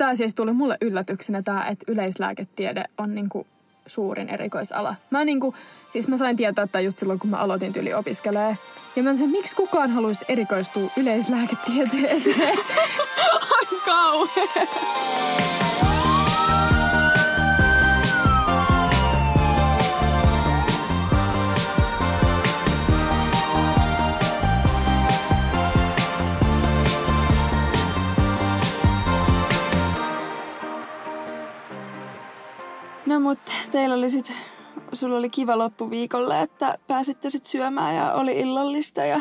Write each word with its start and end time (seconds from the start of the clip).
tämä 0.00 0.14
siis 0.14 0.34
tuli 0.34 0.52
mulle 0.52 0.78
yllätyksenä 0.80 1.42
tämä, 1.42 1.66
että 1.66 1.92
yleislääketiede 1.92 2.84
on 2.98 3.14
niinku 3.14 3.46
suurin 3.86 4.28
erikoisala. 4.28 4.94
Mä 5.10 5.24
niinku, 5.24 5.54
siis 5.88 6.08
mä 6.08 6.16
sain 6.16 6.36
tietää 6.36 6.64
että 6.64 6.80
just 6.80 6.98
silloin, 6.98 7.18
kun 7.18 7.30
mä 7.30 7.36
aloitin 7.36 7.72
tyli 7.72 7.94
opiskelee. 7.94 8.56
Ja 8.96 9.02
mä 9.02 9.16
sanoin, 9.16 9.30
miksi 9.30 9.56
kukaan 9.56 9.90
haluaisi 9.90 10.24
erikoistua 10.28 10.90
yleislääketieteeseen? 10.96 12.58
Kauhea. 13.84 14.66
No 15.62 15.69
mutta 33.20 33.52
teillä 33.70 33.94
oli 33.94 34.10
sit, 34.10 34.32
sulla 34.92 35.16
oli 35.16 35.30
kiva 35.30 35.58
loppuviikolle, 35.58 36.42
että 36.42 36.78
pääsitte 36.86 37.30
sit 37.30 37.44
syömään 37.44 37.96
ja 37.96 38.12
oli 38.12 38.40
illallista 38.40 39.04
ja 39.04 39.20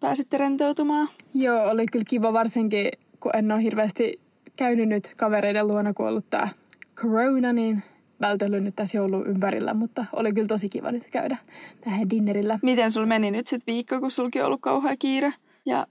pääsitte 0.00 0.38
rentoutumaan. 0.38 1.08
Joo, 1.34 1.70
oli 1.70 1.86
kyllä 1.86 2.04
kiva 2.08 2.32
varsinkin, 2.32 2.88
kun 3.20 3.36
en 3.36 3.52
ole 3.52 3.62
hirveästi 3.62 4.20
käynyt 4.56 4.88
nyt 4.88 5.12
kavereiden 5.16 5.68
luona, 5.68 5.94
kun 5.94 6.08
ollut 6.08 6.30
tää 6.30 6.48
corona, 6.96 7.52
niin 7.52 7.82
vältellyt 8.20 8.62
nyt 8.62 8.76
tässä 8.76 8.98
joulun 8.98 9.26
ympärillä, 9.26 9.74
mutta 9.74 10.04
oli 10.12 10.32
kyllä 10.32 10.46
tosi 10.46 10.68
kiva 10.68 10.92
nyt 10.92 11.06
käydä 11.10 11.36
tähän 11.80 12.10
dinnerillä. 12.10 12.58
Miten 12.62 12.90
sul 12.92 13.06
meni 13.06 13.30
nyt 13.30 13.46
sit 13.46 13.66
viikko, 13.66 14.00
kun 14.00 14.10
sulki 14.10 14.40
on 14.40 14.46
ollut 14.46 14.60
kauhea 14.60 14.96
kiire 14.96 15.32
ja 15.66 15.86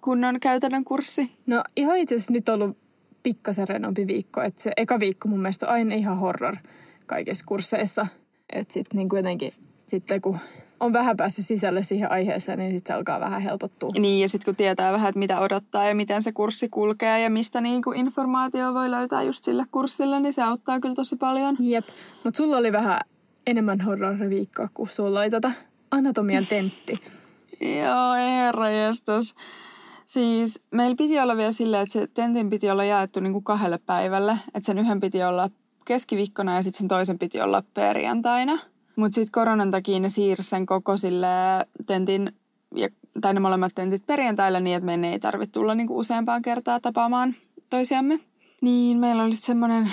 kunnon 0.00 0.40
käytännön 0.40 0.84
kurssi? 0.84 1.32
No 1.46 1.62
ihan 1.76 1.96
itse 1.96 2.14
asiassa 2.14 2.32
nyt 2.32 2.48
ollut 2.48 2.76
pikkasen 3.22 3.68
renompi 3.68 4.06
viikko. 4.06 4.42
Että 4.42 4.62
se 4.62 4.72
eka 4.76 5.00
viikko 5.00 5.28
mun 5.28 5.40
mielestä 5.40 5.66
on 5.66 5.72
aina 5.72 5.94
ihan 5.94 6.18
horror 6.18 6.56
kaikissa 7.12 7.44
kursseissa. 7.46 8.06
Että 8.52 8.74
sitten 8.74 8.96
niin 8.96 9.08
jotenkin, 9.16 9.52
sitten 9.86 10.20
kun 10.20 10.38
on 10.80 10.92
vähän 10.92 11.16
päässyt 11.16 11.46
sisälle 11.46 11.82
siihen 11.82 12.10
aiheeseen, 12.10 12.58
niin 12.58 12.72
sitten 12.72 12.94
se 12.94 12.98
alkaa 12.98 13.20
vähän 13.20 13.42
helpottua. 13.42 13.90
Niin, 13.98 14.20
ja 14.20 14.28
sitten 14.28 14.44
kun 14.44 14.56
tietää 14.56 14.92
vähän, 14.92 15.08
että 15.08 15.18
mitä 15.18 15.40
odottaa 15.40 15.84
ja 15.84 15.94
miten 15.94 16.22
se 16.22 16.32
kurssi 16.32 16.68
kulkee 16.68 17.22
ja 17.22 17.30
mistä 17.30 17.60
niin 17.60 17.82
kuin 17.82 18.00
informaatio 18.00 18.74
voi 18.74 18.90
löytää 18.90 19.22
just 19.22 19.44
sille 19.44 19.64
kurssille, 19.70 20.20
niin 20.20 20.32
se 20.32 20.42
auttaa 20.42 20.80
kyllä 20.80 20.94
tosi 20.94 21.16
paljon. 21.16 21.56
Jep, 21.60 21.84
mutta 22.24 22.36
sulla 22.36 22.56
oli 22.56 22.72
vähän 22.72 23.00
enemmän 23.46 23.80
horror-viikkoa, 23.80 24.68
kun 24.74 24.88
sulla 24.88 25.20
oli 25.20 25.30
tota 25.30 25.52
anatomian 25.90 26.46
tentti. 26.46 26.92
Joo, 27.84 28.12
herra 28.14 28.70
jestas. 28.70 29.34
Siis 30.06 30.60
meillä 30.70 30.96
piti 30.96 31.20
olla 31.20 31.36
vielä 31.36 31.52
silleen, 31.52 31.82
että 31.82 31.92
se 31.92 32.06
tentin 32.06 32.50
piti 32.50 32.70
olla 32.70 32.84
jaettu 32.84 33.20
niin 33.20 33.32
kuin 33.32 33.44
kahdelle 33.44 33.78
päivälle. 33.78 34.38
Että 34.54 34.66
sen 34.66 34.78
yhden 34.78 35.00
piti 35.00 35.22
olla 35.22 35.50
keskiviikkona 35.84 36.56
ja 36.56 36.62
sitten 36.62 36.78
sen 36.78 36.88
toisen 36.88 37.18
piti 37.18 37.40
olla 37.40 37.62
perjantaina. 37.74 38.58
Mutta 38.96 39.14
sitten 39.14 39.32
koronan 39.32 39.70
takia 39.70 40.00
ne 40.00 40.08
siirsi 40.08 40.48
sen 40.48 40.66
koko 40.66 40.96
sille 40.96 41.26
tentin, 41.86 42.32
ja, 42.74 42.88
tai 43.20 43.34
ne 43.34 43.40
molemmat 43.40 43.72
tentit 43.74 44.06
perjantaille 44.06 44.60
niin, 44.60 44.76
että 44.76 44.86
meidän 44.86 45.04
ei 45.04 45.18
tarvitse 45.18 45.52
tulla 45.52 45.74
niin 45.74 45.86
kuin 45.86 45.98
useampaan 45.98 46.42
kertaa 46.42 46.80
tapaamaan 46.80 47.34
toisiamme. 47.70 48.20
Niin 48.60 48.98
meillä 48.98 49.24
oli 49.24 49.34
semmoinen 49.34 49.92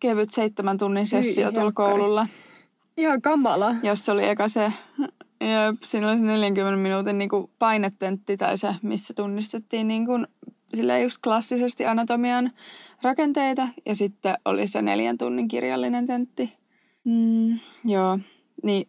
kevyt 0.00 0.32
seitsemän 0.32 0.78
tunnin 0.78 1.06
sessio 1.06 1.52
tuolla 1.52 1.72
koululla. 1.72 2.26
Ihan 2.96 3.22
kamala. 3.22 3.74
Jos 3.82 4.08
oli 4.08 4.28
eka 4.28 4.48
se 4.48 4.72
ja 5.40 5.74
siinä 5.84 6.08
oli 6.08 6.16
se 6.16 6.22
40 6.22 6.82
minuutin 6.82 7.18
niin 7.18 7.30
kuin 7.30 7.50
painetentti 7.58 8.36
tai 8.36 8.58
se, 8.58 8.74
missä 8.82 9.14
tunnistettiin 9.14 9.88
niin 9.88 10.06
kuin, 10.06 10.26
sillä 10.74 10.98
just 10.98 11.18
klassisesti 11.22 11.86
anatomian 11.86 12.50
rakenteita. 13.02 13.68
Ja 13.86 13.94
sitten 13.94 14.34
oli 14.44 14.66
se 14.66 14.82
neljän 14.82 15.18
tunnin 15.18 15.48
kirjallinen 15.48 16.06
tentti. 16.06 16.52
Mm, 17.04 17.58
joo, 17.84 18.18
niin 18.62 18.88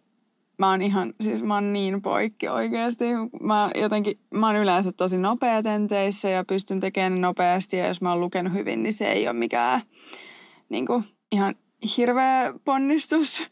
mä 0.59 0.69
oon 0.69 0.81
ihan, 0.81 1.13
siis 1.21 1.43
mä 1.43 1.53
oon 1.53 1.73
niin 1.73 2.01
poikki 2.01 2.47
oikeasti. 2.47 3.05
Mä 3.41 3.71
jotenkin, 3.75 4.19
mä 4.33 4.47
oon 4.47 4.55
yleensä 4.55 4.91
tosi 4.91 5.17
nopea 5.17 5.63
tenteissä 5.63 6.29
ja 6.29 6.45
pystyn 6.45 6.79
tekemään 6.79 7.21
nopeasti 7.21 7.77
ja 7.77 7.87
jos 7.87 8.01
mä 8.01 8.09
oon 8.09 8.19
lukenut 8.19 8.53
hyvin, 8.53 8.83
niin 8.83 8.93
se 8.93 9.11
ei 9.11 9.27
ole 9.27 9.33
mikään 9.33 9.81
niin 10.69 10.85
kuin, 10.85 11.03
ihan 11.31 11.55
hirveä 11.97 12.53
ponnistus. 12.65 13.47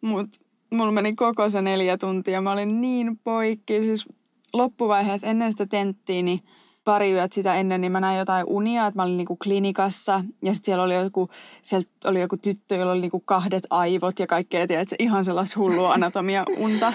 Mutta 0.00 0.38
mulla 0.70 0.92
meni 0.92 1.14
koko 1.14 1.48
se 1.48 1.62
neljä 1.62 1.98
tuntia. 1.98 2.40
Mä 2.40 2.52
olin 2.52 2.80
niin 2.80 3.18
poikki. 3.18 3.84
Siis 3.84 4.08
loppuvaiheessa 4.52 5.26
ennen 5.26 5.52
sitä 5.52 5.66
tenttiä, 5.66 6.22
niin 6.22 6.40
pari 6.84 7.12
yöt 7.12 7.32
sitä 7.32 7.54
ennen, 7.54 7.80
niin 7.80 7.92
mä 7.92 8.00
näin 8.00 8.18
jotain 8.18 8.46
unia, 8.46 8.86
että 8.86 8.98
mä 8.98 9.02
olin 9.02 9.16
niinku 9.16 9.36
klinikassa. 9.36 10.24
Ja 10.44 10.54
sitten 10.54 10.66
siellä 10.66 10.84
oli 10.84 10.94
joku, 10.94 11.28
siellä 11.62 11.88
oli 12.04 12.20
joku 12.20 12.36
tyttö, 12.36 12.76
jolla 12.76 12.92
oli 12.92 13.00
niinku 13.00 13.20
kahdet 13.20 13.66
aivot 13.70 14.18
ja 14.18 14.26
kaikkea, 14.26 14.66
tiedätkö, 14.66 14.96
ihan 14.98 15.24
sellaista 15.24 15.60
hullua 15.60 15.92
anatomia 15.94 16.44
unta. 16.56 16.92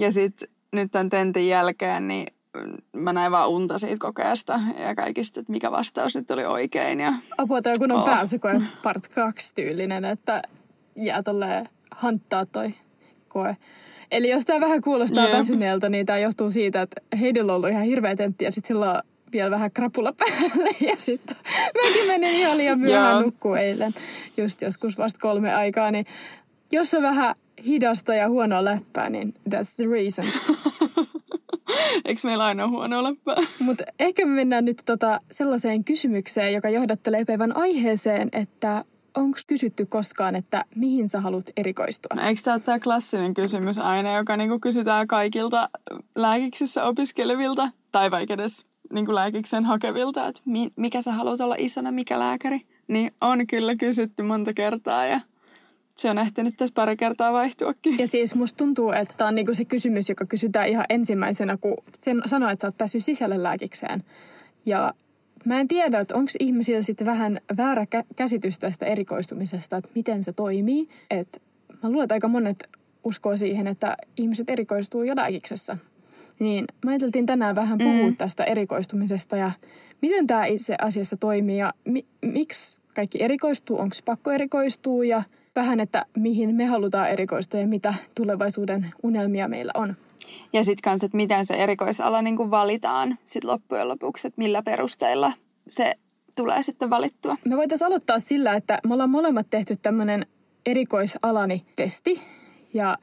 Ja 0.00 0.12
sitten 0.12 0.48
nyt 0.72 0.90
tämän 0.90 1.08
tentin 1.08 1.48
jälkeen, 1.48 2.08
niin 2.08 2.26
mä 2.92 3.12
näin 3.12 3.32
vaan 3.32 3.48
unta 3.48 3.78
siitä 3.78 3.96
kokeesta 3.98 4.60
ja 4.78 4.94
kaikista, 4.94 5.40
että 5.40 5.52
mikä 5.52 5.70
vastaus 5.70 6.14
nyt 6.14 6.30
oli 6.30 6.44
oikein. 6.44 7.00
Ja... 7.00 7.12
Apua, 7.38 7.62
toi 7.62 7.78
kun 7.78 7.92
on 7.92 7.98
oh. 7.98 8.04
pääsykoe 8.04 8.60
part 8.82 9.08
2 9.08 9.54
tyylinen, 9.54 10.04
että 10.04 10.42
jää 10.96 11.22
tolleen 11.22 11.66
hanttaa 11.90 12.46
toi 12.46 12.74
koe. 13.28 13.56
Eli 14.10 14.30
jos 14.30 14.44
tämä 14.44 14.60
vähän 14.60 14.80
kuulostaa 14.80 15.24
yeah. 15.24 15.38
väsyneeltä, 15.38 15.88
niin 15.88 16.06
tämä 16.06 16.18
johtuu 16.18 16.50
siitä, 16.50 16.82
että 16.82 17.00
Heidillä 17.20 17.52
on 17.52 17.56
ollut 17.56 17.70
ihan 17.70 17.82
hirveä 17.82 18.16
tentti 18.16 18.44
ja 18.44 18.52
sitten 18.52 18.68
sillä 18.68 18.92
on 18.92 19.02
vielä 19.32 19.50
vähän 19.50 19.70
krapula 19.70 20.12
päälle. 20.12 20.70
Ja 20.90 20.94
sitten 20.96 21.36
mäkin 21.84 22.06
menin 22.06 22.34
ihan 22.34 22.58
liian 22.58 22.80
myöhään 22.80 23.12
yeah. 23.12 23.24
nukkuu 23.24 23.54
eilen, 23.54 23.94
just 24.36 24.62
joskus 24.62 24.98
vasta 24.98 25.20
kolme 25.20 25.54
aikaa. 25.54 25.90
Niin 25.90 26.06
jos 26.72 26.94
on 26.94 27.02
vähän 27.02 27.34
hidasta 27.66 28.14
ja 28.14 28.28
huonoa 28.28 28.64
läppää, 28.64 29.10
niin 29.10 29.34
that's 29.50 29.76
the 29.76 29.86
reason. 29.90 30.26
Eikö 32.04 32.20
meillä 32.24 32.44
aina 32.44 32.68
huonoa 32.68 33.02
läppää? 33.02 33.36
Mutta 33.60 33.84
ehkä 34.00 34.26
me 34.26 34.32
mennään 34.32 34.64
nyt 34.64 34.82
tota 34.86 35.20
sellaiseen 35.30 35.84
kysymykseen, 35.84 36.52
joka 36.52 36.70
johdattelee 36.70 37.24
päivän 37.24 37.56
aiheeseen, 37.56 38.28
että 38.32 38.84
onko 39.16 39.38
kysytty 39.46 39.86
koskaan, 39.86 40.36
että 40.36 40.64
mihin 40.74 41.08
sä 41.08 41.20
haluat 41.20 41.50
erikoistua? 41.56 42.16
No, 42.16 42.28
eikö 42.28 42.40
tämä 42.44 42.54
ole 42.54 42.62
tämä 42.64 42.78
klassinen 42.78 43.34
kysymys 43.34 43.78
aina, 43.78 44.16
joka 44.16 44.36
niinku 44.36 44.60
kysytään 44.60 45.06
kaikilta 45.06 45.68
lääkiksessä 46.14 46.84
opiskelevilta 46.84 47.70
tai 47.92 48.10
vaikka 48.10 48.34
edes 48.34 48.66
niinku 48.92 49.14
lääkiksen 49.14 49.64
hakevilta, 49.64 50.26
että 50.26 50.40
mi- 50.44 50.72
mikä 50.76 51.02
sä 51.02 51.12
haluat 51.12 51.40
olla 51.40 51.54
isona, 51.58 51.92
mikä 51.92 52.18
lääkäri? 52.18 52.60
Niin 52.88 53.12
on 53.20 53.46
kyllä 53.46 53.76
kysytty 53.76 54.22
monta 54.22 54.52
kertaa 54.54 55.06
ja 55.06 55.20
se 55.96 56.10
on 56.10 56.18
ehtinyt 56.18 56.56
tässä 56.56 56.74
pari 56.74 56.96
kertaa 56.96 57.32
vaihtuakin. 57.32 57.98
Ja 57.98 58.08
siis 58.08 58.34
musta 58.34 58.56
tuntuu, 58.56 58.92
että 58.92 59.14
tämä 59.16 59.28
on 59.28 59.34
niinku 59.34 59.54
se 59.54 59.64
kysymys, 59.64 60.08
joka 60.08 60.26
kysytään 60.26 60.68
ihan 60.68 60.84
ensimmäisenä, 60.88 61.56
kun 61.56 61.76
sen 61.98 62.22
sanoo, 62.26 62.48
että 62.48 62.60
sä 62.60 62.68
oot 62.68 62.78
päässyt 62.78 63.04
sisälle 63.04 63.42
lääkikseen. 63.42 64.04
Ja 64.66 64.94
Mä 65.46 65.60
en 65.60 65.68
tiedä, 65.68 66.00
että 66.00 66.14
onko 66.14 66.30
ihmisillä 66.40 66.82
sitten 66.82 67.06
vähän 67.06 67.40
väärä 67.56 67.86
käsitys 68.16 68.58
tästä 68.58 68.86
erikoistumisesta, 68.86 69.76
että 69.76 69.90
miten 69.94 70.24
se 70.24 70.32
toimii. 70.32 70.88
Et 71.10 71.42
mä 71.82 71.90
luulen, 71.90 72.04
että 72.04 72.14
aika 72.14 72.28
monet 72.28 72.68
uskoo 73.04 73.36
siihen, 73.36 73.66
että 73.66 73.96
ihmiset 74.16 74.50
erikoistuu 74.50 75.02
jo 75.02 75.16
lääkiksessä. 75.16 75.78
Niin 76.38 76.64
mä 76.84 76.90
ajateltiin 76.90 77.26
tänään 77.26 77.56
vähän 77.56 77.78
puhua 77.78 78.10
mm. 78.10 78.16
tästä 78.16 78.44
erikoistumisesta 78.44 79.36
ja 79.36 79.50
miten 80.02 80.26
tämä 80.26 80.46
itse 80.46 80.76
asiassa 80.80 81.16
toimii 81.16 81.58
ja 81.58 81.74
mi- 81.84 82.06
miksi 82.22 82.76
kaikki 82.94 83.22
erikoistuu, 83.22 83.78
onko 83.78 83.96
pakko 84.04 84.30
erikoistua 84.30 85.04
ja 85.04 85.22
vähän, 85.56 85.80
että 85.80 86.06
mihin 86.16 86.54
me 86.54 86.66
halutaan 86.66 87.10
erikoistua 87.10 87.60
ja 87.60 87.66
mitä 87.66 87.94
tulevaisuuden 88.14 88.86
unelmia 89.02 89.48
meillä 89.48 89.72
on. 89.74 89.96
Ja 90.52 90.64
sitten 90.64 90.82
kans, 90.82 91.04
että 91.04 91.16
miten 91.16 91.46
se 91.46 91.54
erikoisala 91.54 92.22
niin 92.22 92.36
kuin 92.36 92.50
valitaan 92.50 93.18
sit 93.24 93.44
loppujen 93.44 93.88
lopuksi, 93.88 94.28
että 94.28 94.40
millä 94.40 94.62
perusteilla 94.62 95.32
se 95.68 95.94
tulee 96.36 96.62
sitten 96.62 96.90
valittua. 96.90 97.36
Me 97.44 97.56
voitaisiin 97.56 97.86
aloittaa 97.86 98.18
sillä, 98.18 98.54
että 98.54 98.78
me 98.86 98.94
ollaan 98.94 99.10
molemmat 99.10 99.46
tehty 99.50 99.76
tämmöinen 99.76 100.26
erikoisalani 100.66 101.64
testi. 101.76 102.20
Ja 102.74 102.98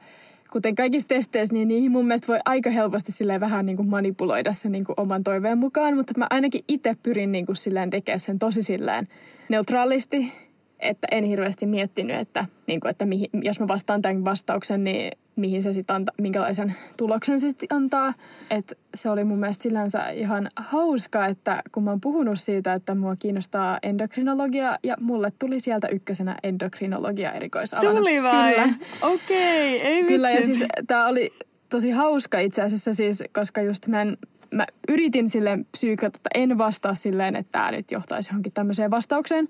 kuten 0.50 0.74
kaikissa 0.74 1.08
testeissä, 1.08 1.52
niin 1.52 1.68
niihin 1.68 1.90
mun 1.90 2.06
mielestä 2.06 2.28
voi 2.28 2.38
aika 2.44 2.70
helposti 2.70 3.12
silleen 3.12 3.40
vähän 3.40 3.66
niin 3.66 3.76
kuin 3.76 3.88
manipuloida 3.88 4.52
sen 4.52 4.72
niin 4.72 4.84
kuin 4.84 5.00
oman 5.00 5.24
toiveen 5.24 5.58
mukaan. 5.58 5.96
Mutta 5.96 6.14
mä 6.16 6.26
ainakin 6.30 6.64
itse 6.68 6.96
pyrin 7.02 7.32
niin 7.32 7.46
kuin 7.46 7.56
silleen 7.56 7.90
tekemään 7.90 8.20
sen 8.20 8.38
tosi 8.38 8.62
silleen 8.62 9.06
neutraalisti, 9.48 10.32
että 10.80 11.06
en 11.10 11.24
hirveästi 11.24 11.66
miettinyt, 11.66 12.20
että, 12.20 12.46
niin 12.66 12.80
kuin, 12.80 12.90
että 12.90 13.06
mihin, 13.06 13.28
jos 13.32 13.60
mä 13.60 13.68
vastaan 13.68 14.02
tämän 14.02 14.24
vastauksen, 14.24 14.84
niin 14.84 15.12
mihin 15.36 15.62
se 15.62 15.72
sitten 15.72 15.96
antaa, 15.96 16.14
minkälaisen 16.20 16.74
tuloksen 16.96 17.40
se 17.40 17.46
sitten 17.48 17.68
antaa. 17.72 18.14
Et 18.50 18.78
se 18.94 19.10
oli 19.10 19.24
mun 19.24 19.38
mielestä 19.38 19.62
sillänsä 19.62 20.08
ihan 20.08 20.48
hauska, 20.56 21.26
että 21.26 21.62
kun 21.72 21.82
mä 21.82 21.90
oon 21.90 22.00
puhunut 22.00 22.40
siitä, 22.40 22.74
että 22.74 22.94
mua 22.94 23.16
kiinnostaa 23.16 23.78
endokrinologia 23.82 24.78
ja 24.82 24.96
mulle 25.00 25.32
tuli 25.38 25.60
sieltä 25.60 25.88
ykkösenä 25.88 26.36
endokrinologia 26.42 27.32
erikoisalana. 27.32 27.98
Tuli 27.98 28.22
vai? 28.22 28.54
Kyllä. 28.54 28.68
Okei, 29.02 29.76
okay, 29.76 29.88
ei 29.88 30.04
Kyllä 30.04 30.30
ja 30.30 30.42
siis 30.42 30.64
tää 30.86 31.06
oli 31.06 31.32
tosi 31.68 31.90
hauska 31.90 32.38
itse 32.38 32.62
asiassa 32.62 32.94
siis, 32.94 33.24
koska 33.32 33.62
just 33.62 33.86
mä 33.88 34.02
en 34.02 34.16
mä 34.54 34.66
yritin 34.88 35.28
silleen 35.28 35.66
psyykata, 35.72 36.16
että 36.16 36.30
en 36.34 36.58
vastaa 36.58 36.94
silleen, 36.94 37.36
että 37.36 37.52
tämä 37.52 37.70
nyt 37.70 37.90
johtaisi 37.90 38.30
johonkin 38.30 38.52
tämmöiseen 38.52 38.90
vastaukseen. 38.90 39.48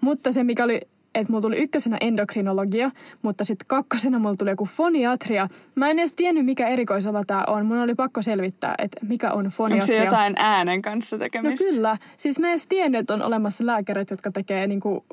Mutta 0.00 0.32
se, 0.32 0.44
mikä 0.44 0.64
oli 0.64 0.80
että 1.14 1.32
mulla 1.32 1.42
tuli 1.42 1.56
ykkösenä 1.56 1.96
endokrinologia, 2.00 2.90
mutta 3.22 3.44
sitten 3.44 3.66
kakkosena 3.66 4.18
mulla 4.18 4.36
tuli 4.36 4.50
joku 4.50 4.64
foniatria. 4.64 5.48
Mä 5.74 5.90
en 5.90 5.98
edes 5.98 6.12
tiennyt, 6.12 6.44
mikä 6.44 6.68
erikoisala 6.68 7.24
tämä 7.26 7.44
on. 7.46 7.66
Mun 7.66 7.78
oli 7.78 7.94
pakko 7.94 8.22
selvittää, 8.22 8.74
että 8.78 9.06
mikä 9.06 9.32
on 9.32 9.46
foniatria. 9.46 9.96
Onko 9.96 10.04
se 10.04 10.04
jotain 10.04 10.34
äänen 10.36 10.82
kanssa 10.82 11.18
tekemistä? 11.18 11.64
No 11.64 11.70
kyllä. 11.70 11.96
Siis 12.16 12.40
mä 12.40 12.46
en 12.46 12.50
edes 12.50 12.66
tiennyt, 12.66 12.98
että 12.98 13.14
on 13.14 13.22
olemassa 13.22 13.66
lääkärit, 13.66 14.10
jotka 14.10 14.30
tekee 14.30 14.66
niinku 14.66 15.04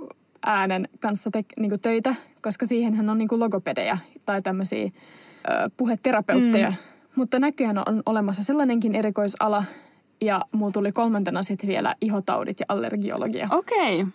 äänen 0.46 0.90
kanssa 1.00 1.32
te- 1.32 1.46
niinku 1.60 1.78
töitä, 1.78 2.16
koska 2.42 2.66
siihenhän 2.66 3.10
on 3.10 3.18
niinku 3.18 3.40
logopedejä 3.40 3.98
tai 4.26 4.42
tämmöisiä 4.42 4.92
puheterapeutteja. 5.78 6.70
Mm. 6.70 6.93
Mutta 7.16 7.40
näköjään 7.40 7.78
on 7.78 8.04
olemassa 8.06 8.44
sellainenkin 8.44 8.96
erikoisala, 8.96 9.64
ja 10.22 10.42
mulla 10.52 10.72
tuli 10.72 10.92
kolmantena 10.92 11.44
sitten 11.44 11.70
vielä 11.70 11.96
ihotaudit 12.02 12.60
ja 12.60 12.66
allergiologia. 12.70 13.48
Okei. 13.52 14.02
Okay 14.02 14.12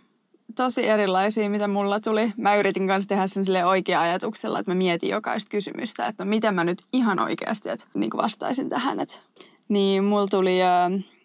tosi 0.55 0.89
erilaisia, 0.89 1.50
mitä 1.50 1.69
mulla 1.69 2.00
tuli. 2.00 2.33
Mä 2.37 2.56
yritin 2.56 2.87
kanssa 2.87 3.09
tehdä 3.09 3.27
sen 3.27 3.45
sille 3.45 3.65
oikea 3.65 4.00
ajatuksella, 4.00 4.59
että 4.59 4.71
mä 4.71 4.75
mietin 4.75 5.11
jokaista 5.11 5.50
kysymystä, 5.50 6.06
että 6.06 6.25
no 6.25 6.29
miten 6.29 6.55
mä 6.55 6.65
nyt 6.65 6.83
ihan 6.93 7.21
oikeasti 7.21 7.69
että 7.69 7.85
niin 7.95 8.11
vastaisin 8.17 8.69
tähän. 8.69 9.00
Että. 9.00 9.17
Niin 9.69 10.05
mulla 10.05 10.27
tuli, 10.27 10.59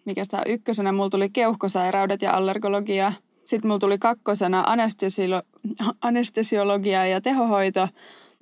mikä 0.05 0.23
sitä 0.23 0.43
ykkösenä, 0.47 0.91
mulla 0.91 1.09
tuli 1.09 1.29
keuhkosairaudet 1.29 2.21
ja 2.21 2.33
allergologia. 2.33 3.13
Sitten 3.45 3.67
mulla 3.67 3.79
tuli 3.79 3.97
kakkosena 3.97 4.63
anestesiolo- 4.63 5.93
anestesiologia 6.01 7.07
ja 7.07 7.21
tehohoito. 7.21 7.87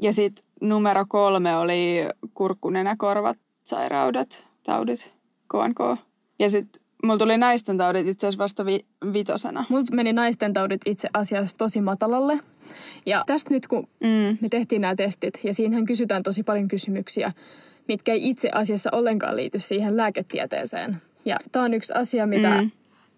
Ja 0.02 0.14
sitten 0.14 0.46
numero 0.62 1.06
kolme 1.08 1.58
oli 1.58 2.06
kurkkunenäkorvat 2.34 3.38
sairaudet, 3.64 4.46
taudit, 4.64 5.14
KNK. 5.48 6.00
Ja 6.40 6.50
sitten 6.50 6.82
Mulla 7.04 7.18
tuli 7.18 7.38
naisten 7.38 7.78
taudit 7.78 8.08
itse 8.08 8.28
asiassa 8.28 8.44
vasta 8.44 8.66
vi- 8.66 8.86
vitosena. 9.14 9.66
Mulla 9.70 9.86
meni 9.92 10.14
naisten 10.14 10.54
taudit 10.54 10.82
itse 10.86 11.08
asiassa 11.14 11.58
tosi 11.58 11.82
matalalle. 11.82 12.40
Ja 13.06 13.24
tästä 13.26 13.50
nyt 13.50 13.68
kun 13.68 13.88
mm. 14.00 14.38
me 14.42 14.50
tehtiin 14.50 14.82
nämä 14.82 14.96
testit, 14.96 15.40
ja 15.44 15.54
siinähän 15.54 15.86
kysytään 15.86 16.24
tosi 16.24 16.44
paljon 16.44 16.68
kysymyksiä, 16.68 17.32
mitkä 17.88 18.14
ei 18.14 18.30
itse 18.30 18.50
asiassa 18.54 18.90
ollenkaan 18.94 19.36
liity 19.36 19.60
siihen 19.60 19.98
lääketieteeseen. 19.98 20.98
Ja 21.26 21.38
tämä 21.52 21.66
on 21.66 21.74
yksi 21.74 21.94
asia, 21.94 22.28
mitä 22.28 22.62
mm. 22.62 22.72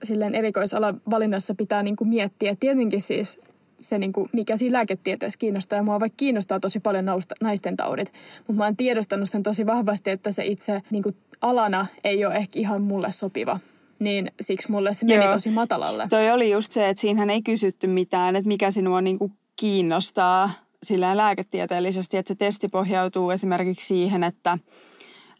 silleen 0.03 0.35
erikoisalan 0.35 1.01
valinnassa 1.09 1.55
pitää 1.55 1.83
niinku 1.83 2.05
miettiä. 2.05 2.55
Tietenkin 2.59 3.01
siis 3.01 3.39
se, 3.83 3.97
niin 3.97 4.13
kuin, 4.13 4.29
mikä 4.33 4.57
siinä 4.57 4.77
lääketieteessä 4.77 5.39
kiinnostaa. 5.39 5.77
Ja 5.77 5.83
mua 5.83 5.99
vaikka 5.99 6.17
kiinnostaa 6.17 6.59
tosi 6.59 6.79
paljon 6.79 7.05
nausta, 7.05 7.35
naisten 7.41 7.77
taudit. 7.77 8.13
Mutta 8.37 8.57
mä 8.57 8.63
oon 8.63 8.77
tiedostanut 8.77 9.29
sen 9.29 9.43
tosi 9.43 9.65
vahvasti, 9.65 10.09
että 10.09 10.31
se 10.31 10.45
itse 10.45 10.81
niin 10.89 11.03
kuin, 11.03 11.15
alana 11.41 11.87
ei 12.03 12.25
ole 12.25 12.35
ehkä 12.35 12.59
ihan 12.59 12.81
mulle 12.81 13.11
sopiva 13.11 13.59
niin 13.99 14.31
siksi 14.41 14.71
mulle 14.71 14.93
se 14.93 15.05
meni 15.05 15.23
Joo. 15.23 15.33
tosi 15.33 15.49
matalalle. 15.49 16.07
Toi 16.09 16.31
oli 16.31 16.51
just 16.51 16.71
se, 16.71 16.89
että 16.89 17.01
siinähän 17.01 17.29
ei 17.29 17.41
kysytty 17.41 17.87
mitään, 17.87 18.35
että 18.35 18.47
mikä 18.47 18.71
sinua 18.71 19.01
niin 19.01 19.19
kuin 19.19 19.33
kiinnostaa 19.55 20.49
sillä 20.83 21.17
lääketieteellisesti, 21.17 22.17
että 22.17 22.27
se 22.27 22.35
testi 22.35 22.67
pohjautuu 22.67 23.31
esimerkiksi 23.31 23.87
siihen, 23.87 24.23
että 24.23 24.57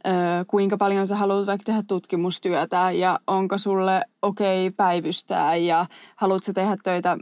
ö, 0.07 0.12
kuinka 0.48 0.78
paljon 0.78 1.07
sä 1.07 1.16
haluat 1.16 1.48
vaikka 1.48 1.66
tehdä 1.66 1.84
tutkimustyötä 1.88 2.92
ja 2.92 3.19
onko 3.28 3.57
sulle 3.57 4.01
okei 4.22 4.68
okay 4.68 4.75
päivystää 4.75 5.56
ja 5.56 5.86
haluatko 6.16 6.54
tehdä 6.54 6.78
töitä 6.84 7.18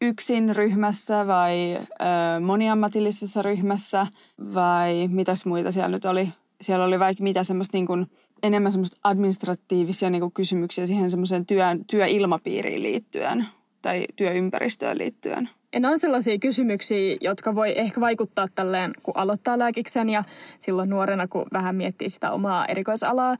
yksin 0.00 0.56
ryhmässä 0.56 1.26
vai 1.26 1.76
ö, 1.76 2.40
moniammatillisessa 2.40 3.42
ryhmässä 3.42 4.06
vai 4.54 5.08
mitäs 5.08 5.46
muita 5.46 5.72
siellä 5.72 5.88
nyt 5.88 6.04
oli. 6.04 6.28
Siellä 6.60 6.84
oli 6.84 6.98
vaikka 6.98 7.22
mitä 7.22 7.44
semmoista 7.44 7.76
niin 7.76 7.86
kuin 7.86 8.06
enemmän 8.42 8.72
semmoista 8.72 8.96
administratiivisia 9.04 10.10
niin 10.10 10.20
kuin 10.20 10.32
kysymyksiä 10.32 10.86
siihen 10.86 11.10
semmoiseen 11.10 11.46
työ, 11.46 11.64
työilmapiiriin 11.90 12.82
liittyen 12.82 13.46
tai 13.82 14.06
työympäristöön 14.16 14.98
liittyen. 14.98 15.48
Ja 15.72 15.80
nämä 15.80 15.92
on 15.92 15.98
sellaisia 15.98 16.38
kysymyksiä, 16.38 17.16
jotka 17.20 17.54
voi 17.54 17.78
ehkä 17.78 18.00
vaikuttaa 18.00 18.48
tälleen, 18.54 18.92
kun 19.02 19.16
aloittaa 19.16 19.58
lääkiksen 19.58 20.08
ja 20.08 20.24
silloin 20.60 20.90
nuorena, 20.90 21.28
kun 21.28 21.46
vähän 21.52 21.76
miettii 21.76 22.08
sitä 22.08 22.30
omaa 22.30 22.66
erikoisalaa, 22.66 23.36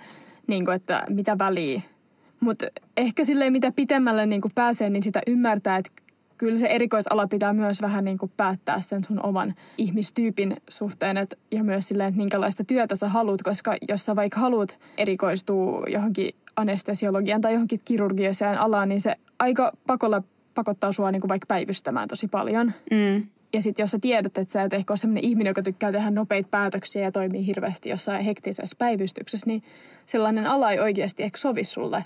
niin 0.47 0.65
kuin, 0.65 0.75
että 0.75 1.05
mitä 1.09 1.39
väliä. 1.39 1.83
Mutta 2.41 2.67
ehkä 2.97 3.25
silleen, 3.25 3.53
mitä 3.53 3.73
pitemmälle 3.77 4.27
niin 4.27 4.41
pääsee, 4.55 4.91
niin 4.91 5.03
sitä 5.03 5.23
ymmärtää, 5.27 5.77
että 5.77 5.91
kyllä 6.41 6.59
se 6.59 6.67
erikoisala 6.67 7.27
pitää 7.27 7.53
myös 7.53 7.83
vähän 7.83 8.05
niin 8.05 8.19
kuin 8.19 8.33
päättää 8.37 8.81
sen 8.81 9.05
sun 9.05 9.23
oman 9.23 9.55
ihmistyypin 9.79 10.57
suhteen 10.71 11.17
et, 11.17 11.39
ja 11.53 11.65
myös 11.65 11.89
silleen, 11.89 12.09
että 12.09 12.19
minkälaista 12.19 12.65
työtä 12.65 12.95
sä 12.95 13.09
haluat, 13.09 13.43
koska 13.43 13.77
jos 13.89 14.05
sä 14.05 14.17
vaikka 14.17 14.41
haluat 14.41 14.79
erikoistua 14.99 15.85
johonkin 15.89 16.35
anestesiologian 16.57 17.41
tai 17.41 17.53
johonkin 17.53 17.81
kirurgiaseen 17.85 18.59
alaan, 18.59 18.89
niin 18.89 19.01
se 19.01 19.17
aika 19.39 19.73
pakolla 19.87 20.23
pakottaa 20.55 20.93
sua 20.93 21.11
niin 21.11 21.21
kuin 21.21 21.29
vaikka 21.29 21.47
päivystämään 21.47 22.09
tosi 22.09 22.29
paljon. 22.29 22.73
Mm. 22.91 23.27
Ja 23.53 23.63
sitten 23.63 23.83
jos 23.83 23.91
sä 23.91 23.99
tiedät, 24.01 24.39
että 24.39 24.53
sä 24.53 24.63
et 24.63 24.75
ehkä 24.75 24.93
ole 24.93 24.97
sellainen 24.97 25.25
ihminen, 25.25 25.51
joka 25.51 25.63
tykkää 25.63 25.93
tehdä 25.93 26.11
nopeita 26.11 26.49
päätöksiä 26.51 27.03
ja 27.03 27.13
toimii 27.13 27.47
hirveästi 27.47 27.89
jossain 27.89 28.25
hektisessä 28.25 28.77
päivystyksessä, 28.79 29.47
niin 29.47 29.63
sellainen 30.07 30.47
ala 30.47 30.73
ei 30.73 30.81
oikeasti 30.81 31.23
ehkä 31.23 31.39
sovi 31.39 31.65
sulle. 31.65 32.05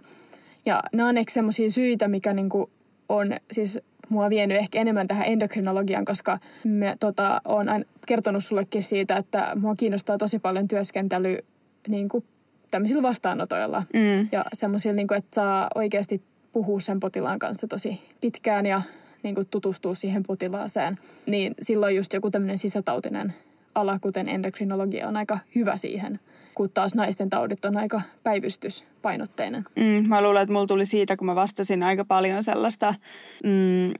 Ja 0.66 0.82
nämä 0.92 1.08
on 1.08 1.19
ehkä 1.19 1.32
sellaisia 1.32 1.70
syitä, 1.70 2.08
mikä 2.08 2.32
niinku 2.32 2.70
on 3.08 3.32
siis 3.52 3.80
mua 4.08 4.30
vienyt 4.30 4.58
ehkä 4.58 4.80
enemmän 4.80 5.08
tähän 5.08 5.26
endokrinologiaan, 5.26 6.04
koska 6.04 6.38
mä 6.64 6.96
tota, 7.00 7.40
oon 7.44 7.68
aina 7.68 7.84
kertonut 8.06 8.44
sullekin 8.44 8.82
siitä, 8.82 9.16
että 9.16 9.52
mua 9.60 9.74
kiinnostaa 9.74 10.18
tosi 10.18 10.38
paljon 10.38 10.68
työskentely 10.68 11.38
niin 11.88 12.08
kuin 12.08 12.24
tämmöisillä 12.70 13.02
vastaanotoilla. 13.02 13.82
Mm. 13.94 14.28
Ja 14.32 14.44
semmoisilla, 14.52 14.96
niin 14.96 15.08
kuin, 15.08 15.18
että 15.18 15.34
saa 15.34 15.68
oikeasti 15.74 16.22
puhua 16.52 16.80
sen 16.80 17.00
potilaan 17.00 17.38
kanssa 17.38 17.66
tosi 17.66 18.00
pitkään 18.20 18.66
ja 18.66 18.82
niin 19.22 19.34
kuin 19.34 19.46
tutustua 19.50 19.94
siihen 19.94 20.22
potilaaseen. 20.22 20.98
Niin 21.26 21.54
silloin 21.62 21.96
just 21.96 22.12
joku 22.12 22.30
tämmöinen 22.30 22.58
sisätautinen 22.58 23.34
ala, 23.74 23.98
kuten 23.98 24.28
endokrinologia, 24.28 25.08
on 25.08 25.16
aika 25.16 25.38
hyvä 25.54 25.76
siihen– 25.76 26.20
kun 26.54 26.70
taas 26.70 26.94
naisten 26.94 27.30
taudit 27.30 27.64
on 27.64 27.76
aika 27.76 28.00
päivystyspainotteinen. 28.22 29.64
Mm, 29.76 30.08
mä 30.08 30.22
luulen, 30.22 30.42
että 30.42 30.52
mulla 30.52 30.66
tuli 30.66 30.86
siitä, 30.86 31.16
kun 31.16 31.26
mä 31.26 31.34
vastasin 31.34 31.82
aika 31.82 32.04
paljon 32.04 32.44
sellaista, 32.44 32.94
mm, 33.44 33.92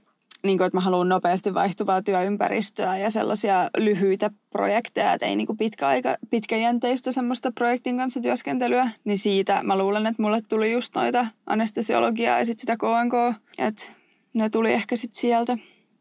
niin 0.43 0.57
kuin, 0.57 0.65
että 0.65 0.77
mä 0.77 0.81
haluan 0.81 1.09
nopeasti 1.09 1.53
vaihtuvaa 1.53 2.01
työympäristöä 2.01 2.97
ja 2.97 3.09
sellaisia 3.09 3.69
lyhyitä 3.77 4.31
projekteja, 4.49 5.13
että 5.13 5.25
ei 5.25 5.35
niin 5.35 5.47
kuin 5.47 5.57
pitkä 5.57 5.87
aika, 5.87 6.17
pitkäjänteistä 6.29 7.11
semmoista 7.11 7.51
projektin 7.51 7.97
kanssa 7.97 8.19
työskentelyä, 8.21 8.89
niin 9.03 9.17
siitä 9.17 9.59
mä 9.63 9.77
luulen, 9.77 10.05
että 10.05 10.21
mulle 10.21 10.41
tuli 10.49 10.71
just 10.71 10.95
noita 10.95 11.27
anestesiologiaa 11.45 12.39
ja 12.39 12.45
sitten 12.45 12.61
sitä 12.61 12.77
KNK, 12.77 13.41
että 13.57 13.85
ne 14.33 14.49
tuli 14.49 14.73
ehkä 14.73 14.95
sitten 14.95 15.21
sieltä. 15.21 15.57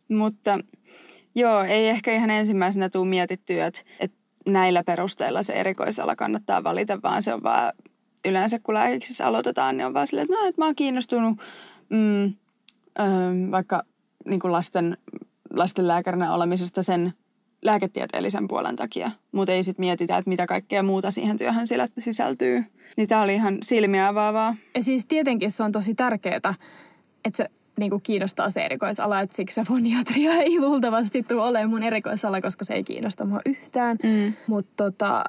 Mutta 0.08 0.58
joo, 1.34 1.62
ei 1.62 1.88
ehkä 1.88 2.12
ihan 2.12 2.30
ensimmäisenä 2.30 2.88
tule 2.88 3.06
mietittyä, 3.06 3.66
että, 3.66 3.80
että 4.00 4.23
näillä 4.48 4.84
perusteilla 4.84 5.42
se 5.42 5.52
erikoisala 5.52 6.16
kannattaa 6.16 6.64
valita, 6.64 7.02
vaan 7.02 7.22
se 7.22 7.34
on 7.34 7.42
vaan 7.42 7.72
yleensä 8.24 8.58
kun 8.58 8.74
lääkiksessä 8.74 9.26
aloitetaan, 9.26 9.76
niin 9.76 9.86
on 9.86 9.94
vaan 9.94 10.06
silleen, 10.06 10.24
että 10.24 10.36
no, 10.36 10.48
että 10.48 10.60
mä 10.60 10.64
oon 10.64 10.74
kiinnostunut 10.74 11.38
mm, 11.90 12.24
ö, 12.24 13.02
vaikka 13.50 13.82
niin 14.24 14.40
kuin 14.40 14.52
lasten, 14.52 14.96
lastenlääkärinä 15.50 16.34
olemisesta 16.34 16.82
sen 16.82 17.12
lääketieteellisen 17.62 18.48
puolen 18.48 18.76
takia, 18.76 19.10
mutta 19.32 19.52
ei 19.52 19.62
sitten 19.62 19.82
mietitä, 19.82 20.16
että 20.16 20.28
mitä 20.28 20.46
kaikkea 20.46 20.82
muuta 20.82 21.10
siihen 21.10 21.36
työhön 21.36 21.66
sisältyy. 21.98 22.64
Niin 22.96 23.08
tämä 23.08 23.22
oli 23.22 23.34
ihan 23.34 23.58
silmiä 23.62 24.08
avaavaa. 24.08 24.56
Ja 24.74 24.82
siis 24.82 25.06
tietenkin 25.06 25.50
se 25.50 25.62
on 25.62 25.72
tosi 25.72 25.94
tärkeää, 25.94 26.36
että 27.24 27.36
se 27.36 27.50
niin 27.78 27.90
kuin 27.90 28.02
kiinnostaa 28.02 28.50
se 28.50 28.64
erikoisala, 28.64 29.20
että 29.20 29.36
siksi 29.36 29.54
se 29.54 29.62
foniatria 29.62 30.32
ei 30.42 30.60
luultavasti 30.60 31.22
tule 31.22 31.42
olemaan 31.42 31.70
mun 31.70 31.82
erikoisala, 31.82 32.40
koska 32.40 32.64
se 32.64 32.74
ei 32.74 32.84
kiinnosta 32.84 33.24
mua 33.24 33.40
yhtään. 33.46 33.96
Mm. 34.02 34.32
Mutta 34.46 34.72
tota, 34.76 35.24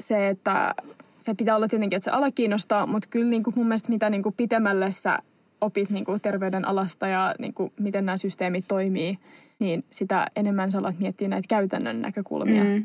se, 0.00 0.28
että 0.28 0.74
se 1.20 1.34
pitää 1.34 1.56
olla 1.56 1.68
tietenkin, 1.68 1.96
että 1.96 2.04
se 2.04 2.10
ala 2.10 2.30
kiinnostaa, 2.30 2.86
mutta 2.86 3.08
kyllä 3.10 3.30
niin 3.30 3.42
kuin 3.42 3.54
mun 3.56 3.66
mielestä 3.66 3.88
mitä 3.88 4.10
niin 4.10 4.22
kuin 4.22 4.34
pitemmälle 4.34 4.92
sä 4.92 5.18
opit 5.60 5.90
niin 5.90 6.04
kuin 6.04 6.20
terveyden 6.20 6.64
alasta 6.64 7.06
ja 7.06 7.34
niin 7.38 7.54
kuin 7.54 7.72
miten 7.78 8.06
nämä 8.06 8.16
systeemit 8.16 8.64
toimii, 8.68 9.18
niin 9.58 9.84
sitä 9.90 10.26
enemmän 10.36 10.72
sä 10.72 10.78
alat 10.78 10.98
miettiä 10.98 11.28
näitä 11.28 11.48
käytännön 11.48 12.02
näkökulmia. 12.02 12.64
Mm. 12.64 12.84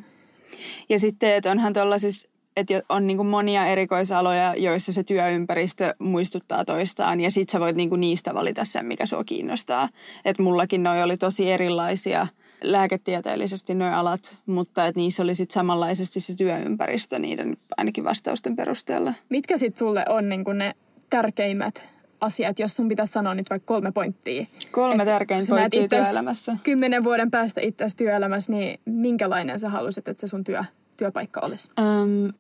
Ja 0.90 1.00
sitten, 1.00 1.34
että 1.34 1.52
onhan 1.52 1.74
tuolla 1.74 2.00
siis 2.00 2.28
että 2.56 2.82
on 2.90 3.08
niin 3.08 3.18
kuin 3.18 3.28
monia 3.28 3.66
erikoisaloja, 3.66 4.54
joissa 4.58 4.92
se 4.92 5.04
työympäristö 5.04 5.96
muistuttaa 6.00 6.66
toistaan 6.66 7.22
ja 7.22 7.32
sit 7.32 7.50
sä 7.50 7.60
voit 7.60 7.76
niin 7.76 7.90
kuin 7.90 8.02
niistä 8.02 8.34
valita 8.34 8.66
sen, 8.66 8.86
mikä 8.86 9.06
sua 9.06 9.24
kiinnostaa. 9.24 9.90
Että 10.26 10.44
mullakin 10.44 10.84
noi 10.84 11.04
oli 11.04 11.18
tosi 11.18 11.52
erilaisia 11.52 12.28
lääketieteellisesti 12.64 13.76
nuo 13.76 13.88
alat, 13.88 14.36
mutta 14.46 14.88
että 14.88 15.00
niissä 15.00 15.24
oli 15.24 15.36
sitten 15.36 15.54
samanlaisesti 15.54 16.20
se 16.20 16.36
työympäristö 16.36 17.20
niiden 17.20 17.58
ainakin 17.78 18.04
vastausten 18.04 18.56
perusteella. 18.56 19.14
Mitkä 19.30 19.58
sitten 19.58 19.80
sulle 19.80 20.06
on 20.10 20.30
niin 20.30 20.44
kuin 20.44 20.58
ne 20.58 20.74
tärkeimmät 21.10 21.90
asiat, 22.22 22.60
jos 22.60 22.76
sun 22.76 22.90
pitäisi 22.90 23.14
sanoa 23.14 23.36
nyt 23.36 23.50
vaikka 23.50 23.74
kolme 23.74 23.92
pointtia? 23.92 24.46
Kolme 24.72 25.06
tärkeintä 25.06 25.50
pointtia 25.50 25.88
työelämässä. 25.88 26.58
Kymmenen 26.64 27.04
vuoden 27.04 27.32
päästä 27.32 27.62
itse 27.62 27.86
työelämässä, 27.98 28.52
niin 28.52 28.80
minkälainen 28.86 29.60
sä 29.60 29.70
haluaisit, 29.70 30.08
että 30.08 30.22
se 30.22 30.28
sun 30.28 30.44
työ, 30.44 30.64
työpaikka 30.98 31.40
olisi? 31.40 31.72
Öm, 31.80 32.34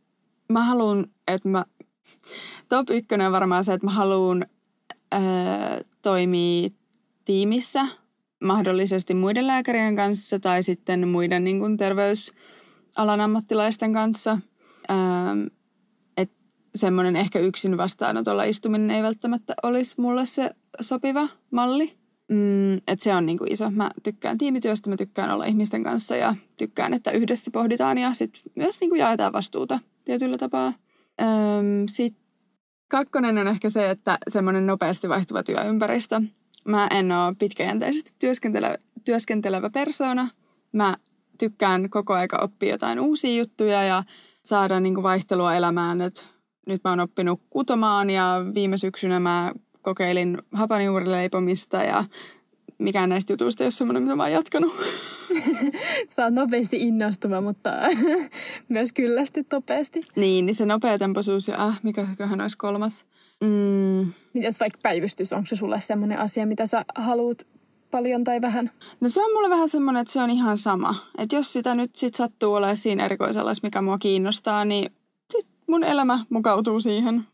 mä 0.50 0.64
haluan, 0.64 1.06
että 1.28 1.50
mä 1.50 1.66
Top 2.70 2.90
ykkönen 2.90 3.28
on 3.28 3.34
varmaan 3.34 3.64
se, 3.64 3.74
että 3.74 3.88
mä 3.88 3.92
haluan 3.92 4.46
äh, 5.14 5.22
toimia 6.02 6.70
tiimissä 7.26 7.88
mahdollisesti 8.44 9.14
muiden 9.14 9.48
lääkärien 9.48 9.96
kanssa 9.96 10.40
tai 10.40 10.64
sitten 10.64 11.08
muiden 11.08 11.44
niin 11.44 11.60
kuin 11.60 11.78
terveysalan 11.78 13.22
ammattilaisten 13.22 13.94
kanssa. 13.94 14.32
Ähm, 14.92 15.46
että 16.18 16.36
semmoinen 16.76 17.16
ehkä 17.16 17.40
yksin 17.40 17.78
vastaanotolla 17.78 18.44
istuminen 18.44 18.92
ei 18.92 19.04
välttämättä 19.04 19.54
olisi 19.64 20.02
mulle 20.02 20.26
se 20.26 20.52
sopiva 20.82 21.28
malli. 21.52 21.98
Mm, 22.32 22.76
että 22.76 23.04
se 23.04 23.16
on 23.16 23.26
niin 23.26 23.38
kuin 23.38 23.52
iso. 23.52 23.72
Mä 23.72 23.92
tykkään 24.04 24.38
tiimityöstä, 24.38 24.90
mä 24.90 24.98
tykkään 24.98 25.32
olla 25.32 25.46
ihmisten 25.46 25.84
kanssa 25.84 26.16
ja 26.16 26.36
tykkään, 26.58 26.94
että 26.94 27.12
yhdessä 27.12 27.52
pohditaan 27.52 27.98
ja 27.98 28.14
sitten 28.14 28.42
myös 28.56 28.80
niin 28.80 28.90
kuin 28.90 29.00
jaetaan 29.00 29.34
vastuuta 29.34 29.80
tietyllä 30.06 30.38
tapaa. 30.38 30.74
Öm, 31.22 31.28
sitten 31.90 32.26
kakkonen 32.88 33.38
on 33.38 33.48
ehkä 33.48 33.70
se, 33.70 33.90
että 33.90 34.18
semmoinen 34.28 34.68
nopeasti 34.68 35.10
vaihtuva 35.10 35.44
työympäristö. 35.44 36.22
Mä 36.68 36.88
en 36.92 37.12
ole 37.12 37.36
pitkäjänteisesti 37.40 38.12
työskentelevä, 38.20 38.78
työskentelevä 39.06 39.70
persona. 39.70 40.30
Mä 40.74 40.96
tykkään 41.40 41.90
koko 41.90 42.14
aika 42.14 42.38
oppia 42.38 42.72
jotain 42.72 43.00
uusia 43.00 43.38
juttuja 43.38 43.84
ja 43.84 44.04
saada 44.46 44.80
niin 44.80 44.94
kuin 44.94 45.04
vaihtelua 45.04 45.56
elämään. 45.56 46.02
Et 46.02 46.28
nyt 46.68 46.82
mä 46.84 46.90
oon 46.90 47.00
oppinut 47.00 47.42
kutomaan 47.50 48.10
ja 48.10 48.46
viime 48.54 48.78
syksynä 48.78 49.20
mä 49.20 49.54
kokeilin 49.86 50.38
hapanjuurileipomista 50.52 51.78
ja 51.78 52.04
mikään 52.78 53.10
näistä 53.10 53.34
jutuista 53.34 53.64
ei 53.64 53.66
ole 53.66 53.72
semmoinen, 53.72 54.04
mitä 54.04 54.16
mä 54.16 54.24
oon 54.24 54.32
jatkanut. 54.32 54.74
Sä 56.10 56.24
oot 56.24 56.34
nopeasti 56.34 56.78
innostuva, 56.82 57.42
mutta 57.42 57.70
myös 58.70 58.94
kyllästi 58.94 59.46
nopeasti. 59.52 60.06
Niin, 60.16 60.46
niin 60.46 60.56
se 60.56 60.66
nopeatempoisuus 60.66 61.48
ja 61.48 61.68
äh, 61.68 61.80
mikäköhän 61.84 62.42
olisi 62.42 62.58
kolmas. 62.58 63.06
Mm. 63.42 64.14
Mitäs 64.34 64.60
vaikka 64.60 64.80
päivystys, 64.84 65.34
onko 65.34 65.46
se 65.46 65.56
sulle 65.56 65.80
semmoinen 65.80 66.20
asia, 66.20 66.46
mitä 66.46 66.66
sä 66.66 66.86
haluat 66.96 67.48
paljon 67.92 68.24
tai 68.24 68.42
vähän? 68.42 68.72
No 69.02 69.10
se 69.10 69.22
on 69.24 69.34
mulle 69.34 69.50
vähän 69.50 69.70
semmoinen, 69.70 70.02
että 70.02 70.14
se 70.14 70.22
on 70.22 70.30
ihan 70.30 70.58
sama. 70.58 70.96
Että 71.18 71.36
jos 71.36 71.54
sitä 71.54 71.76
nyt 71.76 71.96
sit 71.96 72.16
sattuu 72.16 72.54
olemaan 72.54 72.78
siinä 72.78 73.06
erikoisalassa, 73.06 73.62
mikä 73.64 73.82
mua 73.82 73.98
kiinnostaa, 73.98 74.66
niin 74.66 74.92
sit 75.32 75.48
mun 75.68 75.84
elämä 75.84 76.26
mukautuu 76.30 76.82
siihen 76.82 77.26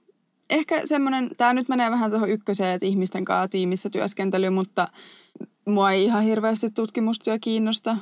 ehkä 0.51 0.81
semmoinen, 0.85 1.29
tämä 1.37 1.53
nyt 1.53 1.69
menee 1.69 1.91
vähän 1.91 2.11
tuohon 2.11 2.29
ykköseen, 2.29 2.73
että 2.73 2.85
ihmisten 2.85 3.25
kanssa 3.25 3.47
tiimissä 3.47 3.89
työskentely, 3.89 4.49
mutta 4.49 4.87
mua 5.65 5.91
ei 5.91 6.03
ihan 6.03 6.23
hirveästi 6.23 6.69
tutkimustyö 6.69 7.39
kiinnosta. 7.41 7.97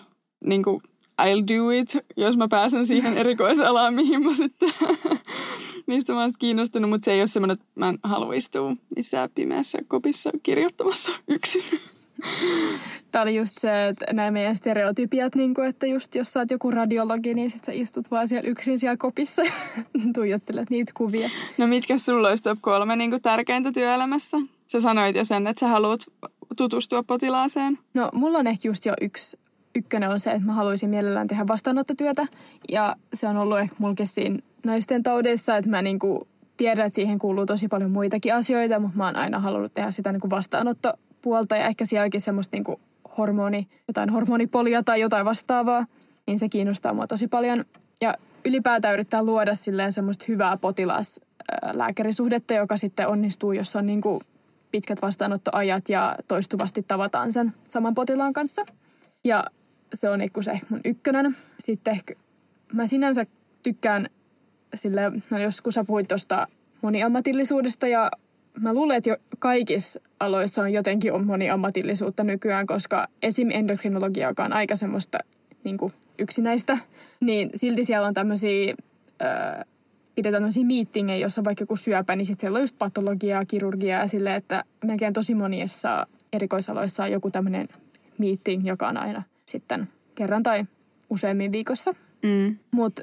Niin 0.46 0.64
kuin 0.64 0.82
I'll 1.22 1.58
do 1.58 1.70
it, 1.70 1.98
jos 2.18 2.38
mä 2.38 2.48
pääsen 2.48 2.88
siihen 2.88 3.18
erikoisalaan, 3.24 3.94
mihin 3.94 4.24
mä 4.24 4.34
sitten, 4.34 4.74
mistä 5.88 6.14
mä 6.14 6.22
oon 6.22 6.34
kiinnostunut, 6.40 6.90
mutta 6.90 7.06
se 7.06 7.12
ei 7.12 7.22
ole 7.22 7.28
semmoinen, 7.28 7.54
että 7.54 7.66
mä 7.76 7.90
en 7.90 8.00
halua 8.04 8.34
istua 8.34 8.76
missään 8.96 9.30
pimeässä 9.36 9.78
kopissa 9.88 10.32
kirjoittamassa 10.44 11.12
yksin. 11.28 11.64
Tämä 13.12 13.22
oli 13.22 13.36
just 13.36 13.58
se, 13.58 13.88
että 13.88 14.14
nämä 14.14 14.32
meidän 14.32 14.56
stereotypiat, 14.56 15.36
niin 15.36 15.54
kuin, 15.54 15.68
että 15.68 15.88
just 15.88 16.16
jos 16.16 16.34
sä 16.34 16.40
oot 16.40 16.52
joku 16.52 16.72
radiologi, 16.72 17.34
niin 17.34 17.52
sit 17.52 17.64
sä 17.64 17.72
istut 17.72 18.12
vaan 18.12 18.28
siellä 18.28 18.50
yksin 18.50 18.80
siellä 18.80 18.98
kopissa 18.98 19.42
ja 19.42 19.52
tuijottelet 20.16 20.70
niitä 20.70 20.92
kuvia. 20.98 21.30
No 21.58 21.68
mitkä 21.68 21.98
sulla 21.98 22.28
olisi 22.28 22.44
top 22.44 22.58
kolme 22.62 22.96
niin 22.96 23.10
kuin 23.10 23.22
tärkeintä 23.22 23.72
työelämässä? 23.72 24.38
Sä 24.68 24.82
sanoit 24.82 25.16
jo 25.16 25.26
sen, 25.26 25.48
että 25.48 25.60
sä 25.60 25.68
haluat 25.68 26.02
tutustua 26.58 27.04
potilaaseen. 27.04 27.78
No 27.94 28.10
mulla 28.14 28.38
on 28.38 28.48
ehkä 28.48 28.68
just 28.68 28.86
jo 28.86 28.94
yksi, 29.02 29.40
ykkönen 29.76 30.10
on 30.10 30.20
se, 30.20 30.32
että 30.32 30.46
mä 30.46 30.54
haluaisin 30.54 30.90
mielellään 30.90 31.28
tehdä 31.28 31.48
vastaanottotyötä. 31.48 32.28
Ja 32.72 32.96
se 33.14 33.28
on 33.28 33.38
ollut 33.38 33.60
ehkä 33.60 33.76
mulkin 33.80 34.08
siinä 34.08 34.40
naisten 34.66 35.04
taudeissa, 35.04 35.58
että 35.58 35.70
mä 35.70 35.82
niinku 35.82 36.28
tiedän, 36.58 36.86
että 36.86 36.96
siihen 36.96 37.20
kuuluu 37.20 37.46
tosi 37.46 37.68
paljon 37.68 37.92
muitakin 37.92 38.36
asioita, 38.36 38.80
mutta 38.80 38.98
mä 38.98 39.06
oon 39.06 39.16
aina 39.16 39.40
halunnut 39.40 39.74
tehdä 39.74 39.92
sitä 39.92 40.12
niinku 40.12 40.30
vastaanottopuolta 41.20 41.56
ja 41.56 41.68
ehkä 41.68 41.86
sielläkin 41.86 42.22
semmoista 42.22 42.56
niinku 42.56 42.80
hormoni, 43.18 43.68
jotain 43.88 44.10
hormonipolia 44.10 44.84
tai 44.84 45.02
jotain 45.02 45.26
vastaavaa, 45.26 45.86
niin 46.28 46.40
se 46.40 46.50
kiinnostaa 46.50 46.94
mua 46.94 47.08
tosi 47.08 47.28
paljon. 47.28 47.66
Ja 48.02 48.14
ylipäätään 48.46 48.94
yrittää 48.94 49.24
luoda 49.24 49.56
silleen 49.56 49.92
semmoista 49.92 50.26
hyvää 50.28 50.58
potilas-lääkärisuhdetta, 50.58 52.54
joka 52.54 52.78
sitten 52.78 53.08
onnistuu, 53.08 53.52
jos 53.52 53.76
on 53.76 53.86
niin 53.86 54.02
kuin 54.02 54.22
pitkät 54.72 55.02
vastaanottoajat 55.02 55.90
ja 55.90 56.16
toistuvasti 56.28 56.84
tavataan 56.84 57.34
sen 57.34 57.54
saman 57.68 57.94
potilaan 57.94 58.34
kanssa. 58.34 58.66
Ja 59.24 59.46
se 59.94 60.10
on 60.10 60.22
ehkä 60.22 60.42
se 60.42 60.60
mun 60.70 60.82
ykkönen. 60.86 61.36
Sitten 61.60 61.94
ehkä 61.94 62.14
mä 62.74 62.88
sinänsä 62.88 63.26
tykkään 63.64 64.10
sille, 64.76 65.12
no 65.30 65.38
jos 65.38 65.62
kun 65.62 65.74
sä 65.74 65.84
puhuit 65.84 66.08
tuosta 66.08 66.48
moniammatillisuudesta 66.82 67.88
ja 67.88 68.12
mä 68.62 68.74
luulen, 68.74 68.98
että 68.98 69.10
jo 69.10 69.18
kaikissa 69.40 70.00
aloissa 70.20 70.62
on 70.62 70.74
jotenkin 70.74 71.14
on 71.14 71.26
moniammatillisuutta 71.26 72.24
nykyään, 72.24 72.68
koska 72.68 73.08
esim. 73.22 73.50
endokrinologia, 73.52 74.28
joka 74.28 74.44
on 74.44 74.54
aika 74.54 74.76
semmoista 74.76 75.18
niin 75.64 75.78
kuin 75.78 75.94
yksinäistä, 76.20 76.78
niin 77.20 77.50
silti 77.56 77.84
siellä 77.84 78.08
on 78.08 78.14
tämmöisiä, 78.14 78.76
öö, 79.22 79.64
pidetään 80.16 80.42
tämmöisiä 80.42 80.66
meetingejä, 80.66 81.18
jossa 81.18 81.42
on 81.42 81.46
vaikka 81.46 81.62
joku 81.62 81.76
syöpä, 81.76 82.16
niin 82.16 82.26
sitten 82.26 82.42
siellä 82.42 82.58
on 82.58 82.64
just 82.64 82.78
patologiaa, 82.78 83.46
kirurgiaa 83.46 84.02
ja 84.02 84.08
silleen, 84.08 84.36
että 84.36 84.64
melkein 84.86 85.14
tosi 85.14 85.36
monissa 85.36 86.08
erikoisaloissa 86.34 87.04
on 87.04 87.12
joku 87.12 87.32
tämmöinen 87.32 87.68
meeting, 88.18 88.68
joka 88.68 88.88
on 88.88 88.98
aina 88.98 89.24
sitten 89.46 89.90
kerran 90.16 90.44
tai 90.44 90.66
useammin 91.10 91.52
viikossa. 91.52 91.96
Mm. 92.24 92.58
Mutta 92.72 93.02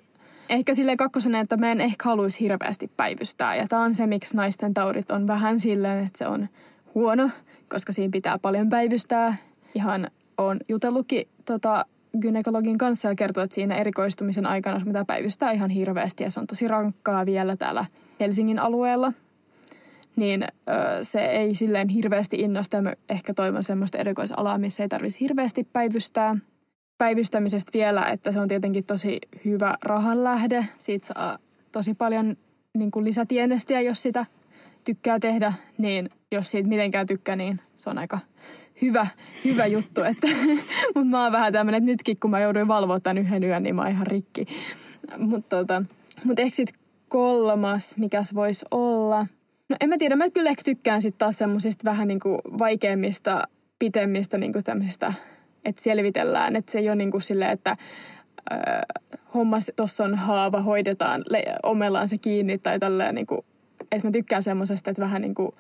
ehkä 0.49 0.75
sille 0.75 0.97
kakkosena, 0.97 1.41
että 1.41 1.57
mä 1.57 1.73
en 1.73 1.81
ehkä 1.81 2.05
haluaisi 2.05 2.41
hirveästi 2.41 2.91
päivystää. 2.97 3.57
Ja 3.57 3.67
tämä 3.69 3.83
on 3.83 3.95
se, 3.95 4.07
miksi 4.07 4.37
naisten 4.37 4.75
taudit 4.75 5.11
on 5.11 5.27
vähän 5.27 5.61
silleen, 5.61 6.05
että 6.05 6.19
se 6.19 6.27
on 6.27 6.49
huono, 6.95 7.31
koska 7.69 7.93
siinä 7.93 8.11
pitää 8.11 8.39
paljon 8.39 8.69
päivystää. 8.69 9.37
Ihan 9.75 10.11
on 10.39 10.61
jutellutkin 10.69 11.29
tota, 11.45 11.85
gynekologin 12.21 12.79
kanssa 12.79 13.09
ja 13.09 13.15
kertoo, 13.15 13.45
että 13.45 13.55
siinä 13.55 13.75
erikoistumisen 13.75 14.47
aikana 14.47 14.85
mitä 14.85 15.05
päivystää 15.05 15.51
ihan 15.51 15.71
hirveästi 15.71 16.25
ja 16.25 16.31
se 16.31 16.41
on 16.41 16.47
tosi 16.47 16.69
rankkaa 16.69 17.27
vielä 17.27 17.57
täällä 17.57 17.85
Helsingin 18.21 18.59
alueella. 18.59 19.13
Niin 20.17 20.43
ö, 20.43 20.49
se 21.03 21.21
ei 21.21 21.55
silleen 21.55 21.89
hirveästi 21.89 22.37
innosta 22.37 22.77
ja 22.77 22.83
mä 22.83 22.95
ehkä 23.09 23.35
toivon 23.35 23.63
semmoista 23.63 23.99
erikoisalaa, 23.99 24.59
missä 24.59 24.83
ei 24.83 24.89
tarvitsisi 24.89 25.21
hirveästi 25.21 25.69
päivystää. 25.73 26.37
Päivystämisestä 26.99 27.71
vielä, 27.75 28.05
että 28.05 28.33
se 28.33 28.41
on 28.41 28.49
tietenkin 28.49 28.85
tosi 28.85 29.19
hyvä 29.45 29.75
rahanlähde. 29.83 30.67
Siitä 30.77 31.07
saa 31.07 31.39
tosi 31.73 31.95
paljon 31.95 32.37
niin 32.75 32.91
kuin 32.91 33.05
lisätienestiä, 33.05 33.81
jos 33.81 34.03
sitä 34.03 34.27
tykkää 34.85 35.19
tehdä, 35.19 35.53
niin 35.79 36.11
jos 36.33 36.51
siitä 36.51 36.69
mitenkään 36.69 37.07
tykkää, 37.07 37.37
niin 37.37 37.61
se 37.75 37.91
on 37.91 37.99
aika 37.99 38.19
hyvä, 38.83 39.07
hyvä 39.45 39.67
juttu. 39.67 40.03
Että, 40.03 40.27
mutta 40.95 41.11
mä 41.11 41.23
oon 41.23 41.33
vähän 41.33 41.53
tämmöinen, 41.53 41.79
että 41.79 41.91
nytkin 41.91 42.21
kun 42.21 42.31
mä 42.31 42.41
jouduin 42.41 42.69
valvoa 42.69 43.01
tämän 43.01 43.19
yhden 43.19 43.45
yön, 43.45 43.63
niin 43.63 43.75
mä 43.75 43.83
oon 43.83 43.91
ihan 43.91 44.07
rikki. 44.07 44.47
Mutta 45.19 45.57
tota, 45.57 45.83
mut 46.25 46.39
ehkä 46.39 46.57
sit 46.57 46.73
kolmas, 47.09 47.99
mikäs 47.99 48.35
voisi 48.35 48.65
olla. 48.71 49.27
No 49.69 49.77
en 49.81 49.89
mä 49.89 49.99
tiedä, 49.99 50.17
mä 50.17 50.31
kyllä 50.31 50.51
ehkä 50.51 50.63
tykkään 50.65 51.03
sitten 51.03 51.19
taas 51.19 51.39
semmoisista 51.39 51.85
vähän 51.85 52.09
niinku 52.09 52.39
vaikeimmista, 52.59 53.49
pitemmistä 53.79 54.39
niinku 54.39 54.63
tämmöisistä, 54.63 55.13
että 55.67 55.83
selvitellään. 55.83 56.57
Että 56.57 56.73
se 56.73 56.79
ei 56.79 56.89
ole 56.89 56.97
niinku 56.97 57.21
silleen, 57.21 57.51
että 57.51 57.71
äh, 57.71 57.79
homma, 59.35 59.59
tuossa 59.77 60.05
on 60.05 60.15
haava, 60.15 60.61
hoidetaan, 60.61 61.25
le- 61.31 61.45
omellaan 61.63 62.09
se 62.09 62.19
kiinni 62.19 62.59
tai 62.59 62.79
tälleen 62.79 63.15
niinku 63.15 63.45
että 63.93 64.09
mä 64.09 64.13
tykkään 64.13 64.43
semmoisesta, 64.43 64.91
että 64.91 65.03
vähän 65.03 65.23
niin 65.23 65.35
kuin 65.35 65.53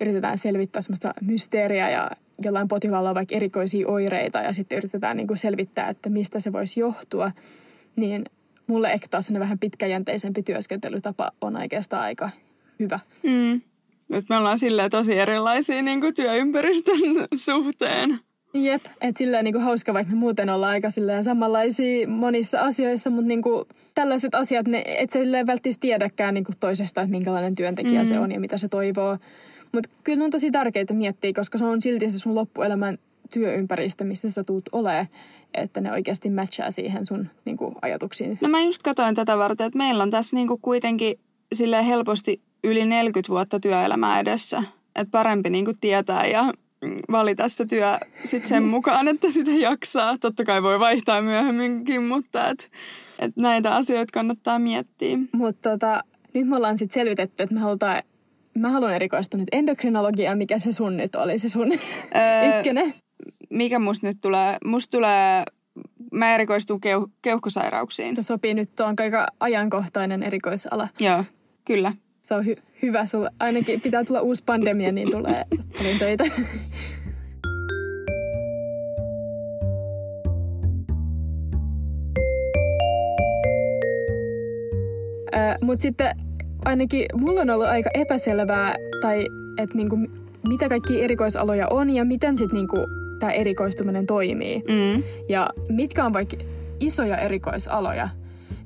yritetään 0.00 0.38
selvittää 0.38 0.82
semmoista 0.82 1.14
mysteeriä 1.20 1.90
ja 1.90 2.10
jollain 2.44 2.68
potilaalla 2.68 3.08
on 3.08 3.14
vaikka 3.14 3.36
erikoisia 3.36 3.88
oireita 3.88 4.38
ja 4.38 4.52
sitten 4.52 4.78
yritetään 4.78 5.16
niin 5.16 5.26
kuin 5.26 5.36
selvittää, 5.36 5.88
että 5.88 6.10
mistä 6.10 6.40
se 6.40 6.52
voisi 6.52 6.80
johtua. 6.80 7.32
Niin 7.96 8.24
mulle 8.66 8.92
ehkä 8.92 9.08
taas 9.08 9.32
vähän 9.32 9.58
pitkäjänteisempi 9.58 10.42
työskentelytapa 10.42 11.30
on 11.40 11.56
oikeastaan 11.56 12.02
aika 12.02 12.30
hyvä. 12.78 13.00
Mm. 13.22 13.60
Nyt 14.08 14.28
me 14.28 14.36
ollaan 14.36 14.58
silleen 14.58 14.90
tosi 14.90 15.18
erilaisia 15.18 15.82
niin 15.82 16.00
kuin 16.00 16.14
työympäristön 16.14 16.98
suhteen. 17.44 18.18
Jep, 18.54 18.84
että 19.00 19.18
silleen 19.18 19.44
niinku 19.44 19.60
hauska, 19.60 19.94
vaikka 19.94 20.12
me 20.12 20.18
muuten 20.18 20.50
ollaan 20.50 20.72
aika 20.72 20.90
silleen 20.90 21.24
samanlaisia 21.24 22.08
monissa 22.08 22.60
asioissa, 22.60 23.10
mutta 23.10 23.28
niinku 23.28 23.66
tällaiset 23.94 24.34
asiat, 24.34 24.68
ne, 24.68 24.84
et 24.86 25.10
sä 25.10 25.18
silleen 25.18 25.46
välttämättä 25.46 25.80
tiedäkään 25.80 26.34
niinku 26.34 26.52
toisesta, 26.60 27.00
että 27.00 27.10
minkälainen 27.10 27.54
työntekijä 27.54 28.02
mm. 28.02 28.08
se 28.08 28.18
on 28.18 28.32
ja 28.32 28.40
mitä 28.40 28.58
se 28.58 28.68
toivoo. 28.68 29.18
Mutta 29.72 29.90
kyllä 30.04 30.18
ne 30.18 30.24
on 30.24 30.30
tosi 30.30 30.50
tärkeitä 30.50 30.94
miettiä, 30.94 31.32
koska 31.32 31.58
se 31.58 31.64
on 31.64 31.82
silti 31.82 32.10
se 32.10 32.18
sun 32.18 32.34
loppuelämän 32.34 32.98
työympäristö, 33.32 34.04
missä 34.04 34.30
sä 34.30 34.44
tuut 34.44 34.68
olemaan, 34.72 35.06
että 35.54 35.80
ne 35.80 35.92
oikeasti 35.92 36.30
matchaa 36.30 36.70
siihen 36.70 37.06
sun 37.06 37.28
niinku, 37.44 37.74
ajatuksiin. 37.82 38.38
No 38.40 38.48
mä 38.48 38.60
just 38.60 38.82
katsoin 38.82 39.14
tätä 39.14 39.38
varten, 39.38 39.66
että 39.66 39.78
meillä 39.78 40.02
on 40.02 40.10
tässä 40.10 40.36
niinku 40.36 40.58
kuitenkin 40.62 41.18
sille 41.52 41.86
helposti 41.86 42.40
yli 42.64 42.86
40 42.86 43.28
vuotta 43.32 43.60
työelämää 43.60 44.20
edessä. 44.20 44.62
Että 44.96 45.10
parempi 45.10 45.50
niinku 45.50 45.72
tietää 45.80 46.26
ja 46.26 46.52
valita 47.10 47.48
sitä 47.48 47.66
työ 47.66 47.98
sit 48.24 48.46
sen 48.46 48.62
mukaan, 48.62 49.08
että 49.08 49.30
sitä 49.30 49.50
jaksaa. 49.50 50.18
Totta 50.18 50.44
kai 50.44 50.62
voi 50.62 50.78
vaihtaa 50.78 51.22
myöhemminkin, 51.22 52.02
mutta 52.02 52.48
et, 52.48 52.70
et 53.18 53.36
näitä 53.36 53.74
asioita 53.76 54.12
kannattaa 54.12 54.58
miettiä. 54.58 55.18
Mutta 55.32 55.70
tota, 55.70 56.04
nyt 56.34 56.48
me 56.48 56.56
ollaan 56.56 56.78
sitten 56.78 56.94
selvitetty, 56.94 57.42
että 57.42 57.54
me 57.54 57.60
halutaan, 57.60 58.02
mä 58.58 58.70
haluan 58.70 58.94
erikoistua 58.94 59.40
nyt 59.40 59.48
endokrinologiaan, 59.52 60.38
mikä 60.38 60.58
se 60.58 60.72
sun 60.72 60.96
nyt 60.96 61.14
oli, 61.14 61.38
se 61.38 61.48
sun 61.48 61.72
Öö, 61.72 62.58
ykkönen. 62.58 62.94
Mikä 63.50 63.78
musta 63.78 64.06
nyt 64.06 64.18
tulee? 64.20 64.56
Musta 64.64 64.90
tulee, 64.90 65.44
mä 66.12 66.34
erikoistun 66.34 66.80
keu, 66.80 67.08
keuhkosairauksiin. 67.22 68.16
Se 68.16 68.22
sopii 68.22 68.54
nyt, 68.54 68.76
tuo 68.76 68.86
on 68.86 68.94
aika 68.98 69.26
ajankohtainen 69.40 70.22
erikoisala. 70.22 70.88
Joo, 71.00 71.24
kyllä. 71.64 71.92
Se 72.22 72.34
on 72.34 72.44
hy- 72.44 72.62
hyvä 72.82 73.06
sulle. 73.06 73.30
Ainakin 73.40 73.80
pitää 73.80 74.04
tulla 74.04 74.20
uusi 74.20 74.42
pandemia, 74.46 74.92
niin 74.92 75.10
tulee 75.10 75.44
paljon 75.78 75.98
töitä. 75.98 76.24
Mutta 85.62 85.82
sitten 85.82 86.16
ainakin 86.64 87.06
mulla 87.20 87.40
on 87.40 87.50
ollut 87.50 87.66
aika 87.66 87.90
epäselvää, 87.94 88.76
tai 89.00 89.26
että 89.58 89.76
niinku, 89.76 89.98
mitä 90.48 90.68
kaikki 90.68 91.02
erikoisaloja 91.02 91.68
on 91.68 91.90
ja 91.90 92.04
miten 92.04 92.36
sitten 92.36 92.56
niinku, 92.56 92.76
tämä 93.18 93.32
erikoistuminen 93.32 94.06
toimii. 94.06 94.62
Mm. 94.68 95.02
Ja 95.28 95.50
mitkä 95.68 96.04
on 96.04 96.12
vaikka 96.12 96.36
isoja 96.80 97.18
erikoisaloja. 97.18 98.08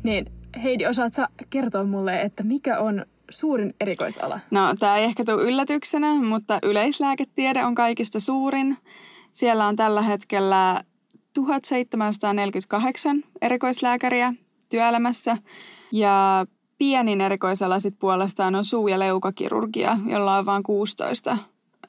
Niin 0.03 0.27
Heidi, 0.63 0.87
osaat 0.87 1.15
sä 1.15 1.29
kertoa 1.51 1.85
mulle, 1.85 2.21
että 2.21 2.43
mikä 2.43 2.79
on 2.79 3.07
suurin 3.31 3.75
erikoisala? 3.81 4.41
No, 4.51 4.75
tämä 4.79 4.97
ei 4.97 5.05
ehkä 5.05 5.25
tule 5.25 5.43
yllätyksenä, 5.43 6.15
mutta 6.15 6.59
yleislääketiede 6.63 7.65
on 7.65 7.75
kaikista 7.75 8.21
suurin. 8.21 8.77
Siellä 9.33 9.67
on 9.67 9.77
tällä 9.77 10.03
hetkellä 10.03 10.85
1748 11.33 13.23
erikoislääkäriä 13.43 14.35
työelämässä 14.71 15.39
ja 15.93 16.47
pienin 16.79 17.21
erikoisala 17.21 17.81
sit 17.81 17.99
puolestaan 17.99 18.55
on 18.55 18.65
suu- 18.65 18.89
ja 18.89 18.99
leukakirurgia, 18.99 19.99
jolla 20.07 20.39
on 20.39 20.47
vain 20.47 20.63
16 20.63 21.39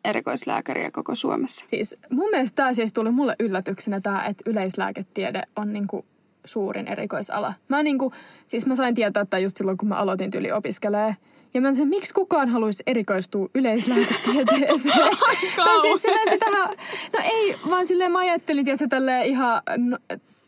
erikoislääkäriä 0.06 0.92
koko 0.92 1.16
Suomessa. 1.16 1.66
Siis 1.68 1.96
mun 2.10 2.30
mielestä 2.30 2.56
tämä 2.56 2.74
siis 2.74 2.94
tuli 2.94 3.12
mulle 3.12 3.36
yllätyksenä 3.40 4.02
tämä, 4.02 4.26
että 4.26 4.50
yleislääketiede 4.50 5.44
on 5.56 5.74
niinku 5.74 6.06
suurin 6.46 6.88
erikoisala. 6.88 7.54
Mä 7.68 7.84
niinku, 7.84 8.14
siis 8.48 8.68
mä 8.68 8.76
sain 8.76 8.96
tietää 8.96 9.22
että 9.22 9.40
just 9.40 9.58
silloin, 9.58 9.78
kun 9.78 9.90
mä 9.90 9.96
aloitin 9.96 10.32
tyyli 10.32 10.52
opiskelee. 10.52 11.16
Ja 11.54 11.62
mä 11.62 11.74
sen, 11.74 11.88
miksi 11.88 12.14
kukaan 12.14 12.50
haluaisi 12.50 12.84
erikoistua 12.88 13.50
yleislääketieteeseen? 13.56 14.96
tai 15.56 15.82
siis 15.82 16.02
silleen 16.02 16.30
sitähän, 16.30 16.70
no 17.14 17.20
ei, 17.24 17.56
vaan 17.70 17.88
silleen 17.88 18.12
mä 18.12 18.20
ajattelin, 18.20 18.66
tiedätkö, 18.66 18.88
tälleen 18.88 19.26
ihan, 19.26 19.62
no, 19.78 19.98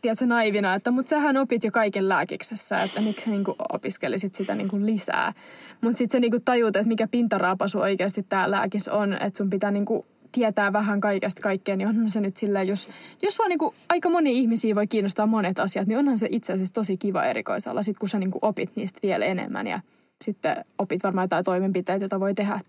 tiedätkö, 0.02 0.26
naivina, 0.26 0.74
että 0.74 0.90
mutta 0.90 1.10
sähän 1.10 1.36
opit 1.36 1.64
jo 1.64 1.70
kaiken 1.70 2.08
lääkiksessä, 2.08 2.82
että 2.82 3.00
miksi 3.00 3.24
sä 3.24 3.30
niinku 3.30 3.56
opiskelisit 3.72 4.34
sitä 4.34 4.54
niinku 4.54 4.76
lisää. 4.80 5.32
Mutta 5.80 5.98
sitten 5.98 6.18
sä 6.18 6.20
niinku 6.20 6.38
tajut, 6.44 6.76
että 6.76 6.88
mikä 6.88 7.08
pintaraapasu 7.08 7.78
oikeasti 7.78 8.26
tämä 8.28 8.50
lääkis 8.50 8.88
on, 8.88 9.12
että 9.12 9.38
sun 9.38 9.50
pitää 9.50 9.70
niinku 9.70 10.06
tietää 10.32 10.72
vähän 10.72 11.00
kaikesta 11.00 11.42
kaikkea, 11.42 11.76
niin 11.76 11.88
onhan 11.88 12.10
se 12.10 12.20
nyt 12.20 12.36
silleen, 12.36 12.68
jos, 12.68 12.88
jos 13.22 13.36
sua 13.36 13.48
niinku, 13.48 13.74
aika 13.88 14.10
moni 14.10 14.38
ihmisiä 14.38 14.74
voi 14.74 14.86
kiinnostaa 14.86 15.26
monet 15.26 15.58
asiat, 15.58 15.86
niin 15.86 15.98
onhan 15.98 16.18
se 16.18 16.28
itse 16.30 16.52
asiassa 16.52 16.74
tosi 16.74 16.96
kiva 16.96 17.24
erikoisala, 17.24 17.82
sit 17.82 17.98
kun 17.98 18.08
sä 18.08 18.18
niinku 18.18 18.38
opit 18.42 18.70
niistä 18.76 18.98
vielä 19.02 19.24
enemmän 19.24 19.66
ja 19.66 19.80
sitten 20.24 20.64
opit 20.78 21.02
varmaan 21.02 21.24
jotain 21.24 21.44
toimenpiteitä, 21.44 22.04
joita 22.04 22.20
voi 22.20 22.34
tehdä 22.34 22.60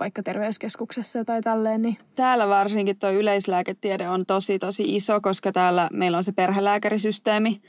vaikka 0.00 0.22
terveyskeskuksessa 0.22 1.24
tai 1.24 1.40
tälleen. 1.40 1.82
Niin. 1.82 1.98
Täällä 2.14 2.48
varsinkin 2.48 2.98
tuo 2.98 3.10
yleislääketiede 3.10 4.08
on 4.08 4.26
tosi 4.26 4.58
tosi 4.58 4.96
iso, 4.96 5.20
koska 5.20 5.52
täällä 5.52 5.88
meillä 5.92 6.16
on 6.16 6.24
se 6.24 6.32
perhelääkärisysteemi. 6.32 7.60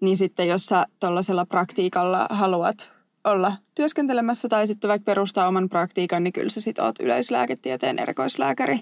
Niin 0.00 0.16
sitten 0.16 0.48
jos 0.48 0.66
sä 0.66 0.86
tuollaisella 1.00 1.46
praktiikalla 1.46 2.26
haluat 2.30 2.90
olla 3.24 3.52
työskentelemässä 3.74 4.48
tai 4.48 4.66
sitten 4.66 4.88
vaikka 4.88 5.04
perustaa 5.04 5.48
oman 5.48 5.68
praktiikan, 5.68 6.24
niin 6.24 6.32
kyllä 6.32 6.48
sä 6.48 6.60
sit 6.60 6.78
oot 6.78 7.00
yleislääketieteen 7.00 7.98
erikoislääkäri. 7.98 8.80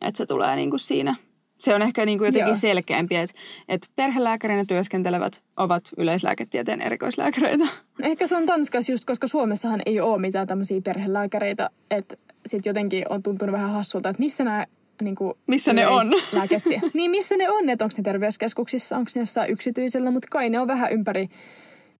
Että 0.00 0.18
se 0.18 0.26
tulee 0.26 0.56
niinku 0.56 0.78
siinä. 0.78 1.14
Se 1.60 1.74
on 1.74 1.82
ehkä 1.82 2.06
niinku 2.06 2.24
jotenkin 2.24 2.48
Joo. 2.48 2.58
selkeämpi, 2.60 3.16
että 3.16 3.34
et 3.68 3.88
perhelääkärinä 3.96 4.64
työskentelevät 4.64 5.42
ovat 5.56 5.82
yleislääketieteen 5.96 6.82
erikoislääkäreitä. 6.82 7.64
Ehkä 8.02 8.26
se 8.26 8.36
on 8.36 8.46
Tanskassa 8.46 8.92
just, 8.92 9.04
koska 9.04 9.26
Suomessahan 9.26 9.82
ei 9.86 10.00
ole 10.00 10.20
mitään 10.20 10.46
tämmöisiä 10.46 10.80
perhelääkäreitä, 10.84 11.70
että 11.90 12.16
sitten 12.46 12.70
jotenkin 12.70 13.04
on 13.08 13.22
tuntunut 13.22 13.52
vähän 13.52 13.70
hassulta, 13.70 14.08
että 14.08 14.20
missä 14.20 14.44
nämä 14.44 14.66
niin 15.02 15.14
kuin 15.14 15.34
Missä 15.46 15.72
ne 15.72 15.86
on? 15.86 16.12
Lääketie. 16.32 16.80
niin, 16.94 17.10
missä 17.10 17.36
ne 17.36 17.50
on, 17.50 17.68
että 17.68 17.84
onko 17.84 17.94
ne 17.98 18.02
terveyskeskuksissa, 18.02 18.96
onko 18.96 19.10
ne 19.14 19.22
jossain 19.22 19.50
yksityisellä, 19.50 20.10
mutta 20.10 20.28
kai 20.30 20.50
ne 20.50 20.60
on 20.60 20.68
vähän 20.68 20.92
ympäri, 20.92 21.28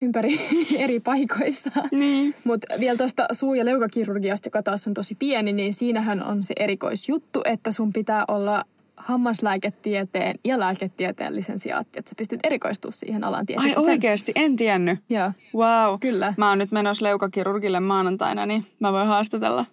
ympäri 0.02 0.40
eri 0.84 1.00
paikoissa. 1.00 1.70
Niin. 1.92 2.34
Mutta 2.44 2.66
vielä 2.80 2.96
tuosta 2.96 3.26
suu- 3.32 3.54
ja 3.54 3.64
leukakirurgiasta, 3.64 4.46
joka 4.46 4.62
taas 4.62 4.86
on 4.86 4.94
tosi 4.94 5.14
pieni, 5.14 5.52
niin 5.52 5.74
siinähän 5.74 6.22
on 6.22 6.42
se 6.42 6.54
erikoisjuttu, 6.58 7.40
että 7.44 7.72
sun 7.72 7.92
pitää 7.92 8.24
olla 8.28 8.64
hammaslääketieteen 9.04 10.38
ja 10.44 10.58
lääketieteen 10.60 11.34
lisensiaatti, 11.36 11.98
että 11.98 12.08
sä 12.08 12.14
pystyt 12.18 12.40
erikoistumaan 12.44 12.92
siihen 12.92 13.24
alaan. 13.24 13.40
Ai 13.40 13.46
Tiesit 13.46 13.74
sen? 13.74 13.78
oikeasti, 13.92 14.32
en 14.36 14.56
tiennyt. 14.56 14.98
Joo, 15.10 15.32
Wow. 15.54 15.98
kyllä. 16.00 16.34
Mä 16.36 16.48
oon 16.48 16.58
nyt 16.58 16.70
menossa 16.72 17.04
leukakirurgille 17.04 17.80
maanantaina, 17.80 18.46
niin 18.46 18.66
mä 18.80 18.92
voin 18.92 19.08
haastatella 19.08 19.64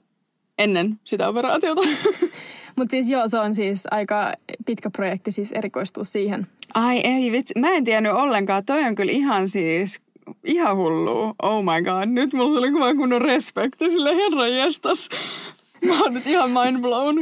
ennen 0.58 1.00
sitä 1.04 1.28
operaatiota. 1.30 1.82
Mutta 2.76 2.92
siis 2.92 3.10
joo, 3.10 3.28
se 3.28 3.40
on 3.40 3.56
siis 3.56 3.84
aika 3.92 4.34
pitkä 4.66 4.90
projekti 4.90 5.32
siis 5.32 5.52
erikoistua 5.52 6.04
siihen. 6.04 6.48
Ai 6.74 6.98
ei 7.04 7.32
vitsi, 7.32 7.54
mä 7.60 7.70
en 7.72 7.84
tiennyt 7.84 8.12
ollenkaan. 8.12 8.66
Toi 8.66 8.84
on 8.84 8.96
kyllä 8.96 9.12
ihan 9.12 9.50
siis, 9.50 10.00
ihan 10.44 10.78
hullu. 10.78 11.36
Oh 11.44 11.64
my 11.64 11.82
god, 11.84 12.06
nyt 12.10 12.34
mulla 12.34 12.56
tuli 12.60 12.72
kuva 12.72 12.94
kunnon 12.96 13.22
respekti 13.22 13.92
sille 13.92 14.16
herran 14.16 14.54
jestas. 14.54 15.10
Mä 15.88 16.02
oon 16.02 16.14
nyt 16.14 16.28
ihan 16.28 16.52
mind 16.52 16.80
blown. 16.82 17.16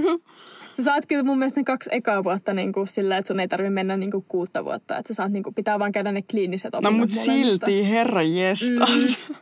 Sä 0.75 0.83
saat 0.83 1.05
kyllä 1.05 1.23
mun 1.23 1.38
mielestä 1.38 1.59
ne 1.59 1.63
kaksi 1.63 1.89
ekaa 1.93 2.23
vuotta 2.23 2.53
niin 2.53 2.73
kuin 2.73 2.88
sillä, 2.88 3.17
että 3.17 3.27
sun 3.27 3.39
ei 3.39 3.47
tarvi 3.47 3.69
mennä 3.69 3.97
niin 3.97 4.11
kuin 4.11 4.25
kuutta 4.27 4.65
vuotta. 4.65 4.97
Että 4.97 5.13
sä 5.13 5.17
saat 5.17 5.31
niin 5.31 5.43
kuin, 5.43 5.55
pitää 5.55 5.79
vaan 5.79 5.91
käydä 5.91 6.11
ne 6.11 6.21
kliiniset 6.21 6.73
No 6.73 6.79
opinnot 6.79 6.99
mut 6.99 7.09
silti, 7.09 7.89
herran 7.89 8.35
jestas. 8.35 9.19
Mm. 9.29 9.35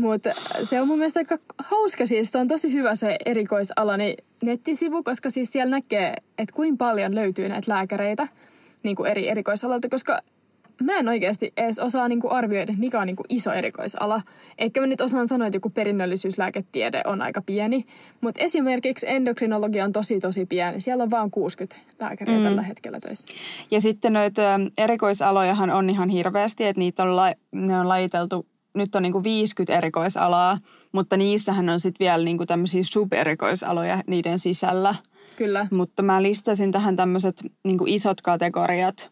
Mutta 0.00 0.30
se 0.62 0.80
on 0.80 0.88
mun 0.88 0.98
mielestä 0.98 1.20
aika 1.20 1.38
hauska 1.58 2.06
siis. 2.06 2.30
Se 2.30 2.38
on 2.38 2.48
tosi 2.48 2.72
hyvä 2.72 2.94
se 2.94 3.16
erikoisalani 3.26 4.16
nettisivu, 4.42 5.02
koska 5.02 5.30
siis 5.30 5.52
siellä 5.52 5.70
näkee, 5.70 6.14
että 6.38 6.54
kuinka 6.54 6.84
paljon 6.84 7.14
löytyy 7.14 7.48
näitä 7.48 7.72
lääkäreitä 7.72 8.28
niin 8.82 8.96
kuin 8.96 9.10
eri 9.10 9.28
erikoisalalta, 9.28 9.88
koska 9.88 10.18
mä 10.84 10.98
en 10.98 11.08
oikeasti 11.08 11.52
edes 11.56 11.78
osaa 11.78 12.08
niin 12.08 12.20
kuin 12.20 12.32
arvioida, 12.32 12.72
mikä 12.76 13.00
on 13.00 13.06
niin 13.06 13.16
kuin 13.16 13.26
iso 13.28 13.52
erikoisala. 13.52 14.22
Eikä 14.58 14.80
mä 14.80 14.86
nyt 14.86 15.00
osaan 15.00 15.28
sanoa, 15.28 15.46
että 15.46 15.56
joku 15.56 15.70
perinnöllisyyslääketiede 15.70 17.02
on 17.06 17.22
aika 17.22 17.42
pieni, 17.42 17.84
mutta 18.20 18.44
esimerkiksi 18.44 19.06
endokrinologia 19.08 19.84
on 19.84 19.92
tosi 19.92 20.20
tosi 20.20 20.46
pieni. 20.46 20.80
Siellä 20.80 21.02
on 21.02 21.10
vain 21.10 21.30
60 21.30 21.76
lääkäriä 22.00 22.38
mm. 22.38 22.44
tällä 22.44 22.62
hetkellä 22.62 23.00
töissä. 23.00 23.26
Ja 23.70 23.80
sitten 23.80 24.12
noita 24.12 24.42
ö, 24.54 24.58
erikoisalojahan 24.78 25.70
on 25.70 25.90
ihan 25.90 26.08
hirveästi, 26.08 26.64
että 26.64 26.78
niitä 26.78 27.02
on, 27.02 27.16
la- 27.16 27.34
ne 27.52 27.80
on 27.80 27.88
lajiteltu, 27.88 28.46
nyt 28.74 28.94
on 28.94 29.02
niinku 29.02 29.22
50 29.22 29.78
erikoisalaa, 29.78 30.58
mutta 30.92 31.16
niissähän 31.16 31.68
on 31.68 31.80
sitten 31.80 32.04
vielä 32.04 32.24
niinku 32.24 32.46
tämmöisiä 32.46 32.82
supererikoisaloja 32.84 34.02
niiden 34.06 34.38
sisällä. 34.38 34.94
Kyllä. 35.36 35.66
Mutta 35.70 36.02
mä 36.02 36.22
listasin 36.22 36.72
tähän 36.72 36.96
tämmöiset 36.96 37.42
niinku 37.64 37.84
isot 37.86 38.20
kategoriat, 38.20 39.10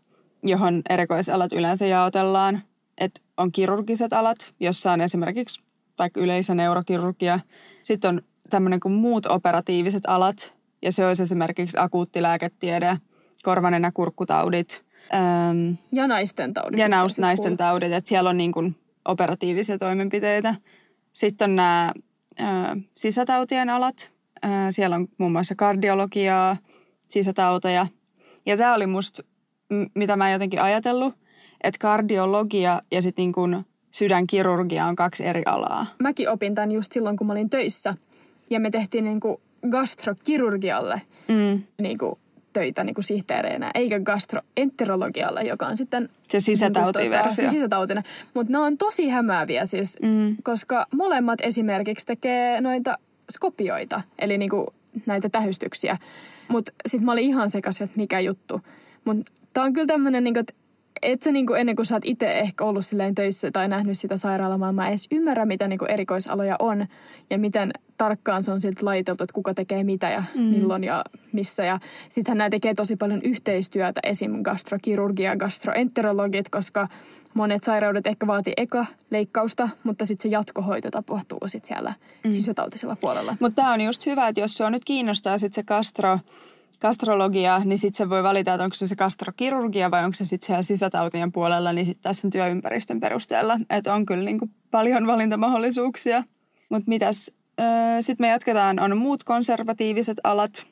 johon 0.48 0.82
erikoisalat 0.90 1.52
yleensä 1.52 1.86
jaotellaan. 1.86 2.62
Että 3.00 3.20
on 3.36 3.52
kirurgiset 3.52 4.12
alat, 4.12 4.54
jossa 4.60 4.92
on 4.92 5.00
esimerkiksi 5.00 5.60
vaikka 5.98 6.20
yleisö 6.20 6.54
neurokirurgia. 6.54 7.40
Sitten 7.82 8.08
on 8.08 8.22
tämmöinen 8.50 8.80
kuin 8.80 8.92
muut 8.94 9.26
operatiiviset 9.26 10.02
alat, 10.06 10.54
ja 10.82 10.92
se 10.92 11.06
olisi 11.06 11.22
esimerkiksi 11.22 11.78
akuuttilääketiede, 11.80 12.96
korvanenä 13.42 13.92
kurkkutaudit 13.92 14.84
äm, 15.14 15.76
Ja 15.92 16.06
naisten 16.06 16.54
taudit. 16.54 16.78
ja 16.80 16.88
naus, 16.88 17.04
asiassa 17.12 17.22
naisten 17.22 17.44
kuuluu. 17.44 17.56
taudit. 17.56 17.92
Että 17.92 18.08
siellä 18.08 18.30
on 18.30 18.36
niin 18.36 18.52
kuin 18.52 18.76
operatiivisia 19.04 19.78
toimenpiteitä. 19.78 20.54
Sitten 21.12 21.50
on 21.50 21.56
nämä 21.56 21.92
ö, 22.40 22.44
sisätautien 22.96 23.70
alat. 23.70 24.10
Ö, 24.44 24.48
siellä 24.70 24.96
on 24.96 25.08
muun 25.18 25.32
muassa 25.32 25.54
kardiologiaa, 25.54 26.56
sisätauteja. 27.08 27.86
Ja 28.46 28.56
tämä 28.56 28.74
oli 28.74 28.86
musta, 28.86 29.22
mitä 29.94 30.16
mä 30.16 30.26
en 30.28 30.32
jotenkin 30.32 30.62
ajatellut, 30.62 31.14
että 31.60 31.78
kardiologia 31.80 32.82
ja 32.92 33.02
sitten 33.02 33.22
niin 33.22 33.32
kuin 33.32 33.66
sydänkirurgia 33.90 34.86
on 34.86 34.96
kaksi 34.96 35.26
eri 35.26 35.42
alaa. 35.46 35.86
Mäkin 35.98 36.30
opin 36.30 36.54
tämän 36.54 36.72
just 36.72 36.92
silloin, 36.92 37.16
kun 37.16 37.26
mä 37.26 37.32
olin 37.32 37.50
töissä. 37.50 37.94
Ja 38.50 38.60
me 38.60 38.70
tehtiin 38.70 39.04
niin 39.04 39.20
kuin 39.20 39.36
gastrokirurgialle 39.70 41.02
Mm. 41.28 41.62
niin 41.82 41.98
kuin 41.98 42.18
töitä 42.52 42.84
niin 42.84 42.94
kuin 42.94 43.04
sihteereinä, 43.04 43.70
eikä 43.74 44.00
gastroenterologialle, 44.00 45.42
joka 45.42 45.66
on 45.66 45.76
sitten... 45.76 46.08
Se 46.28 46.40
sisätautiversio. 46.40 47.42
Niin 47.42 47.50
se 47.50 47.54
sisätautina. 47.54 48.02
Mutta 48.34 48.52
ne 48.52 48.58
on 48.58 48.78
tosi 48.78 49.08
hämääviä 49.08 49.66
siis, 49.66 49.98
Mm. 50.02 50.36
koska 50.42 50.86
molemmat 50.94 51.38
esimerkiksi 51.42 52.06
tekee 52.06 52.60
noita 52.60 52.98
skopioita, 53.32 54.02
eli 54.18 54.38
niin 54.38 54.50
kuin 54.50 54.66
näitä 55.06 55.28
tähystyksiä. 55.28 55.96
Mutta 56.48 56.72
sitten 56.86 57.04
mä 57.06 57.12
olin 57.12 57.24
ihan 57.24 57.50
sekaisin, 57.50 57.84
että 57.84 57.96
mikä 57.96 58.20
juttu. 58.20 58.60
Mutta 59.04 59.32
tää 59.56 59.64
on 59.64 59.72
kyllä 59.72 59.86
tämmöinen, 59.86 60.24
niin 60.24 60.38
että 60.38 60.52
et 61.02 61.22
sä 61.22 61.32
niinku 61.32 61.54
ennen 61.54 61.76
kuin 61.76 61.86
sä 61.86 61.94
oot 61.94 62.04
itse 62.04 62.32
ehkä 62.32 62.64
ollut 62.64 62.86
silleen 62.86 63.14
töissä 63.14 63.50
tai 63.50 63.68
nähnyt 63.68 63.98
sitä 63.98 64.16
sairaalamaailmaa 64.16 64.88
edes 64.88 65.06
ymmärrä, 65.12 65.44
mitä 65.44 65.68
niinku 65.68 65.84
erikoisaloja 65.84 66.56
on 66.58 66.86
ja 67.30 67.38
miten 67.38 67.72
tarkkaan 67.96 68.44
se 68.44 68.52
on 68.52 68.60
siltä 68.60 68.84
laiteltu, 68.84 69.24
että 69.24 69.34
kuka 69.34 69.54
tekee 69.54 69.84
mitä 69.84 70.10
ja 70.10 70.24
mm. 70.34 70.42
milloin 70.42 70.84
ja 70.84 71.04
missä. 71.32 71.64
Ja 71.64 71.78
sittenhän 72.08 72.38
nämä 72.38 72.50
tekee 72.50 72.74
tosi 72.74 72.96
paljon 72.96 73.22
yhteistyötä, 73.22 74.00
esim. 74.02 74.42
gastrokirurgia, 74.42 75.36
gastroenterologit, 75.36 76.48
koska 76.48 76.88
monet 77.34 77.62
sairaudet 77.62 78.06
ehkä 78.06 78.26
vaatii 78.26 78.54
eka 78.56 78.86
leikkausta, 79.10 79.68
mutta 79.84 80.06
sitten 80.06 80.22
se 80.22 80.28
jatkohoito 80.28 80.90
tapahtuu 80.90 81.38
sitten 81.46 81.68
siellä 81.68 81.94
mm. 82.24 82.32
sisätautisella 82.32 82.96
puolella. 83.00 83.36
Mutta 83.40 83.62
tämä 83.62 83.72
on 83.72 83.80
just 83.80 84.06
hyvä, 84.06 84.28
että 84.28 84.40
jos 84.40 84.56
sua 84.56 84.70
nyt 84.70 84.84
kiinnostaa 84.84 85.38
sitten 85.38 85.54
se 85.54 85.62
gastro 85.62 86.18
gastrologia, 86.80 87.58
niin 87.64 87.78
sitten 87.78 87.96
se 87.96 88.10
voi 88.10 88.22
valita, 88.22 88.54
että 88.54 88.64
onko 88.64 88.74
se 88.74 88.86
se 88.86 88.96
gastrokirurgia 88.96 89.90
vai 89.90 90.04
onko 90.04 90.14
se 90.14 90.24
sitten 90.24 90.46
siellä 90.46 90.62
sisätautien 90.62 91.32
puolella, 91.32 91.72
niin 91.72 91.86
sitten 91.86 92.02
tässä 92.02 92.28
työympäristön 92.30 93.00
perusteella. 93.00 93.58
Että 93.70 93.94
on 93.94 94.06
kyllä 94.06 94.24
niin 94.24 94.38
kuin 94.38 94.50
paljon 94.70 95.06
valintamahdollisuuksia. 95.06 96.24
Mutta 96.68 96.88
mitäs, 96.88 97.30
sitten 98.00 98.24
me 98.24 98.28
jatketaan, 98.28 98.80
on 98.80 98.96
muut 98.96 99.24
konservatiiviset 99.24 100.18
alat, 100.24 100.66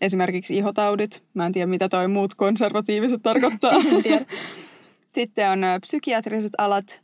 esimerkiksi 0.00 0.56
ihotaudit. 0.56 1.22
Mä 1.34 1.46
en 1.46 1.52
tiedä, 1.52 1.66
mitä 1.66 1.88
toi 1.88 2.08
muut 2.08 2.34
konservatiiviset 2.34 3.22
tarkoittaa. 3.22 3.72
Sitten 5.14 5.50
on 5.50 5.60
psykiatriset 5.80 6.52
alat, 6.58 7.00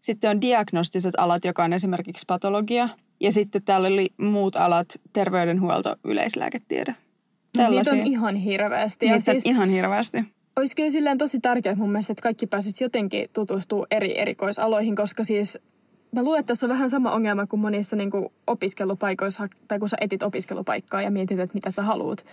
sitten 0.00 0.30
on 0.30 0.40
diagnostiset 0.40 1.14
alat, 1.18 1.44
joka 1.44 1.64
on 1.64 1.72
esimerkiksi 1.72 2.24
patologia. 2.26 2.88
Ja 3.20 3.32
sitten 3.32 3.62
täällä 3.62 3.88
oli 3.88 4.08
muut 4.16 4.56
alat, 4.56 5.00
terveydenhuolto, 5.12 5.96
yleislääketiede. 6.04 6.94
Tällaisia. 7.56 7.94
Niitä 7.94 8.06
on 8.06 8.12
ihan 8.12 8.36
hirveästi. 8.36 9.06
Niitä 9.06 9.32
siis, 9.32 9.46
ihan 9.46 9.68
hirveästi. 9.68 10.24
Olisi 10.56 10.76
kyllä 10.76 10.90
silleen 10.90 11.18
tosi 11.18 11.40
tärkeää 11.40 11.74
mun 11.74 11.92
mielestä, 11.92 12.12
että 12.12 12.22
kaikki 12.22 12.46
pääsisivät 12.46 12.80
jotenkin 12.80 13.30
tutustua 13.32 13.86
eri 13.90 14.18
erikoisaloihin, 14.18 14.96
koska 14.96 15.24
siis 15.24 15.58
mä 16.12 16.22
luulen, 16.22 16.40
että 16.40 16.50
tässä 16.50 16.66
on 16.66 16.70
vähän 16.70 16.90
sama 16.90 17.12
ongelma 17.12 17.46
kuin 17.46 17.60
monissa 17.60 17.96
niin 17.96 18.10
kuin 18.10 18.28
opiskelupaikoissa, 18.46 19.48
tai 19.68 19.78
kun 19.78 19.88
sä 19.88 19.96
etit 20.00 20.22
opiskelupaikkaa 20.22 21.02
ja 21.02 21.10
mietit, 21.10 21.38
että 21.38 21.54
mitä 21.54 21.70
sä 21.70 21.82
haluat, 21.82 22.24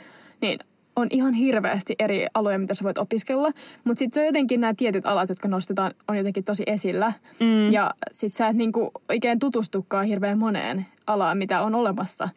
niin 0.42 0.60
on 0.96 1.08
ihan 1.10 1.34
hirveästi 1.34 1.96
eri 2.00 2.26
aloja, 2.34 2.60
mitä 2.60 2.74
sä 2.74 2.84
voit 2.84 2.98
opiskella. 2.98 3.52
Mutta 3.84 4.00
sitten 4.00 4.16
se 4.16 4.20
on 4.22 4.26
jotenkin 4.26 4.62
nämä 4.62 4.74
tietyt 4.78 5.06
alat, 5.06 5.30
jotka 5.30 5.48
nostetaan, 5.48 5.94
on 6.08 6.18
jotenkin 6.18 6.44
tosi 6.44 6.64
esillä. 6.68 7.14
Mm. 7.40 7.72
Ja 7.72 7.92
sitten 8.12 8.38
sä 8.38 8.48
et 8.48 8.56
niinku 8.56 8.92
oikein 9.10 9.40
tutustukaan 9.40 10.06
hirveän 10.06 10.38
moneen 10.38 10.86
alaan, 11.08 11.38
mitä 11.38 11.62
on 11.62 11.76
olemassa. 11.76 12.30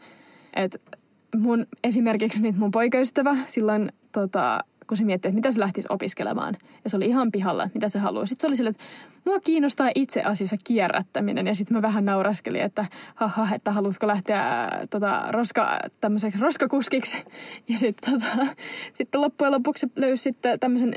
Et 0.56 0.82
mun, 1.38 1.66
esimerkiksi 1.84 2.42
nyt 2.42 2.56
mun 2.56 2.70
poikaystävä 2.70 3.36
silloin 3.46 3.92
tota, 4.12 4.64
kun 4.86 4.96
se 4.96 5.04
mietti, 5.04 5.28
että 5.28 5.34
mitä 5.34 5.50
se 5.50 5.60
lähtisi 5.60 5.88
opiskelemaan. 5.90 6.56
Ja 6.84 6.90
se 6.90 6.96
oli 6.96 7.06
ihan 7.06 7.32
pihalla, 7.32 7.68
mitä 7.74 7.88
se 7.88 7.98
haluaa. 7.98 8.26
Sitten 8.26 8.40
se 8.40 8.46
oli 8.46 8.56
silleen, 8.56 8.74
että 8.74 8.84
mua 9.24 9.40
kiinnostaa 9.40 9.90
itse 9.94 10.22
asiassa 10.22 10.56
kierrättäminen. 10.64 11.46
Ja 11.46 11.54
sitten 11.54 11.76
mä 11.76 11.82
vähän 11.82 12.04
nauraskelin, 12.04 12.60
että 12.60 12.86
haha, 13.14 13.54
että 13.54 13.70
haluatko 13.70 14.06
lähteä 14.06 14.68
tota, 14.90 15.24
roska, 15.30 15.78
tämmöiseksi 16.00 16.40
roskakuskiksi. 16.40 17.24
Ja 17.68 17.78
sitten 17.78 18.12
tota, 18.12 18.46
sitten 18.92 19.20
loppujen 19.20 19.52
lopuksi 19.52 19.86
löysi 19.96 20.22
sitten 20.22 20.60
tämmöisen 20.60 20.94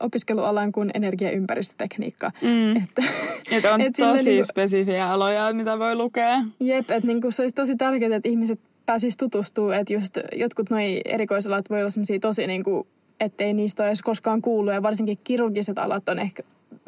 opiskelualan 0.00 0.72
kuin 0.72 0.90
energia- 0.94 1.28
ja 1.28 1.36
ympäristötekniikka. 1.36 2.32
Mm. 2.42 2.76
Että, 2.76 3.02
et 3.56 3.64
on 3.64 3.80
et 3.80 3.92
tosi 3.96 4.30
niinku, 4.30 4.46
spesifiä 4.46 5.10
aloja, 5.10 5.52
mitä 5.52 5.78
voi 5.78 5.96
lukea. 5.96 6.44
Jep, 6.60 6.90
että 6.90 7.06
niinku, 7.06 7.30
se 7.30 7.42
olisi 7.42 7.54
tosi 7.54 7.76
tärkeää, 7.76 8.16
että 8.16 8.28
ihmiset 8.28 8.60
pääsisi 8.86 9.18
tutustua, 9.18 9.76
että 9.76 9.92
just 9.92 10.18
jotkut 10.36 10.70
noi 10.70 11.00
erikoisalat 11.04 11.70
voi 11.70 11.80
olla 11.80 11.90
sellaisia 11.90 12.20
tosi 12.20 12.46
niinku 12.46 12.86
ettei 13.20 13.54
niistä 13.54 13.82
ole 13.82 13.88
edes 13.88 14.02
koskaan 14.02 14.42
kuullut. 14.42 14.74
Ja 14.74 14.82
varsinkin 14.82 15.18
kirurgiset 15.24 15.78
alat 15.78 16.08
on 16.08 16.18
ehkä 16.18 16.42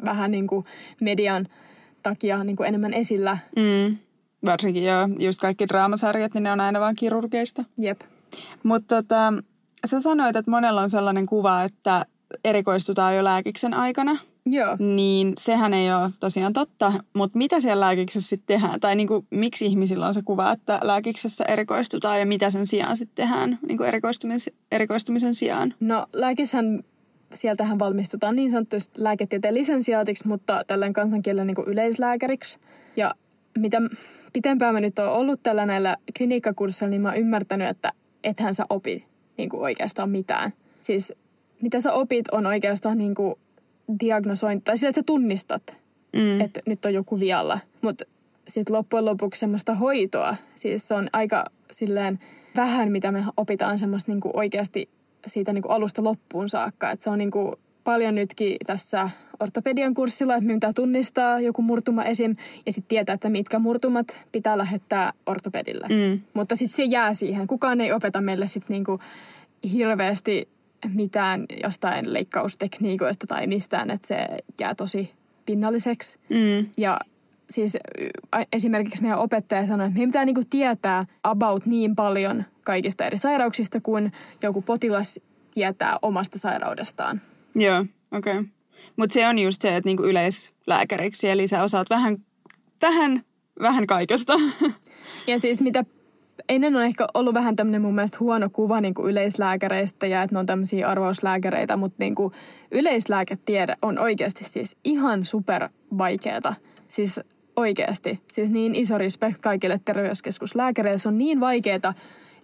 vähän 0.05 0.31
niin 0.31 0.47
kuin 0.47 0.65
median 1.01 1.47
takia 2.03 2.43
niin 2.43 2.55
kuin 2.55 2.67
enemmän 2.67 2.93
esillä. 2.93 3.37
Mm. 3.55 3.97
Varsinkin 4.45 4.83
joo, 4.83 5.07
just 5.19 5.41
kaikki 5.41 5.67
draamasarjat, 5.67 6.33
niin 6.33 6.43
ne 6.43 6.51
on 6.51 6.59
aina 6.59 6.79
vain 6.79 6.95
kirurgeista. 6.95 7.63
Jep. 7.77 8.01
Mutta 8.63 8.95
tota, 8.95 9.33
sä 9.85 10.01
sanoit, 10.01 10.35
että 10.35 10.51
monella 10.51 10.81
on 10.81 10.89
sellainen 10.89 11.25
kuva, 11.25 11.63
että 11.63 12.05
erikoistutaan 12.43 13.15
jo 13.15 13.23
lääkiksen 13.23 13.73
aikana. 13.73 14.17
Joo. 14.45 14.75
Niin 14.79 15.33
sehän 15.37 15.73
ei 15.73 15.93
ole 15.93 16.09
tosiaan 16.19 16.53
totta, 16.53 16.93
mutta 17.13 17.37
mitä 17.37 17.59
siellä 17.59 17.85
lääkiksessä 17.85 18.29
sitten 18.29 18.61
tehdään? 18.61 18.79
Tai 18.79 18.95
niin 18.95 19.07
kuin, 19.07 19.27
miksi 19.29 19.65
ihmisillä 19.65 20.07
on 20.07 20.13
se 20.13 20.21
kuva, 20.21 20.51
että 20.51 20.79
lääkiksessä 20.83 21.45
erikoistutaan 21.45 22.19
ja 22.19 22.25
mitä 22.25 22.49
sen 22.49 22.65
sijaan 22.65 22.97
sitten 22.97 23.15
tehdään 23.15 23.59
niin 23.67 23.77
kuin 23.77 23.87
erikoistumisen, 23.87 24.53
erikoistumisen 24.71 25.33
sijaan? 25.33 25.73
No 25.79 26.05
lääkishän, 26.13 26.83
sieltähän 27.33 27.79
valmistutaan 27.79 28.35
niin 28.35 28.51
sanotusti 28.51 29.03
lääketieteen 29.03 29.53
lisensiaatiksi, 29.53 30.27
mutta 30.27 30.63
tällainen 30.67 30.93
kansankielellä 30.93 31.45
niin 31.45 31.67
yleislääkäriksi. 31.67 32.59
Ja 32.95 33.15
mitä 33.57 33.81
pitempään 34.33 34.73
mä 34.73 34.81
nyt 34.81 34.99
oon 34.99 35.13
ollut 35.13 35.43
tällä 35.43 35.65
näillä 35.65 35.97
klinikkakursseilla, 36.17 36.89
niin 36.89 37.01
mä 37.01 37.09
oon 37.09 37.17
ymmärtänyt, 37.17 37.69
että 37.69 37.91
ethän 38.23 38.53
sä 38.53 38.65
opi 38.69 39.05
niin 39.37 39.49
kuin 39.49 39.61
oikeastaan 39.61 40.09
mitään. 40.09 40.53
Siis 40.81 41.13
mitä 41.61 41.81
sä 41.81 41.93
opit 41.93 42.27
on 42.31 42.45
oikeastaan 42.45 42.97
niin 42.97 43.15
kuin 43.15 43.35
diagnosointi, 43.99 44.65
tai 44.65 44.77
sillä, 44.77 44.89
että 44.89 44.99
sä 45.01 45.05
tunnistat, 45.05 45.77
mm. 46.15 46.41
että 46.41 46.59
nyt 46.65 46.85
on 46.85 46.93
joku 46.93 47.19
vialla. 47.19 47.59
Mutta 47.81 48.05
sitten 48.47 48.75
loppujen 48.75 49.05
lopuksi 49.05 49.39
semmoista 49.39 49.75
hoitoa, 49.75 50.35
siis 50.55 50.87
se 50.87 50.93
on 50.93 51.09
aika 51.13 51.45
silleen 51.71 52.19
vähän, 52.55 52.91
mitä 52.91 53.11
me 53.11 53.23
opitaan 53.37 53.79
semmoista 53.79 54.11
niinku 54.11 54.31
oikeasti 54.33 54.89
siitä 55.27 55.53
niinku 55.53 55.69
alusta 55.69 56.03
loppuun 56.03 56.49
saakka. 56.49 56.91
Että 56.91 57.03
se 57.03 57.09
on 57.09 57.17
niinku 57.17 57.59
paljon 57.83 58.15
nytkin 58.15 58.57
tässä 58.65 59.09
ortopedian 59.39 59.93
kurssilla, 59.93 60.35
että 60.35 60.47
mitä 60.47 60.73
tunnistaa 60.73 61.39
joku 61.39 61.61
murtuma 61.61 62.03
esim. 62.03 62.35
Ja 62.65 62.71
sitten 62.71 62.89
tietää, 62.89 63.13
että 63.13 63.29
mitkä 63.29 63.59
murtumat 63.59 64.25
pitää 64.31 64.57
lähettää 64.57 65.13
ortopedille. 65.25 65.87
Mm. 65.89 66.21
Mutta 66.33 66.55
sitten 66.55 66.75
se 66.75 66.83
jää 66.83 67.13
siihen. 67.13 67.47
Kukaan 67.47 67.81
ei 67.81 67.91
opeta 67.91 68.21
meille 68.21 68.47
sitten 68.47 68.73
niinku 68.73 68.99
hirveästi 69.73 70.47
mitään 70.93 71.45
jostain 71.63 72.13
leikkaustekniikoista 72.13 73.27
tai 73.27 73.47
mistään, 73.47 73.91
että 73.91 74.07
se 74.07 74.27
jää 74.59 74.75
tosi 74.75 75.11
pinnalliseksi. 75.45 76.19
Mm. 76.29 76.69
Ja 76.77 76.99
siis 77.49 77.77
esimerkiksi 78.53 79.01
meidän 79.01 79.19
opettaja 79.19 79.67
sanoi, 79.67 79.87
että 79.87 79.93
meidän 79.97 80.09
pitää 80.09 80.25
niinku 80.25 80.43
tietää 80.49 81.05
about 81.23 81.65
niin 81.65 81.95
paljon 81.95 82.43
kaikista 82.65 83.05
eri 83.05 83.17
sairauksista, 83.17 83.81
kuin 83.81 84.11
joku 84.43 84.61
potilas 84.61 85.19
tietää 85.53 85.99
omasta 86.01 86.39
sairaudestaan. 86.39 87.21
Joo, 87.55 87.85
okei. 88.11 88.39
Okay. 88.39 88.45
Mutta 88.95 89.13
se 89.13 89.27
on 89.27 89.39
just 89.39 89.61
se, 89.61 89.75
että 89.75 89.87
niinku 89.87 90.03
yleislääkäriksi, 90.03 91.29
eli 91.29 91.47
sä 91.47 91.63
osaat 91.63 91.89
vähän, 91.89 92.17
vähän, 92.81 93.23
vähän 93.61 93.87
kaikesta. 93.87 94.33
Ja 95.27 95.39
siis 95.39 95.61
mitä 95.61 95.83
ennen 96.49 96.75
on 96.75 96.83
ehkä 96.83 97.07
ollut 97.13 97.33
vähän 97.33 97.55
tämmöinen 97.55 97.81
mun 97.81 97.95
mielestä 97.95 98.17
huono 98.19 98.49
kuva 98.49 98.81
niin 98.81 98.93
kuin 98.93 99.11
yleislääkäreistä 99.11 100.07
ja 100.07 100.23
että 100.23 100.35
ne 100.35 100.39
on 100.39 100.45
tämmöisiä 100.45 100.87
arvauslääkäreitä, 100.87 101.77
mutta 101.77 101.95
niin 101.99 102.15
kuin 102.15 102.33
yleislääketiede 102.71 103.75
on 103.81 103.99
oikeasti 103.99 104.43
siis 104.43 104.77
ihan 104.83 105.25
super 105.25 105.69
vaikeeta. 105.97 106.53
Siis 106.87 107.19
oikeasti. 107.55 108.19
Siis 108.31 108.49
niin 108.49 108.75
iso 108.75 108.97
respekt 108.97 109.37
kaikille 109.41 109.81
terveyskeskuslääkäreille. 109.85 110.97
Se 110.97 111.07
on 111.07 111.17
niin 111.17 111.39
vaikeeta, 111.39 111.93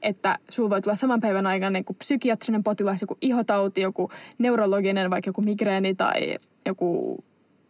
että 0.01 0.39
sulla 0.49 0.69
voi 0.69 0.81
tulla 0.81 0.95
saman 0.95 1.19
päivän 1.19 1.47
aikana 1.47 1.69
niin 1.69 1.85
kuin 1.85 1.97
psykiatrinen 1.97 2.63
potilas, 2.63 3.01
joku 3.01 3.17
ihotauti, 3.21 3.81
joku 3.81 4.11
neurologinen, 4.37 5.09
vaikka 5.09 5.29
joku 5.29 5.41
migreeni 5.41 5.95
tai 5.95 6.37
joku 6.65 7.17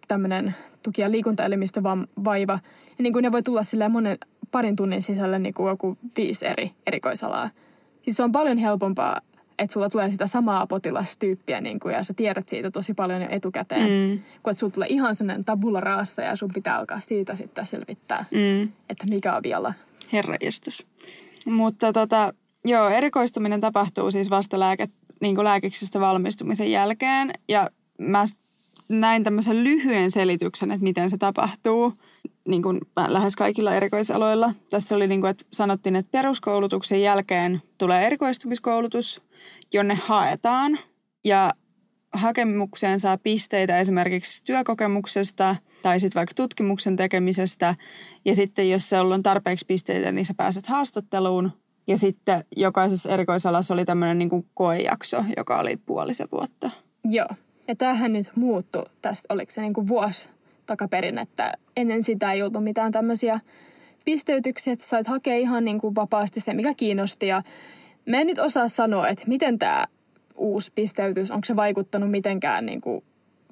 tämmöinen 0.08 0.56
tuki- 0.84 1.02
ja 1.02 1.12
liikuntaelimistö 1.12 1.82
vaiva. 2.24 2.60
Ja 2.98 3.04
niin 3.04 3.14
kuin 3.14 3.24
ne 3.24 3.32
voi 3.32 3.44
tulla 3.44 3.64
silleen 3.64 3.92
monen, 3.92 4.18
parin 4.52 4.76
tunnin 4.76 5.02
sisällä 5.02 5.40
niin 5.40 5.54
kuin 5.54 5.70
joku 5.70 5.98
viisi 6.18 6.46
eri 6.46 6.72
erikoisalaa. 6.88 7.50
Siis 8.02 8.18
se 8.18 8.24
on 8.24 8.32
paljon 8.32 8.58
helpompaa, 8.58 9.22
että 9.60 9.74
sulla 9.74 9.90
tulee 9.90 10.12
sitä 10.12 10.28
samaa 10.28 10.68
potilastyyppiä 10.68 11.62
niin 11.62 11.80
kuin, 11.80 11.94
ja 11.94 12.04
sä 12.04 12.14
tiedät 12.14 12.50
siitä 12.50 12.72
tosi 12.72 12.94
paljon 12.94 13.22
jo 13.22 13.28
etukäteen. 13.32 13.90
Mm. 13.90 14.20
Kun 14.44 14.52
että 14.52 14.60
sulla 14.60 14.74
tulee 14.74 14.88
ihan 14.88 15.16
sellainen 15.16 15.46
tabula 15.46 15.80
raassa 15.80 16.22
ja 16.22 16.36
sun 16.36 16.52
pitää 16.54 16.78
alkaa 16.78 17.00
siitä 17.00 17.36
sitten 17.36 17.66
selvittää, 17.66 18.26
mm. 18.32 18.62
että 18.90 19.06
mikä 19.10 19.36
on 19.36 19.44
vielä. 19.44 19.74
Herra 20.14 20.36
Mutta 21.46 21.94
tota, 21.94 22.34
joo, 22.66 22.90
erikoistuminen 22.90 23.62
tapahtuu 23.62 24.12
siis 24.12 24.30
vasta 24.30 24.60
lääke, 24.60 24.88
niin 25.22 25.36
kuin 25.36 25.46
lääkiksestä 25.46 26.00
valmistumisen 26.00 26.72
jälkeen. 26.72 27.34
Ja 27.48 27.70
mä 28.00 28.24
näin 28.90 29.24
tämmöisen 29.24 29.64
lyhyen 29.64 30.12
selityksen, 30.12 30.72
että 30.72 30.84
miten 30.84 31.10
se 31.10 31.18
tapahtuu 31.18 31.94
niin 32.48 32.64
kuin 32.64 32.80
lähes 33.08 33.36
kaikilla 33.36 33.76
erikoisaloilla. 33.76 34.54
Tässä 34.70 34.96
oli 34.96 35.08
niin 35.08 35.22
kuin, 35.22 35.32
että 35.32 35.46
sanottiin, 35.54 35.96
että 35.96 36.12
peruskoulutuksen 36.12 37.02
jälkeen 37.02 37.62
tulee 37.78 38.06
erikoistumiskoulutus, 38.06 39.22
jonne 39.74 39.96
haetaan 39.96 40.80
ja 41.24 41.54
hakemukseen 42.14 43.00
saa 43.00 43.18
pisteitä 43.18 43.80
esimerkiksi 43.80 44.44
työkokemuksesta 44.44 45.56
tai 45.84 46.00
sitten 46.00 46.20
vaikka 46.20 46.34
tutkimuksen 46.36 46.96
tekemisestä. 46.96 47.76
Ja 48.26 48.36
sitten 48.36 48.70
jos 48.70 48.90
se 48.90 49.00
on 49.00 49.24
tarpeeksi 49.24 49.66
pisteitä, 49.66 50.12
niin 50.12 50.26
sä 50.26 50.34
pääset 50.38 50.68
haastatteluun. 50.68 51.52
Ja 51.88 51.98
sitten 51.98 52.44
jokaisessa 52.56 53.10
erikoisalassa 53.10 53.74
oli 53.74 53.86
tämmöinen 53.86 54.18
niin 54.18 54.30
kuin 54.30 54.46
koejakso, 54.54 55.24
joka 55.38 55.60
oli 55.60 55.78
puolisen 55.78 56.28
vuotta. 56.32 56.70
Joo. 57.06 57.28
Ja 57.68 57.76
tämähän 57.76 58.14
nyt 58.14 58.32
muuttui 58.36 58.86
tästä, 59.02 59.34
oliko 59.34 59.52
se 59.52 59.62
niin 59.62 59.74
kuin 59.74 59.88
vuosi 59.88 60.30
takaperin, 60.66 61.18
että 61.18 61.54
ennen 61.78 62.04
sitä 62.04 62.32
ei 62.32 62.42
ollut 62.42 62.64
mitään 62.64 62.92
tämmöisiä 62.92 63.40
pisteytyksiä, 64.06 64.74
että 64.74 64.86
sait 64.86 65.08
hakea 65.08 65.36
ihan 65.36 65.66
niin 65.66 65.80
kuin 65.80 65.96
vapaasti 65.96 66.40
se, 66.40 66.54
mikä 66.54 66.74
kiinnosti. 66.74 67.28
Ja 67.28 67.44
mä 68.10 68.18
en 68.18 68.28
nyt 68.28 68.40
osaa 68.40 68.68
sanoa, 68.68 69.08
että 69.08 69.24
miten 69.28 69.60
tämä 69.60 69.86
uusi 70.36 70.72
pisteytys, 70.76 71.32
onko 71.32 71.46
se 71.46 71.56
vaikuttanut 71.56 72.12
mitenkään 72.12 72.66
niin 72.66 72.82
kuin 72.82 73.04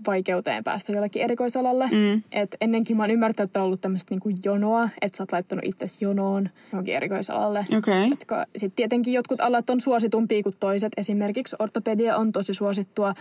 vaikeuteen 0.08 0.64
päästä 0.64 0.92
jollekin 0.92 1.22
erikoisalalle. 1.22 1.88
Mm. 1.92 2.24
Et 2.32 2.56
ennenkin 2.62 2.98
mä 2.98 3.04
oon 3.04 3.12
ymmärtänyt, 3.12 3.50
että 3.50 3.60
on 3.60 3.66
ollut 3.66 3.82
tämmöistä 3.82 4.14
niinku 4.14 4.30
jonoa, 4.44 4.90
että 5.02 5.18
sä 5.18 5.24
oot 5.24 5.32
laittanut 5.32 5.66
itsesi 5.66 6.06
jonoon 6.06 6.50
johonkin 6.72 6.96
erikoisalalle. 6.96 7.66
Okay. 7.78 8.38
Sitten 8.56 8.76
tietenkin 8.76 9.14
jotkut 9.14 9.42
alat 9.42 9.70
on 9.70 9.82
suositumpia 9.82 10.44
kuin 10.44 10.56
toiset. 10.60 10.92
Esimerkiksi 10.98 11.56
ortopedia 11.60 12.18
on 12.18 12.32
tosi 12.32 12.54
suosittua 12.54 13.14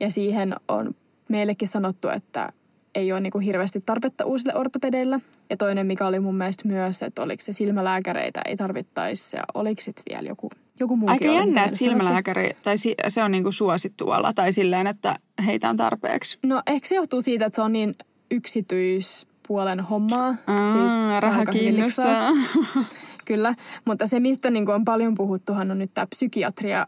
ja 0.00 0.10
siihen 0.10 0.54
on 0.68 0.94
meillekin 1.28 1.68
sanottu, 1.68 2.08
että 2.08 2.52
ei 2.94 3.12
ole 3.12 3.20
niinku 3.20 3.38
hirveästi 3.38 3.82
tarvetta 3.86 4.24
uusille 4.24 4.54
ortopedeille. 4.54 5.20
Ja 5.50 5.56
toinen, 5.56 5.86
mikä 5.86 6.06
oli 6.06 6.20
mun 6.20 6.34
mielestä 6.34 6.68
myös, 6.68 7.02
että 7.02 7.22
oliko 7.22 7.42
se 7.42 7.52
silmälääkäreitä 7.52 8.40
ei 8.44 8.56
tarvittaisi 8.56 9.36
ja 9.36 9.42
oliko 9.54 9.82
sitten 9.82 10.02
vielä 10.10 10.28
joku, 10.28 10.50
joku 10.80 10.96
muukin. 10.96 11.12
Aika 11.12 11.40
jännä, 11.40 11.64
että 11.64 11.78
silmälääkäri, 11.78 12.50
tai 12.62 12.74
se 13.08 13.22
on 13.22 13.30
niinku 13.30 13.52
suosittu 13.52 14.10
ala, 14.10 14.32
tai 14.32 14.52
silleen, 14.52 14.86
että 14.86 15.16
heitä 15.46 15.70
on 15.70 15.76
tarpeeksi. 15.76 16.38
No 16.44 16.62
ehkä 16.66 16.88
se 16.88 16.94
johtuu 16.94 17.22
siitä, 17.22 17.46
että 17.46 17.56
se 17.56 17.62
on 17.62 17.72
niin 17.72 17.94
yksityispuolen 18.30 19.80
hommaa. 19.80 20.34
Aa, 20.46 20.64
saa 20.74 21.20
raha 21.20 21.46
kiinnostaa. 21.46 22.30
Kyllä, 23.24 23.54
mutta 23.84 24.06
se 24.06 24.20
mistä 24.20 24.50
niin 24.50 24.64
kuin 24.66 24.74
on 24.74 24.84
paljon 24.84 25.14
puhuttuhan 25.14 25.70
on 25.70 25.78
nyt 25.78 25.94
tämä 25.94 26.06
psykiatria, 26.06 26.86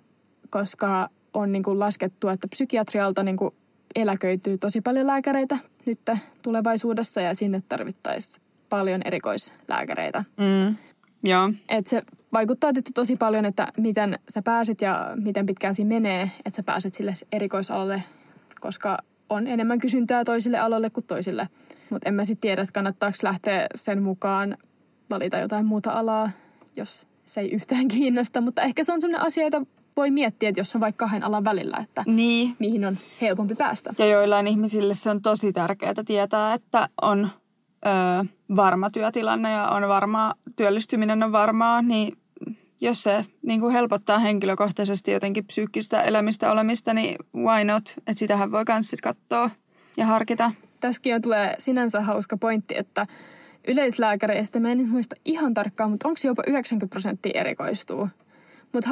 koska 0.51 1.09
on 1.35 1.53
niin 1.53 1.63
kuin 1.63 1.79
laskettu, 1.79 2.29
että 2.29 2.49
psykiatrialta 2.49 3.23
niin 3.23 3.37
kuin 3.37 3.55
eläköityy 3.95 4.59
tosi 4.59 4.81
paljon 4.81 5.07
lääkäreitä 5.07 5.59
nyt 5.87 6.01
tulevaisuudessa 6.43 7.21
ja 7.21 7.35
sinne 7.35 7.63
tarvittaisiin 7.69 8.45
paljon 8.69 9.03
erikoislääkäreitä. 9.05 10.25
Mm. 10.37 10.77
Joo. 11.25 11.53
Et 11.69 11.87
se 11.87 12.03
vaikuttaa 12.33 12.73
tietysti 12.73 12.93
tosi 12.93 13.17
paljon, 13.17 13.45
että 13.45 13.69
miten 13.79 14.19
sä 14.29 14.43
pääset 14.43 14.81
ja 14.81 15.11
miten 15.15 15.47
pitkään 15.47 15.75
siinä 15.75 15.89
menee, 15.89 16.31
että 16.45 16.57
sä 16.57 16.63
pääset 16.63 16.95
sille 16.95 17.13
erikoisalalle, 17.33 18.03
koska 18.61 18.99
on 19.29 19.47
enemmän 19.47 19.79
kysyntää 19.79 20.25
toisille 20.25 20.59
aloille 20.59 20.91
kuin 20.91 21.07
toisille. 21.07 21.49
Mutta 21.91 22.09
en 22.09 22.15
mä 22.15 22.25
sitten 22.25 22.41
tiedä, 22.41 22.63
että 22.63 22.73
kannattaako 22.73 23.17
lähteä 23.23 23.67
sen 23.75 24.03
mukaan 24.03 24.57
valita 25.11 25.39
jotain 25.39 25.67
muuta 25.67 25.93
alaa, 25.93 26.31
jos 26.77 27.07
se 27.25 27.41
ei 27.41 27.51
yhtään 27.53 27.89
kiinnosta. 27.95 28.41
Mutta 28.41 28.63
ehkä 28.63 28.85
se 28.85 28.93
on 28.93 29.01
sellainen 29.01 29.27
asia, 29.27 29.45
jota 29.45 29.63
voi 29.97 30.11
miettiä, 30.11 30.49
että 30.49 30.61
jos 30.61 30.75
on 30.75 30.81
vaikka 30.81 31.05
kahden 31.07 31.25
alan 31.25 31.45
välillä, 31.45 31.77
että 31.83 32.05
Niin. 32.07 32.57
mihin 32.59 32.85
on 32.85 32.99
helpompi 33.21 33.55
päästä. 33.55 33.95
Ja 33.99 34.07
joillain 34.07 34.47
ihmisille 34.47 34.95
se 34.95 35.11
on 35.11 35.23
tosi 35.23 35.53
tärkeää 35.53 35.95
tietää, 36.07 36.55
että 36.55 36.89
on 37.03 37.29
ö, 37.87 38.25
varma 38.57 38.91
työtilanne 38.91 39.53
ja 39.53 39.69
on 39.69 39.89
varmaa, 39.89 40.35
työllistyminen 40.57 41.23
on 41.23 41.33
varmaa, 41.33 41.83
niin 41.83 42.19
jos 42.81 43.03
se 43.03 43.27
niin 43.43 43.61
kuin 43.61 43.73
helpottaa 43.73 44.19
henkilökohtaisesti 44.19 45.13
jotenkin 45.13 45.45
psyykkistä 45.47 46.03
elämistä 46.03 46.53
olemista, 46.53 46.95
niin 46.95 47.17
why 47.37 47.65
not? 47.65 47.95
Että 47.99 48.15
sitähän 48.15 48.53
voi 48.53 48.65
myös 48.69 48.91
katsoa 49.03 49.51
ja 49.97 50.07
harkita. 50.07 50.53
Tässäkin 50.81 51.15
on 51.15 51.23
tulee 51.23 51.55
sinänsä 51.59 52.01
hauska 52.01 52.37
pointti, 52.37 52.75
että 52.79 53.07
yleislääkäreistä, 53.69 54.61
mä 54.61 54.73
en 54.73 54.79
nyt 54.79 54.91
muista 54.91 55.17
ihan 55.25 55.55
tarkkaan, 55.55 55.91
mutta 55.91 56.09
onko 56.09 56.21
jopa 56.25 56.43
90 56.47 56.93
prosenttia 56.93 57.41
erikoistuu. 57.41 58.09
Mutta 58.73 58.91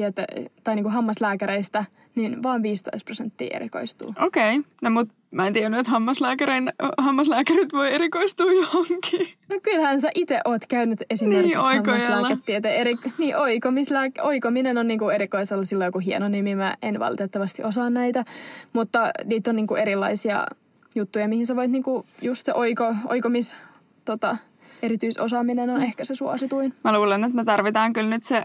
hammaslääketiete, 0.00 0.50
tai 0.64 0.74
niinku 0.74 0.90
hammaslääkäreistä, 0.90 1.84
niin 2.14 2.42
vaan 2.42 2.62
15 2.62 3.04
prosenttia 3.04 3.56
erikoistuu. 3.56 4.14
Okei, 4.20 4.58
okay. 4.58 4.70
no 4.82 4.90
mut 4.90 5.08
mä 5.30 5.46
en 5.46 5.52
tiennyt, 5.52 5.80
että 5.80 5.90
hammaslääkärin, 5.90 6.72
hammaslääkärit 6.98 7.72
voi 7.72 7.94
erikoistua 7.94 8.52
johonkin. 8.52 9.28
No 9.48 9.60
kyllähän 9.62 10.00
sä 10.00 10.10
itse 10.14 10.40
oot 10.44 10.66
käynyt 10.66 11.02
esimerkiksi 11.10 11.56
Niin, 11.56 11.58
hammaslääketieteen. 11.58 12.76
Eri, 12.76 12.94
niin, 13.18 13.36
oikomislääke, 13.36 14.22
oikominen 14.22 14.78
on 14.78 14.88
niinku 14.88 15.08
erikoisella 15.08 15.64
sillä 15.64 15.84
joku 15.84 15.98
hieno 15.98 16.28
nimi. 16.28 16.54
Mä 16.54 16.76
en 16.82 16.98
valitettavasti 16.98 17.62
osaa 17.62 17.90
näitä, 17.90 18.24
mutta 18.72 19.10
niitä 19.24 19.50
on 19.50 19.56
niinku 19.56 19.74
erilaisia 19.74 20.46
juttuja, 20.94 21.28
mihin 21.28 21.46
sä 21.46 21.56
voit 21.56 21.70
niinku, 21.70 22.06
just 22.22 22.46
se 22.46 22.54
oiko, 22.54 22.94
oikomis, 23.08 23.56
tota, 24.04 24.36
erityisosaaminen 24.82 25.70
on 25.70 25.82
ehkä 25.82 26.04
se 26.04 26.14
suosituin. 26.14 26.74
Mä 26.84 26.98
luulen, 26.98 27.24
että 27.24 27.36
me 27.36 27.44
tarvitaan 27.44 27.92
kyllä 27.92 28.10
nyt 28.10 28.24
se 28.24 28.42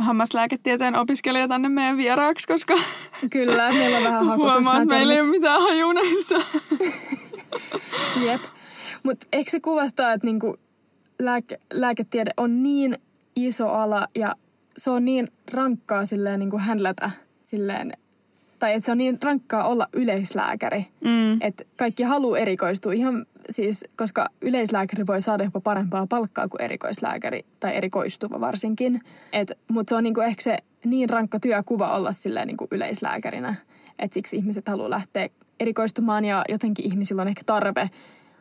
hammaslääketieteen 0.00 0.96
opiskelija 0.96 1.48
tänne 1.48 1.68
meidän 1.68 1.96
vieraaksi, 1.96 2.46
koska 2.46 2.74
Kyllä, 3.30 3.72
meillä 3.72 3.96
on 3.98 4.04
vähän 4.04 4.26
hakusessa 4.26 4.52
huomaa, 4.58 4.82
että 4.82 4.94
meillä 4.94 5.14
ei 5.14 5.20
ole 5.20 5.28
mitään 5.30 5.62
hajua 5.62 5.94
näistä. 5.94 6.34
Jep. 8.26 8.40
Mutta 9.02 9.26
eikö 9.32 9.50
se 9.50 9.60
kuvastaa, 9.60 10.12
että 10.12 10.26
niinku 10.26 10.56
lääke, 11.18 11.60
lääketiede 11.72 12.30
on 12.36 12.62
niin 12.62 12.98
iso 13.36 13.68
ala 13.68 14.08
ja 14.14 14.34
se 14.76 14.90
on 14.90 15.04
niin 15.04 15.28
rankkaa 15.52 16.04
silleen 16.04 16.40
niinku 16.40 16.58
händlätä 16.58 17.10
silleen, 17.42 17.92
tai 18.58 18.72
että 18.74 18.84
se 18.86 18.92
on 18.92 18.98
niin 18.98 19.18
rankkaa 19.22 19.68
olla 19.68 19.88
yleislääkäri, 19.92 20.86
Mm. 21.04 21.38
että 21.40 21.64
kaikki 21.78 22.02
haluaa 22.02 22.38
erikoistua 22.38 22.92
ihan 22.92 23.26
siis, 23.50 23.84
koska 23.96 24.28
yleislääkäri 24.40 25.06
voi 25.06 25.22
saada 25.22 25.44
jopa 25.44 25.60
parempaa 25.60 26.06
palkkaa 26.06 26.48
kuin 26.48 26.62
erikoislääkäri 26.62 27.44
tai 27.60 27.76
erikoistuva 27.76 28.40
varsinkin. 28.40 29.00
Mutta 29.70 29.90
se 29.90 29.96
on 29.96 30.02
niinku 30.02 30.20
ehkä 30.20 30.42
se 30.42 30.56
niin 30.84 31.10
rankka 31.10 31.40
työkuva 31.40 31.96
olla 31.96 32.12
silleen 32.12 32.46
niinku 32.46 32.68
yleislääkärinä, 32.70 33.54
että 33.98 34.14
siksi 34.14 34.36
ihmiset 34.36 34.68
haluaa 34.68 34.90
lähteä 34.90 35.28
erikoistumaan 35.60 36.24
ja 36.24 36.44
jotenkin 36.48 36.86
ihmisillä 36.86 37.22
on 37.22 37.28
ehkä 37.28 37.42
tarve 37.46 37.90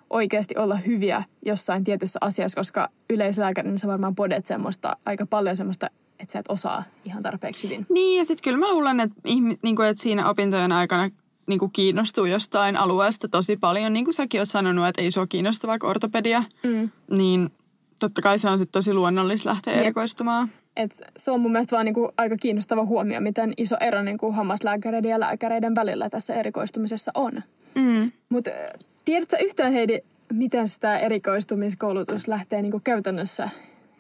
oikeasti 0.10 0.58
olla 0.58 0.76
hyviä 0.76 1.24
jossain 1.46 1.84
tietyssä 1.84 2.20
asiassa, 2.22 2.60
koska 2.60 2.90
yleislääkärinä 3.10 3.78
sä 3.78 3.88
varmaan 3.88 4.16
podet 4.16 4.46
semmoista 4.46 4.98
aika 5.06 5.26
paljon 5.26 5.56
semmoista, 5.56 5.90
että 6.20 6.34
sä 6.34 6.40
et 6.40 6.46
osaa 6.50 6.84
ihan 7.06 7.24
tarpeeksi 7.24 7.64
hyvin. 7.64 7.86
Niin, 7.90 8.18
ja 8.18 8.26
sitten 8.26 8.44
kyllä 8.44 8.58
mä 8.58 8.74
luulen, 8.74 9.00
että, 9.00 9.16
ihmi, 9.26 9.58
niin 9.64 9.82
että 9.82 10.04
siinä 10.04 10.30
opintojen 10.30 10.72
aikana 10.72 11.10
niin 11.50 11.60
kuin 11.60 11.72
kiinnostuu 11.72 12.26
jostain 12.26 12.78
alueesta 12.78 13.28
tosi 13.28 13.58
paljon. 13.58 13.94
Niin 13.94 14.06
kuin 14.06 14.14
säkin 14.16 14.42
oot 14.42 14.50
sanonut, 14.50 14.88
että 14.88 15.02
ei 15.02 15.12
sua 15.12 15.28
kiinnosta 15.28 15.68
vaikka 15.68 15.88
ortopedia, 15.88 16.44
Mm. 16.64 16.90
niin 17.12 17.50
totta 18.00 18.22
kai 18.22 18.40
se 18.40 18.50
on 18.50 18.60
sitten 18.60 18.74
tosi 18.74 18.94
luonnollista 18.94 19.50
lähteä 19.50 19.74
Jep. 19.74 19.84
erikoistumaan. 19.84 20.50
Et 20.78 21.02
se 21.18 21.32
on 21.32 21.40
mun 21.40 21.52
mielestä 21.52 21.76
vaan 21.76 21.86
niinku 21.86 22.12
aika 22.18 22.38
kiinnostava 22.38 22.86
huomio, 22.86 23.22
miten 23.22 23.54
iso 23.58 23.76
ero 23.80 24.02
niinku 24.04 24.32
hammaslääkäreiden 24.32 25.12
ja 25.12 25.20
lääkäreiden 25.20 25.76
välillä 25.76 26.10
tässä 26.10 26.34
erikoistumisessa 26.36 27.12
on. 27.16 27.32
Mm. 27.76 28.12
Mutta 28.30 28.50
tiedätkö 29.06 29.38
yhtään 29.44 29.74
Heidi, 29.74 30.00
miten 30.34 30.68
sitä 30.68 30.98
erikoistumiskoulutus 30.98 32.28
lähtee 32.28 32.62
niinku 32.62 32.82
käytännössä 32.84 33.50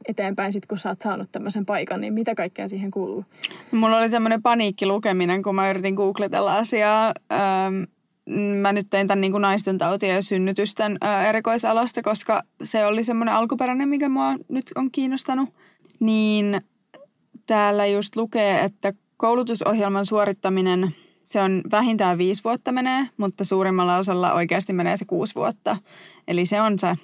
eteenpäin 0.09 0.53
sit, 0.53 0.65
kun 0.65 0.77
sä 0.77 0.89
oot 0.89 1.01
saanut 1.01 1.31
tämmöisen 1.31 1.65
paikan, 1.65 2.01
niin 2.01 2.13
mitä 2.13 2.35
kaikkea 2.35 2.67
siihen 2.67 2.91
kuuluu? 2.91 3.25
Mulla 3.71 3.97
oli 3.97 4.09
tämmöinen 4.09 4.41
paniikkilukeminen, 4.41 5.43
kun 5.43 5.55
mä 5.55 5.69
yritin 5.69 5.93
googletella 5.93 6.57
asiaa. 6.57 7.13
Öm, 7.31 7.87
mä 8.61 8.73
nyt 8.73 8.87
tein 8.89 9.07
tämän 9.07 9.21
niin 9.21 9.31
kuin 9.31 9.41
naisten 9.41 9.77
tautien 9.77 10.15
ja 10.15 10.21
synnytysten 10.21 10.97
ö, 11.03 11.21
erikoisalasta, 11.21 12.01
koska 12.01 12.43
se 12.63 12.85
oli 12.85 13.03
semmoinen 13.03 13.35
alkuperäinen, 13.35 13.89
mikä 13.89 14.09
mua 14.09 14.35
nyt 14.49 14.65
on 14.75 14.91
kiinnostanut. 14.91 15.49
Niin 15.99 16.61
täällä 17.45 17.85
just 17.85 18.15
lukee, 18.15 18.63
että 18.63 18.93
koulutusohjelman 19.17 20.05
suorittaminen, 20.05 20.95
se 21.23 21.41
on 21.41 21.61
vähintään 21.71 22.17
viisi 22.17 22.43
vuotta 22.43 22.71
menee, 22.71 23.05
mutta 23.17 23.45
suurimmalla 23.45 23.97
osalla 23.97 24.33
oikeasti 24.33 24.73
menee 24.73 24.97
se 24.97 25.05
kuusi 25.05 25.35
vuotta. 25.35 25.77
Eli 26.27 26.45
se 26.45 26.61
on 26.61 26.79
se 26.79 26.95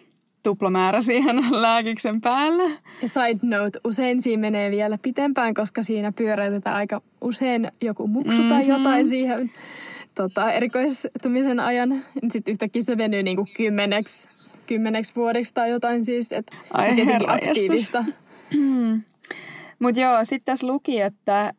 tuplamäärä 0.46 1.02
siihen 1.02 1.36
lääkiksen 1.62 2.22
päälle. 2.22 2.64
Ja 3.02 3.08
side 3.10 3.40
note, 3.44 3.80
usein 3.84 4.22
siinä 4.22 4.42
menee 4.42 4.72
vielä 4.72 4.98
pitempään, 5.02 5.54
koska 5.54 5.84
siinä 5.84 6.12
pyöräytetään 6.12 6.76
aika 6.76 7.02
usein 7.22 7.72
joku 7.82 8.08
muksu 8.08 8.42
tai 8.50 8.62
Mhm. 8.62 8.70
jotain 8.70 9.08
siihen 9.08 9.52
tota, 10.16 10.52
erikoistumisen 10.52 11.60
ajan. 11.60 12.04
Sitten 12.32 12.52
yhtäkkiä 12.52 12.82
se 12.82 12.98
venyy 12.98 13.24
niinku 13.24 13.48
kymmeneksi, 13.58 14.30
kymmeneksi 14.68 15.16
vuodeksi 15.16 15.54
tai 15.54 15.70
jotain 15.70 16.06
siis, 16.06 16.32
että 16.32 16.56
Ai 16.74 16.90
on 16.90 16.96
tietenkin 16.96 17.30
aktiivista. 17.30 18.06
Mutta 19.80 20.02
joo, 20.02 20.24
sitten 20.24 20.46
tässä 20.46 20.68
luki, 20.68 21.02
että 21.02 21.42
äm, 21.46 21.54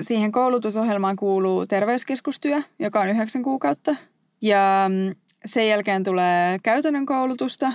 siihen 0.00 0.32
koulutusohjelmaan 0.32 1.16
kuuluu 1.16 1.66
terveyskeskustyö, 1.66 2.62
joka 2.78 3.00
on 3.00 3.08
yhdeksän 3.08 3.42
kuukautta. 3.42 3.96
Ja 4.42 4.86
mm, 4.88 5.14
sen 5.44 5.68
jälkeen 5.68 6.04
tulee 6.04 6.58
käytännön 6.62 7.06
koulutusta, 7.06 7.72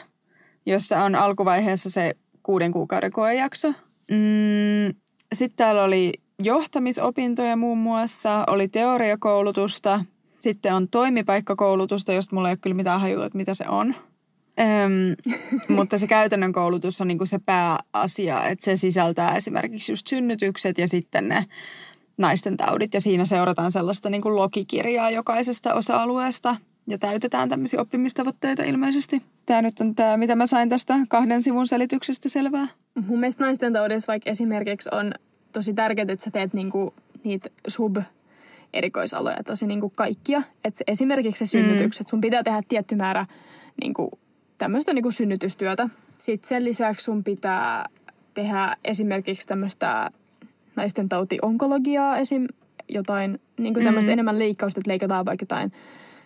jossa 0.66 1.04
on 1.04 1.16
alkuvaiheessa 1.16 1.90
se 1.90 2.16
kuuden 2.44 2.72
kuukauden 2.72 3.12
koejakso. 3.12 3.68
Mm, 4.12 4.96
sitten 5.34 5.56
täällä 5.56 5.84
oli 5.84 6.14
johtamisopintoja 6.44 7.56
muun 7.56 7.78
muassa, 7.78 8.44
oli 8.48 8.68
teoriakoulutusta, 8.68 10.06
sitten 10.40 10.74
on 10.74 10.88
toimipaikkakoulutusta, 10.88 12.14
josta 12.14 12.36
mulla 12.36 12.50
ei 12.50 12.52
ole 12.52 12.60
kyllä 12.62 12.76
mitään 12.76 13.02
hajua, 13.02 13.26
että 13.26 13.38
mitä 13.38 13.54
se 13.54 13.66
on. 13.68 13.96
Öm, 14.60 15.34
mutta 15.76 15.98
se 15.98 16.08
käytännön 16.08 16.54
koulutus 16.54 17.02
on 17.02 17.08
niinku 17.08 17.26
se 17.26 17.40
pääasia, 17.46 18.48
että 18.48 18.66
se 18.66 18.76
sisältää 18.76 19.36
esimerkiksi 19.36 19.92
just 19.92 20.08
synnytykset 20.08 20.78
ja 20.78 20.88
sitten 20.88 21.30
ne 21.30 21.46
naisten 22.18 22.58
taudit. 22.58 22.94
Ja 22.94 23.02
siinä 23.02 23.26
seurataan 23.26 23.72
sellaista 23.72 24.10
niin 24.10 24.22
kuin 24.22 24.36
logikirjaa 24.36 25.10
jokaisesta 25.10 25.74
osa-alueesta 25.74 26.56
ja 26.90 26.98
täytetään 26.98 27.50
tämmöisiä 27.50 27.82
oppimistavoitteita 27.82 28.64
ilmeisesti. 28.64 29.22
Tämä 29.46 29.62
nyt 29.62 29.82
on 29.82 29.96
tämä, 29.96 30.18
mitä 30.18 30.36
mä 30.36 30.48
sain 30.48 30.70
tästä 30.70 30.96
kahden 31.10 31.42
sivun 31.42 31.68
selityksestä 31.68 32.30
selvää. 32.30 32.68
Mun 33.08 33.20
mielestä 33.20 33.44
naisten 33.44 33.74
taudissa 33.74 34.08
vaikka 34.08 34.30
esimerkiksi 34.30 34.90
on 34.92 35.12
tosi 35.52 35.74
tärkeää, 35.74 36.06
että 36.10 36.26
sä 36.26 36.32
teet 36.32 36.54
niinku 36.54 36.94
niitä 37.24 37.50
sub 37.68 37.98
erikoisaloja 38.74 39.44
tosi 39.44 39.68
niinku 39.68 39.90
kaikkia. 39.90 40.42
Että 40.66 40.84
esimerkiksi 40.88 41.46
se 41.46 41.52
synnytykset, 41.52 42.08
mm. 42.08 42.10
sun 42.10 42.22
pitää 42.22 42.44
tehdä 42.44 42.62
tietty 42.68 42.96
määrä 42.96 43.26
niinku, 43.82 44.12
tämmöistä 44.58 44.94
niinku 44.94 45.12
synnytystyötä. 45.12 45.90
Sitten 46.18 46.48
sen 46.48 46.66
lisäksi 46.66 47.04
sun 47.04 47.24
pitää 47.24 47.86
tehdä 48.34 48.78
esimerkiksi 48.86 49.48
tämmöistä 49.48 50.12
naisten 50.76 51.10
tauti-onkologiaa, 51.10 52.18
esim. 52.18 52.48
jotain 52.90 53.40
niinku 53.60 53.80
tämmöistä 53.80 54.10
mm. 54.10 54.14
enemmän 54.14 54.40
leikkausta, 54.40 54.80
että 54.80 54.90
leikataan 54.92 55.26
vaikka 55.26 55.44
jotain 55.44 55.72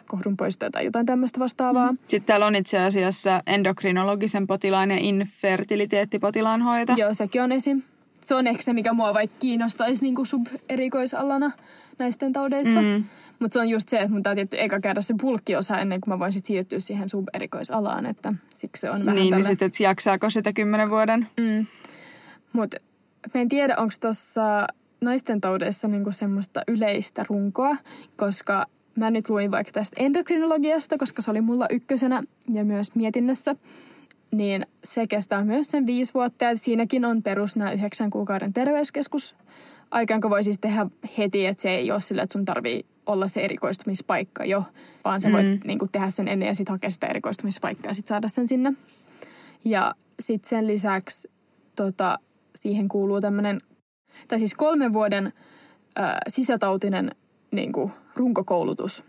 kohdunpoistoja 0.07 0.71
tai 0.71 0.85
jotain 0.85 1.05
tämmöistä 1.05 1.39
vastaavaa. 1.39 1.91
Mm. 1.91 1.97
Sitten 2.03 2.27
täällä 2.27 2.45
on 2.45 2.55
itse 2.55 2.79
asiassa 2.79 3.41
endokrinologisen 3.47 4.47
potilaan 4.47 4.91
ja 4.91 4.97
infertiliteettipotilaan 4.99 6.61
hoito. 6.61 6.93
Joo, 6.97 7.13
sekin 7.13 7.41
on 7.41 7.51
esim. 7.51 7.81
Se 8.25 8.35
on 8.35 8.47
ehkä 8.47 8.63
se, 8.63 8.73
mikä 8.73 8.93
mua 8.93 9.13
vaikka 9.13 9.35
kiinnostaisi 9.39 10.03
niin 10.03 10.15
kuin 10.15 10.25
sub-erikoisalana 10.25 11.51
naisten 11.99 12.33
taudeissa. 12.33 12.81
Mm. 12.81 13.03
Mutta 13.39 13.53
se 13.53 13.59
on 13.59 13.69
just 13.69 13.89
se, 13.89 13.97
että 13.97 14.11
mun 14.11 14.23
täytyy 14.23 14.45
eka 14.51 14.79
käydä 14.79 15.01
se 15.01 15.13
bulkkiosa 15.21 15.79
ennen 15.79 16.01
kuin 16.01 16.13
mä 16.13 16.19
voin 16.19 16.33
sit 16.33 16.45
siirtyä 16.45 16.79
siihen 16.79 17.09
sub-erikoisalaan, 17.09 18.05
että 18.05 18.33
siksi 18.55 18.81
se 18.81 18.89
on 18.89 19.05
vähän 19.05 19.15
Niin, 19.15 19.29
tälle... 19.29 19.35
niin 19.35 19.51
sitten, 19.51 19.65
että 19.65 19.83
jaksaako 19.83 20.29
sitä 20.29 20.53
kymmenen 20.53 20.89
vuoden? 20.89 21.27
Mm. 21.37 21.65
Mutta 22.53 22.77
mä 23.33 23.41
en 23.41 23.49
tiedä, 23.49 23.75
onko 23.77 23.93
tuossa 24.01 24.67
naisten 25.01 25.41
taudeissa 25.41 25.87
niinku 25.87 26.11
semmoista 26.11 26.61
yleistä 26.67 27.25
runkoa, 27.29 27.77
koska 28.15 28.65
mä 28.95 29.11
nyt 29.11 29.29
luin 29.29 29.51
vaikka 29.51 29.71
tästä 29.71 30.03
endokrinologiasta, 30.03 30.97
koska 30.97 31.21
se 31.21 31.31
oli 31.31 31.41
mulla 31.41 31.67
ykkösenä 31.69 32.23
ja 32.49 32.65
myös 32.65 32.95
mietinnässä, 32.95 33.55
niin 34.31 34.65
se 34.83 35.07
kestää 35.07 35.43
myös 35.43 35.71
sen 35.71 35.85
viisi 35.85 36.13
vuotta 36.13 36.45
ja 36.45 36.57
siinäkin 36.57 37.05
on 37.05 37.23
perus 37.23 37.55
nämä 37.55 37.71
yhdeksän 37.71 38.09
kuukauden 38.09 38.53
terveyskeskus 38.53 39.35
aikaan, 39.91 40.21
kun 40.21 40.29
voi 40.29 40.43
siis 40.43 40.59
tehdä 40.59 40.85
heti, 41.17 41.45
että 41.45 41.61
se 41.61 41.69
ei 41.69 41.91
ole 41.91 41.99
sillä, 41.99 42.21
että 42.21 42.33
sun 42.33 42.45
tarvii 42.45 42.85
olla 43.05 43.27
se 43.27 43.41
erikoistumispaikka 43.41 44.45
jo, 44.45 44.63
vaan 45.05 45.21
sä 45.21 45.31
voit 45.31 45.47
mm. 45.47 45.59
niin 45.65 45.79
kuin, 45.79 45.91
tehdä 45.91 46.09
sen 46.09 46.27
ennen 46.27 46.47
ja 46.47 46.55
sitten 46.55 46.73
hakea 46.73 46.89
sitä 46.89 47.07
erikoistumispaikkaa 47.07 47.89
ja 47.89 47.95
sitten 47.95 48.09
saada 48.09 48.27
sen 48.27 48.47
sinne. 48.47 48.73
Ja 49.65 49.95
sitten 50.19 50.49
sen 50.49 50.67
lisäksi 50.67 51.31
tota, 51.75 52.19
siihen 52.55 52.87
kuuluu 52.87 53.21
tämmöinen, 53.21 53.61
tai 54.27 54.39
siis 54.39 54.55
kolmen 54.55 54.93
vuoden 54.93 55.25
ö, 55.27 56.01
sisätautinen 56.27 57.11
niin 57.51 57.71
kuin, 57.71 57.91
runkokoulutus, 58.15 59.03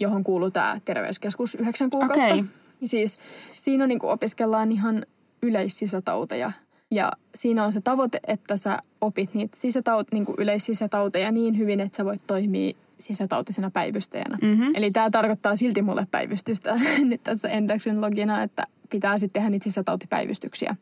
johon 0.00 0.24
kuuluu 0.24 0.50
tämä 0.50 0.80
terveyskeskus 0.84 1.54
yhdeksän 1.54 1.90
kuukautta. 1.90 2.24
Okei. 2.24 2.44
Ja 2.80 2.88
siis 2.88 3.18
siinä 3.56 3.86
niin 3.86 4.04
opiskellaan 4.04 4.72
ihan 4.72 5.06
yleissisätauteja. 5.42 6.52
Ja 6.90 7.12
siinä 7.34 7.64
on 7.64 7.72
se 7.72 7.80
tavoite, 7.80 8.20
että 8.26 8.56
sä 8.56 8.78
opit 9.00 9.34
niitä 9.34 9.56
sisätaut, 9.56 10.12
niin 10.12 10.26
yleissisätauteja 10.38 11.32
niin 11.32 11.58
hyvin, 11.58 11.80
että 11.80 11.96
sä 11.96 12.04
voit 12.04 12.26
toimia 12.26 12.72
sisätautisena 12.98 13.70
päivystäjänä. 13.70 14.38
Mhm. 14.42 14.70
Eli 14.74 14.90
tämä 14.90 15.10
tarkoittaa 15.10 15.56
silti 15.56 15.82
mulle 15.82 16.06
päivystystä 16.10 16.80
nyt 17.10 17.22
tässä 17.22 17.48
endokrinologina, 17.48 18.42
että 18.42 18.66
pitää 18.90 19.18
sitten 19.18 19.40
tehdä 19.40 19.50
niitä 19.50 19.64
sisätautipäivystyksiä. 19.64 20.76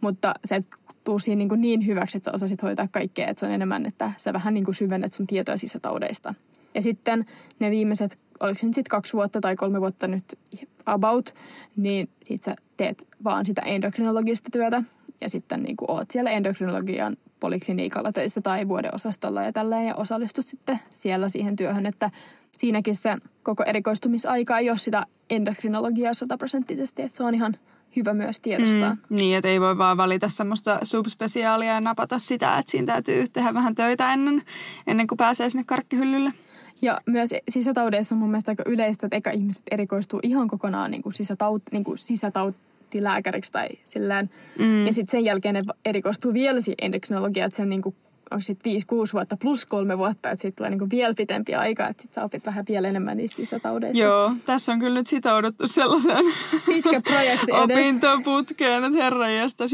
Mutta 0.00 0.34
se 0.44 0.64
tuu 1.04 1.18
siinä 1.18 1.38
niin, 1.38 1.60
niin 1.60 1.86
hyväksi, 1.86 2.18
että 2.18 2.30
sä 2.30 2.34
osasit 2.34 2.62
hoitaa 2.62 2.88
kaikkea, 2.88 3.28
että 3.28 3.40
se 3.40 3.46
on 3.46 3.52
enemmän, 3.52 3.86
että 3.86 4.12
sä 4.18 4.32
vähän 4.32 4.54
niin 4.54 4.64
kuin 4.64 4.74
syvennät 4.74 5.12
sun 5.12 5.26
tietoa 5.26 5.56
sisätaudeista. 5.56 6.34
Ja 6.74 6.82
sitten 6.82 7.26
ne 7.58 7.70
viimeiset, 7.70 8.18
oliko 8.40 8.58
se 8.58 8.66
nyt 8.66 8.74
sitten 8.74 8.90
kaksi 8.90 9.12
vuotta 9.12 9.40
tai 9.40 9.56
kolme 9.56 9.80
vuotta 9.80 10.08
nyt 10.08 10.38
about, 10.86 11.34
niin 11.76 12.08
sit 12.24 12.42
sä 12.42 12.56
teet 12.76 13.08
vaan 13.24 13.44
sitä 13.44 13.62
endokrinologista 13.62 14.48
työtä 14.52 14.82
ja 15.20 15.28
sitten 15.28 15.62
niin 15.62 15.76
oot 15.88 16.10
siellä 16.10 16.30
endokrinologian 16.30 17.16
poliklinikalla 17.40 18.12
töissä 18.12 18.40
tai 18.40 18.68
vuodeosastolla 18.68 19.42
ja 19.42 19.52
tälleen 19.52 19.86
ja 19.86 19.94
osallistut 19.94 20.46
sitten 20.46 20.78
siellä 20.90 21.28
siihen 21.28 21.56
työhön, 21.56 21.86
että 21.86 22.10
siinäkin 22.56 22.94
se 22.94 23.16
koko 23.42 23.62
erikoistumisaika 23.66 24.58
ei 24.58 24.70
ole 24.70 24.78
sitä 24.78 25.06
endokrinologiaa 25.30 26.14
sataprosenttisesti, 26.14 27.02
että 27.02 27.16
se 27.16 27.22
on 27.24 27.34
ihan 27.34 27.56
hyvä 27.96 28.14
myös 28.14 28.40
tiedostaa. 28.40 28.94
Mm, 28.94 29.16
niin, 29.16 29.36
että 29.36 29.48
ei 29.48 29.60
voi 29.60 29.78
vaan 29.78 29.96
valita 29.96 30.28
semmoista 30.28 30.78
subspesiaalia 30.82 31.72
ja 31.72 31.80
napata 31.80 32.18
sitä, 32.18 32.58
että 32.58 32.70
siinä 32.70 32.92
täytyy 32.92 33.24
tehdä 33.32 33.54
vähän 33.54 33.74
töitä 33.74 34.12
ennen, 34.12 34.42
ennen 34.86 35.06
kuin 35.06 35.16
pääsee 35.16 35.50
sinne 35.50 35.64
karkkihyllylle. 35.64 36.32
Ja 36.82 37.00
myös 37.06 37.30
sisätaudeissa 37.48 38.14
on 38.14 38.18
mun 38.18 38.30
mielestä 38.30 38.52
aika 38.52 38.62
yleistä, 38.66 39.06
että 39.06 39.16
eka 39.16 39.30
ihmiset 39.30 39.62
erikoistuu 39.70 40.20
ihan 40.22 40.48
kokonaan 40.48 40.90
niin 40.90 41.02
kuin 41.02 41.12
sisätaut, 41.12 41.62
niin 41.72 41.84
kuin 41.84 41.98
sisätautilääkäriksi 41.98 43.52
tai 43.52 43.68
sillään. 43.84 44.30
Mm. 44.58 44.86
Ja 44.86 44.92
sitten 44.92 45.10
sen 45.10 45.24
jälkeen 45.24 45.54
ne 45.54 45.62
erikoistuu 45.84 46.32
vielä 46.34 46.60
siihen 46.60 46.78
endokrinologiaan, 46.82 47.46
että 47.46 47.56
sen 47.56 47.68
niin 47.68 47.82
kuin, 47.82 47.94
onko 48.30 48.42
sitten 48.42 48.72
5-6 48.72 48.76
vuotta 49.12 49.36
plus 49.36 49.66
kolme 49.66 49.98
vuotta, 49.98 50.30
että 50.30 50.42
sitten 50.42 50.56
tulee 50.56 50.70
niin 50.70 50.78
kuin 50.78 50.90
vielä 50.90 51.14
pitempi 51.14 51.54
aika, 51.54 51.88
että 51.88 52.02
sitten 52.02 52.20
sä 52.20 52.24
opit 52.24 52.46
vähän 52.46 52.64
vielä 52.68 52.88
enemmän 52.88 53.16
niistä 53.16 53.36
sisätaudeista. 53.36 54.02
Joo, 54.02 54.32
tässä 54.46 54.72
on 54.72 54.78
kyllä 54.78 54.94
nyt 54.94 55.06
sitouduttu 55.06 55.68
sellaiseen 55.68 56.24
Pitkä 56.66 57.00
projekti 57.00 57.52
edes. 57.52 57.62
opintoputkeen, 57.62 58.84
että 58.84 58.98
herra 59.02 59.26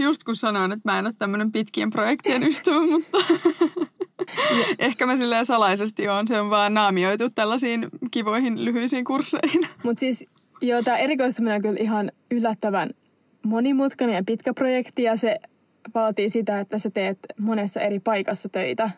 just 0.04 0.24
kun 0.24 0.36
sanoin, 0.36 0.72
että 0.72 0.92
mä 0.92 0.98
en 0.98 1.06
ole 1.06 1.14
tämmöinen 1.18 1.52
pitkien 1.52 1.90
projektien 1.90 2.42
ystävä, 2.42 2.80
mutta 2.80 3.18
ehkä 4.78 5.06
mä 5.06 5.16
silleen 5.16 5.46
salaisesti 5.46 6.08
oon, 6.08 6.28
se 6.28 6.40
on 6.40 6.50
vaan 6.50 6.74
naamioitu 6.74 7.30
tällaisiin 7.30 7.88
kivoihin 8.10 8.64
lyhyisiin 8.64 9.04
kursseihin. 9.04 9.68
Mutta 9.84 10.00
siis 10.00 10.26
joo, 10.60 10.82
tämä 10.82 10.96
erikoistuminen 10.96 11.56
on 11.56 11.62
kyllä 11.62 11.80
ihan 11.80 12.12
yllättävän 12.30 12.90
monimutkainen 13.42 14.16
ja 14.16 14.22
pitkä 14.26 14.54
projekti 14.54 15.02
ja 15.02 15.16
se 15.16 15.38
vaatii 15.94 16.28
sitä, 16.28 16.60
että 16.60 16.78
sä 16.78 16.90
teet 16.90 17.18
monessa 17.38 17.80
eri 17.80 18.00
paikassa 18.00 18.48
töitä, 18.48 18.90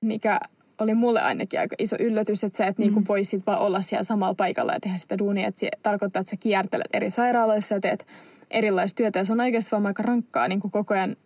mikä 0.00 0.40
oli 0.78 0.94
mulle 0.94 1.20
ainakin 1.20 1.60
aika 1.60 1.76
iso 1.78 1.96
yllätys, 2.00 2.44
että 2.44 2.56
sä 2.56 2.66
et 2.66 2.78
mm. 2.78 2.82
niinku 2.82 3.02
voi 3.08 3.24
sit 3.24 3.46
vaan 3.46 3.58
olla 3.58 3.80
siellä 3.80 4.02
samalla 4.02 4.34
paikalla 4.34 4.72
ja 4.72 4.80
tehdä 4.80 4.98
sitä 4.98 5.18
duunia. 5.18 5.48
Että 5.48 5.60
se 5.60 5.70
tarkoittaa, 5.82 6.20
että 6.20 6.30
sä 6.30 6.36
kiertelet 6.40 6.88
eri 6.92 7.10
sairaaloissa 7.10 7.74
ja 7.74 7.80
teet 7.80 8.06
erilaista 8.50 8.96
työtä. 8.96 9.18
Ja 9.18 9.24
se 9.24 9.32
on 9.32 9.40
oikeasti 9.40 9.70
vaan 9.70 9.86
aika 9.86 10.02
rankkaa 10.02 10.48
niin 10.48 10.60
koko 10.60 10.94
ajan 10.94 11.16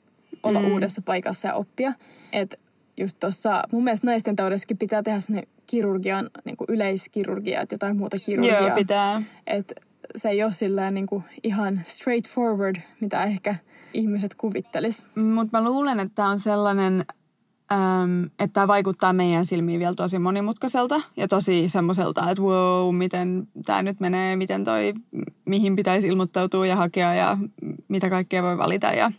olla 0.42 0.60
mm. 0.60 0.72
uudessa 0.72 1.02
paikassa 1.04 1.48
ja 1.48 1.54
oppia. 1.54 1.92
Että 2.32 2.56
just 2.96 3.16
tuossa, 3.20 3.62
mun 3.72 3.84
mielestä 3.84 4.06
naisten 4.06 4.36
taudessakin 4.36 4.78
pitää 4.78 5.02
tehdä 5.02 5.20
sinne 5.20 5.42
kirurgian, 5.66 6.30
niin 6.44 6.56
kuin 6.56 6.66
yleiskirurgia, 6.68 7.60
että 7.60 7.74
jotain 7.74 7.96
muuta 7.96 8.18
kirurgiaa. 8.18 8.60
Joo, 8.60 8.76
pitää. 8.76 9.22
Et 9.46 9.72
se 10.16 10.28
ei 10.28 10.42
ole 10.42 10.52
silleen 10.52 10.94
niin 10.94 11.06
kuin 11.06 11.24
ihan 11.42 11.80
straightforward, 11.84 12.76
mitä 13.00 13.24
ehkä 13.24 13.54
ihmiset 13.94 14.34
kuvittelis. 14.34 15.04
Mutta 15.16 15.60
mä 15.60 15.64
luulen, 15.64 16.00
että 16.00 16.14
tämä 16.14 16.28
on 16.28 16.38
sellainen, 16.38 17.04
äm, 17.72 18.24
että 18.24 18.52
tämä 18.52 18.68
vaikuttaa 18.68 19.12
meidän 19.12 19.46
silmiin 19.46 19.80
vielä 19.80 19.94
tosi 19.94 20.18
monimutkaiselta 20.18 21.00
ja 21.16 21.28
tosi 21.28 21.68
semmoiselta, 21.68 22.30
että 22.30 22.42
wow, 22.42 22.96
miten 22.96 23.48
tämä 23.66 23.82
nyt 23.82 24.00
menee, 24.00 24.36
miten 24.36 24.64
toi, 24.64 24.94
mihin 25.44 25.76
pitäisi 25.76 26.08
ilmoittautua 26.08 26.66
ja 26.66 26.76
hakea 26.76 27.14
ja 27.14 27.38
mitä 27.88 28.10
kaikkea 28.10 28.42
voi 28.42 28.58
valita 28.58 28.86
ja 28.86 29.12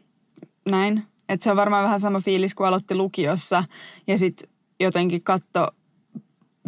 näin. 0.70 1.04
Että 1.30 1.44
se 1.44 1.52
on 1.52 1.58
varmaan 1.58 1.84
vähän 1.84 2.00
sama 2.00 2.20
fiilis, 2.20 2.56
kun 2.56 2.68
aloitti 2.68 2.96
lukiossa 2.96 3.64
ja 4.08 4.18
sitten 4.18 4.50
jotenkin 4.80 5.24
katto 5.24 5.68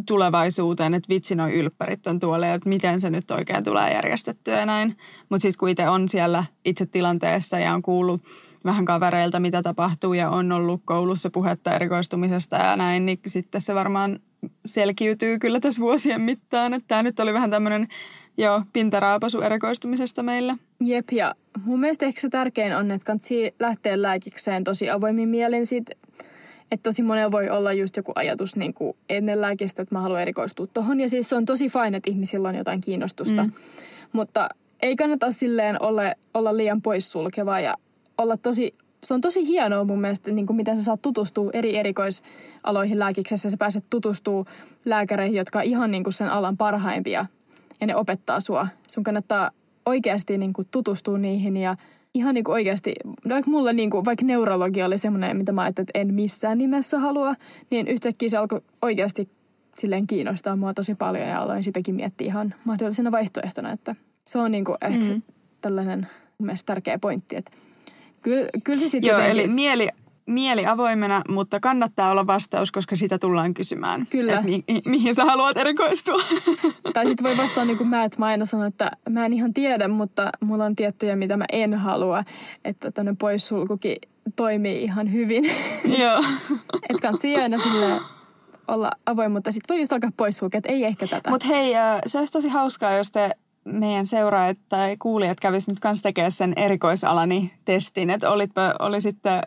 tulevaisuuteen, 0.08 0.94
että 0.94 1.10
vitsi 1.10 1.36
noi 1.36 1.54
ylppärit 1.54 2.08
on 2.08 2.20
tuolla 2.20 2.46
ja 2.46 2.54
että 2.54 2.70
miten 2.70 3.02
se 3.02 3.10
nyt 3.10 3.32
oikein 3.32 3.64
tulee 3.64 3.94
järjestettyä 3.94 4.60
ja 4.60 4.66
näin. 4.66 4.98
Mutta 5.30 5.42
sitten 5.42 5.60
kun 5.60 5.70
itse 5.70 5.90
on 5.90 6.10
siellä 6.10 6.44
itse 6.66 6.86
tilanteessa 6.86 7.60
ja 7.60 7.74
on 7.74 7.82
kuullut 7.82 8.22
vähän 8.66 8.86
kavereilta, 8.86 9.40
mitä 9.40 9.62
tapahtuu 9.62 10.14
ja 10.14 10.30
on 10.30 10.52
ollut 10.52 10.82
koulussa 10.86 11.30
puhetta 11.30 11.76
erikoistumisesta 11.76 12.56
ja 12.56 12.76
näin, 12.76 13.06
niin 13.06 13.20
sitten 13.28 13.62
se 13.62 13.76
varmaan 13.76 14.20
selkiytyy 14.66 15.40
kyllä 15.40 15.60
tässä 15.60 15.82
vuosien 15.82 16.22
mittaan. 16.22 16.74
Että 16.74 16.88
tämä 16.88 17.04
nyt 17.04 17.20
oli 17.20 17.34
vähän 17.34 17.50
tämmöinen 17.50 17.88
jo 18.38 18.62
pintaraapasu 18.74 19.42
erikoistumisesta 19.42 20.24
meillä. 20.24 20.58
Jep, 20.80 21.12
ja 21.12 21.36
mun 21.64 21.80
mielestä 21.80 22.06
ehkä 22.06 22.22
se 22.22 22.30
tärkein 22.30 22.76
on, 22.76 22.92
että 22.92 23.06
kannattaa 23.06 23.52
lähteä 23.60 24.02
lääkikseen 24.02 24.64
tosi 24.64 24.90
avoimin 24.90 25.30
mielin 25.30 25.66
siitä, 25.66 25.92
että 26.72 26.90
tosi 26.90 27.02
monella 27.02 27.32
voi 27.32 27.50
olla 27.50 27.74
just 27.74 27.98
joku 27.98 28.12
ajatus 28.16 28.56
niin 28.56 28.74
kuin 28.74 28.98
ennen 29.10 29.42
lääkistä, 29.42 29.82
että 29.82 29.96
mä 29.96 30.02
haluan 30.02 30.22
erikoistua 30.22 30.68
tohon. 30.68 31.00
Ja 31.00 31.10
siis 31.10 31.30
se 31.30 31.36
on 31.36 31.46
tosi 31.46 31.70
fine, 31.70 31.98
että 31.98 32.10
ihmisillä 32.10 32.50
on 32.50 32.56
jotain 32.56 32.82
kiinnostusta. 32.82 33.44
Mm. 33.44 33.52
Mutta 34.14 34.50
ei 34.82 34.96
kannata 34.96 35.32
silleen 35.32 35.82
olla, 35.82 36.02
olla 36.34 36.58
liian 36.58 36.82
poissulkeva 36.82 37.60
ja 37.60 37.76
olla 38.18 38.38
tosi 38.38 38.74
se 39.06 39.14
on 39.14 39.22
tosi 39.22 39.48
hienoa 39.48 39.84
mun 39.84 40.02
mielestä, 40.02 40.32
niin 40.32 40.46
kuin 40.46 40.58
miten 40.58 40.78
sä 40.78 40.84
saat 40.84 41.02
tutustua 41.02 41.50
eri 41.54 41.78
erikoisaloihin 41.78 43.00
lääkiksessä. 43.00 43.50
Sä 43.50 43.58
pääset 43.58 43.84
tutustua 43.90 44.46
lääkäreihin, 44.86 45.38
jotka 45.38 45.60
on 45.60 45.66
ihan 45.66 45.92
niin 45.92 46.04
kuin 46.04 46.14
sen 46.14 46.30
alan 46.30 46.58
parhaimpia 46.58 47.26
ja 47.82 47.88
ne 47.88 47.96
opettaa 47.96 48.40
sua. 48.40 48.68
Sun 48.88 49.04
kannattaa 49.04 49.52
oikeasti 49.86 50.38
niin 50.38 50.54
kuin 50.54 50.68
tutustua 50.72 51.18
niihin 51.18 51.58
ja 51.58 51.76
ihan 52.14 52.34
niin 52.34 52.44
kuin 52.44 52.54
oikeasti, 52.54 52.94
vaikka 53.30 53.52
mulla 53.52 53.74
niin 53.74 53.90
kuin, 53.90 54.06
vaikka 54.06 54.26
neurologia 54.26 54.86
oli 54.86 54.98
semmoinen, 54.98 55.38
mitä 55.38 55.52
mä 55.52 55.62
ajattelin, 55.62 55.86
että 55.90 56.00
en 56.00 56.14
missään 56.14 56.58
nimessä 56.58 57.00
halua, 57.00 57.36
niin 57.70 57.88
yhtäkkiä 57.88 58.30
se 58.30 58.38
alkoi 58.38 58.62
oikeasti 58.82 59.30
silleen 59.78 60.08
kiinnostaa 60.08 60.56
mua 60.56 60.74
tosi 60.74 60.96
paljon 60.96 61.28
ja 61.28 61.40
aloin 61.40 61.64
sitäkin 61.64 61.96
miettiä 61.96 62.28
ihan 62.28 62.54
mahdollisena 62.66 63.12
vaihtoehtona, 63.12 63.72
että 63.72 63.96
se 64.28 64.38
on 64.38 64.52
niin 64.52 64.66
kuin 64.66 64.78
ehkä 64.82 65.00
mm. 65.00 65.22
tällainen 65.62 66.08
mun 66.38 66.46
mielestä 66.46 66.66
tärkeä 66.66 67.00
pointti, 67.00 67.36
että 67.36 67.52
kyllä, 68.22 68.50
kyllä 68.64 68.80
se 68.80 68.88
sitten 68.88 69.10
Joo, 69.10 69.20
jotenkin... 69.20 69.44
eli 69.44 69.54
mieli 69.54 69.90
mieli 70.28 70.66
avoimena, 70.66 71.22
mutta 71.30 71.60
kannattaa 71.60 72.12
olla 72.12 72.28
vastaus, 72.28 72.72
koska 72.72 72.96
sitä 72.96 73.20
tullaan 73.20 73.54
kysymään. 73.54 74.08
Kyllä. 74.10 74.42
mi- 74.42 74.64
mihin 74.86 75.16
sä 75.16 75.26
haluat 75.26 75.58
erikoistua. 75.58 76.22
Tai 76.94 77.08
sitten 77.08 77.24
voi 77.24 77.38
vastata 77.38 77.66
niin 77.66 77.78
kuin 77.78 77.90
mä, 77.90 78.04
että 78.04 78.20
mä 78.20 78.26
aina 78.26 78.46
sanon, 78.46 78.68
että 78.68 78.92
mä 79.10 79.26
en 79.26 79.34
ihan 79.34 79.54
tiedä, 79.54 79.88
mutta 79.88 80.30
mulla 80.44 80.66
on 80.66 80.76
tiettyjä, 80.76 81.16
mitä 81.16 81.38
mä 81.38 81.46
en 81.52 81.74
halua. 81.74 82.24
Että 82.66 82.92
tämmöinen 82.92 83.18
poissulkukin 83.18 83.98
toimii 84.36 84.84
ihan 84.84 85.14
hyvin. 85.14 85.46
Joo. 86.02 86.24
että 86.90 87.02
kannattaa 87.02 87.42
aina 87.42 87.58
sille 87.58 88.02
olla 88.68 88.92
avoin, 89.06 89.32
mutta 89.32 89.52
sitten 89.52 89.74
voi 89.74 89.82
just 89.82 89.94
alkaa 89.94 90.12
poissulkea, 90.18 90.58
että 90.58 90.72
ei 90.72 90.86
ehkä 90.86 91.08
tätä. 91.08 91.30
Mutta 91.30 91.48
hei, 91.48 91.74
se 92.06 92.20
olisi 92.20 92.34
tosi 92.34 92.50
hauskaa, 92.50 92.94
jos 92.94 93.12
te 93.12 93.32
meidän 93.66 94.08
seuraajat 94.08 94.58
tai 94.70 94.98
kuulijat 94.98 95.40
kävisivät 95.40 95.72
nyt 95.72 95.80
kanssa 95.80 96.04
tekemään 96.04 96.32
sen 96.32 96.54
erikoisalani 96.56 97.54
testin, 97.66 98.10
että 98.10 98.32
olitpa, 98.32 98.62
olisitte 98.80 99.42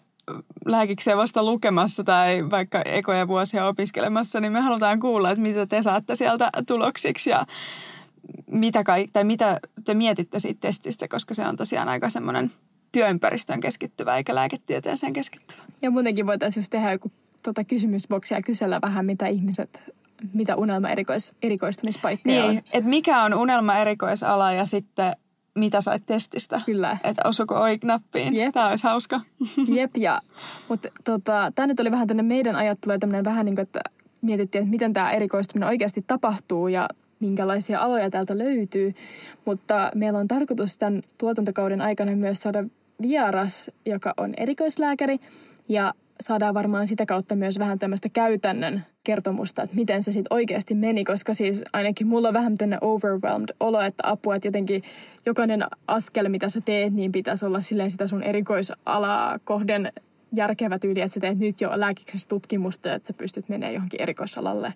lääkikseen 0.66 1.16
vasta 1.16 1.42
lukemassa 1.42 2.04
tai 2.04 2.50
vaikka 2.50 2.82
ekoja 2.82 3.28
vuosia 3.28 3.66
opiskelemassa, 3.66 4.40
niin 4.40 4.52
me 4.52 4.60
halutaan 4.60 5.00
kuulla, 5.00 5.30
että 5.30 5.42
mitä 5.42 5.66
te 5.66 5.82
saatte 5.82 6.14
sieltä 6.14 6.50
tuloksiksi 6.66 7.30
ja 7.30 7.46
mitä, 8.50 8.82
kaik- 8.84 9.10
tai 9.12 9.24
mitä 9.24 9.60
te 9.84 9.94
mietitte 9.94 10.38
siitä 10.38 10.60
testistä, 10.60 11.08
koska 11.08 11.34
se 11.34 11.46
on 11.46 11.56
tosiaan 11.56 11.88
aika 11.88 12.08
semmoinen 12.08 12.50
työympäristöön 12.92 13.60
keskittyvä 13.60 14.16
eikä 14.16 14.34
lääketieteeseen 14.34 15.12
keskittyvä. 15.12 15.62
Ja 15.82 15.90
muutenkin 15.90 16.26
voitaisiin 16.26 16.60
just 16.60 16.70
tehdä 16.70 16.92
joku 16.92 17.12
tota 17.42 17.64
kysymysboksia 17.64 18.38
ja 18.38 18.42
kysellä 18.42 18.78
vähän, 18.82 19.06
mitä 19.06 19.26
ihmiset, 19.26 19.82
mitä 20.32 20.56
unelma 20.56 20.88
erikois, 20.88 21.32
erikoistumispaikkoja 21.42 22.42
niin, 22.42 22.58
on. 22.58 22.62
että 22.72 22.90
mikä 22.90 23.22
on 23.22 23.34
unelma 23.34 23.76
erikoisala 23.76 24.52
ja 24.52 24.66
sitten 24.66 25.16
mitä 25.58 25.80
sait 25.80 26.06
testistä. 26.06 26.60
Kyllä. 26.66 26.96
Että 27.04 27.22
osuko 27.24 27.54
oi 27.54 27.78
nappiin. 27.84 28.34
Jep. 28.34 28.52
Tämä 28.52 28.68
olisi 28.68 28.84
hauska. 28.86 29.20
Jep, 29.76 29.96
ja, 29.96 30.20
mutta 30.68 30.88
tota, 31.04 31.52
tämä 31.54 31.66
nyt 31.66 31.80
oli 31.80 31.90
vähän 31.90 32.06
tänne 32.06 32.22
meidän 32.22 32.56
ajattelu 32.56 32.92
ja 32.92 32.98
tämmöinen 32.98 33.24
vähän 33.24 33.44
niin 33.46 33.54
kuin, 33.54 33.62
että 33.62 33.80
mietittiin, 34.22 34.62
että 34.62 34.70
miten 34.70 34.92
tämä 34.92 35.10
erikoistuminen 35.12 35.68
oikeasti 35.68 36.04
tapahtuu 36.06 36.68
ja 36.68 36.88
minkälaisia 37.20 37.80
aloja 37.80 38.10
täältä 38.10 38.38
löytyy. 38.38 38.94
Mutta 39.44 39.90
meillä 39.94 40.18
on 40.18 40.28
tarkoitus 40.28 40.78
tämän 40.78 41.02
tuotantokauden 41.18 41.80
aikana 41.80 42.16
myös 42.16 42.40
saada 42.40 42.64
vieras, 43.02 43.70
joka 43.86 44.14
on 44.16 44.34
erikoislääkäri 44.36 45.18
ja 45.68 45.94
saadaan 46.20 46.54
varmaan 46.54 46.86
sitä 46.86 47.06
kautta 47.06 47.36
myös 47.36 47.58
vähän 47.58 47.78
tämmöistä 47.78 48.08
käytännön 48.08 48.84
kertomusta, 49.04 49.62
että 49.62 49.76
miten 49.76 50.02
se 50.02 50.12
sitten 50.12 50.36
oikeasti 50.36 50.74
meni, 50.74 51.04
koska 51.04 51.34
siis 51.34 51.64
ainakin 51.72 52.06
mulla 52.06 52.28
on 52.28 52.34
vähän 52.34 52.56
tämmöinen 52.56 52.78
overwhelmed 52.82 53.48
olo, 53.60 53.80
että 53.80 54.02
apua, 54.06 54.34
että 54.36 54.48
jotenkin 54.48 54.82
jokainen 55.26 55.64
askel, 55.86 56.28
mitä 56.28 56.48
sä 56.48 56.60
teet, 56.60 56.94
niin 56.94 57.12
pitäisi 57.12 57.46
olla 57.46 57.60
silleen 57.60 57.90
sitä 57.90 58.06
sun 58.06 58.22
erikoisalaa 58.22 59.38
kohden 59.44 59.92
järkevä 60.36 60.78
tyyli, 60.78 61.00
että 61.00 61.14
sä 61.14 61.20
teet 61.20 61.38
nyt 61.38 61.60
jo 61.60 61.70
lääkiksessä 61.74 62.28
tutkimusta, 62.28 62.94
että 62.94 63.06
sä 63.06 63.12
pystyt 63.12 63.48
menemään 63.48 63.74
johonkin 63.74 64.02
erikoisalalle. 64.02 64.74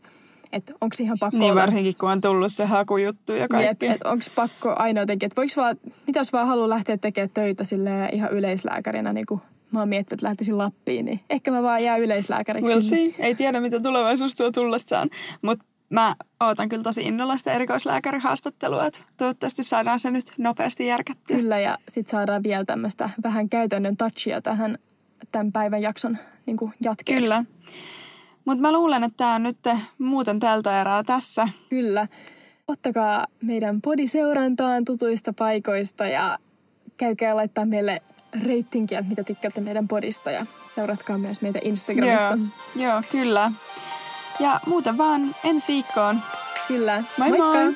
Että 0.53 0.73
onko 0.81 0.97
ihan 1.01 1.17
pakko 1.21 1.39
Niin 1.39 1.53
olla... 1.53 1.61
varsinkin, 1.61 1.95
kun 2.01 2.11
on 2.11 2.21
tullut 2.21 2.53
se 2.53 2.65
hakujuttu 2.65 3.33
ja 3.33 3.49
kaikki. 3.49 3.87
Jep, 3.87 3.95
että 3.95 4.11
onko 4.11 4.25
pakko 4.35 4.75
aina 4.77 5.01
jotenkin, 5.01 5.27
että 5.27 5.37
voiko 5.37 5.53
vaan, 5.57 5.77
mitäs 6.07 6.33
vaan 6.33 6.47
haluaa 6.47 6.69
lähteä 6.69 6.97
tekemään 6.97 7.31
töitä 7.35 7.65
sille 7.65 8.09
ihan 8.13 8.33
yleislääkärinä, 8.33 9.13
niin 9.13 9.27
kuin 9.27 9.41
mä 9.73 9.79
oon 9.79 9.89
miettinyt, 9.89 10.13
että 10.13 10.27
lähtisin 10.27 10.59
Lappiin, 10.59 11.05
niin 11.05 11.21
ehkä 11.31 11.51
mä 11.51 11.63
vaan 11.63 11.85
jää 11.85 11.97
yleislääkäriksi. 11.97 12.75
We'll 12.75 12.83
see. 12.83 13.15
Ei 13.19 13.35
tiedä, 13.35 13.61
mitä 13.61 13.81
tulevaisuus 13.81 14.35
tuo 14.35 14.51
tullessaan. 14.51 15.11
Mutta 15.43 15.65
mä 15.91 16.17
ootan 16.41 16.69
kyllä 16.69 16.83
tosi 16.83 17.03
innolla 17.03 17.37
sitä 17.37 17.53
erikoislääkärihaastattelua. 17.53 18.87
Että 18.87 19.01
toivottavasti 19.17 19.63
saadaan 19.65 19.99
se 19.99 20.11
nyt 20.11 20.25
nopeasti 20.39 20.87
järkättyä. 20.87 21.37
Kyllä, 21.37 21.61
ja 21.61 21.79
sitten 21.89 22.11
saadaan 22.11 22.43
vielä 22.43 22.65
tämmöistä 22.65 23.11
vähän 23.25 23.49
käytännön 23.49 23.97
touchia 23.97 24.43
tähän 24.43 24.79
tämän 25.33 25.53
päivän 25.53 25.83
jakson 25.83 26.19
niin 26.47 26.59
jatkeeksi. 26.81 27.25
Kyllä. 27.25 27.45
Mutta 28.45 28.63
mä 28.63 28.73
luulen, 28.73 29.05
että 29.05 29.17
tämä 29.17 29.35
on 29.35 29.43
nyt 29.43 29.59
muuten 29.99 30.41
tältä 30.41 30.81
erää 30.81 31.03
tässä. 31.03 31.49
Kyllä. 31.71 32.09
Ottakaa 32.69 33.27
meidän 33.43 33.81
podiseurantaan 33.81 34.85
tutuista 34.85 35.33
paikoista 35.33 36.07
ja 36.07 36.39
käykää 36.97 37.37
laittaa 37.37 37.65
meille 37.65 38.03
reitinkiä, 38.45 38.99
että 38.99 39.11
mitä 39.11 39.25
tykkäätte 39.25 39.61
meidän 39.61 39.89
podista 39.89 40.31
ja 40.31 40.47
seuratkaa 40.75 41.19
myös 41.19 41.43
meitä 41.43 41.59
Instagramissa. 41.63 42.39
Joo, 42.75 42.91
joo, 42.91 43.03
kyllä. 43.11 43.53
Ja 44.41 44.61
muuten 44.67 44.99
vaan 44.99 45.37
ensi 45.45 45.73
viikkoon. 45.73 46.21
Kyllä. 46.69 47.05
Moi 47.19 47.29
Moikka! 47.29 47.45
moi! 47.45 47.75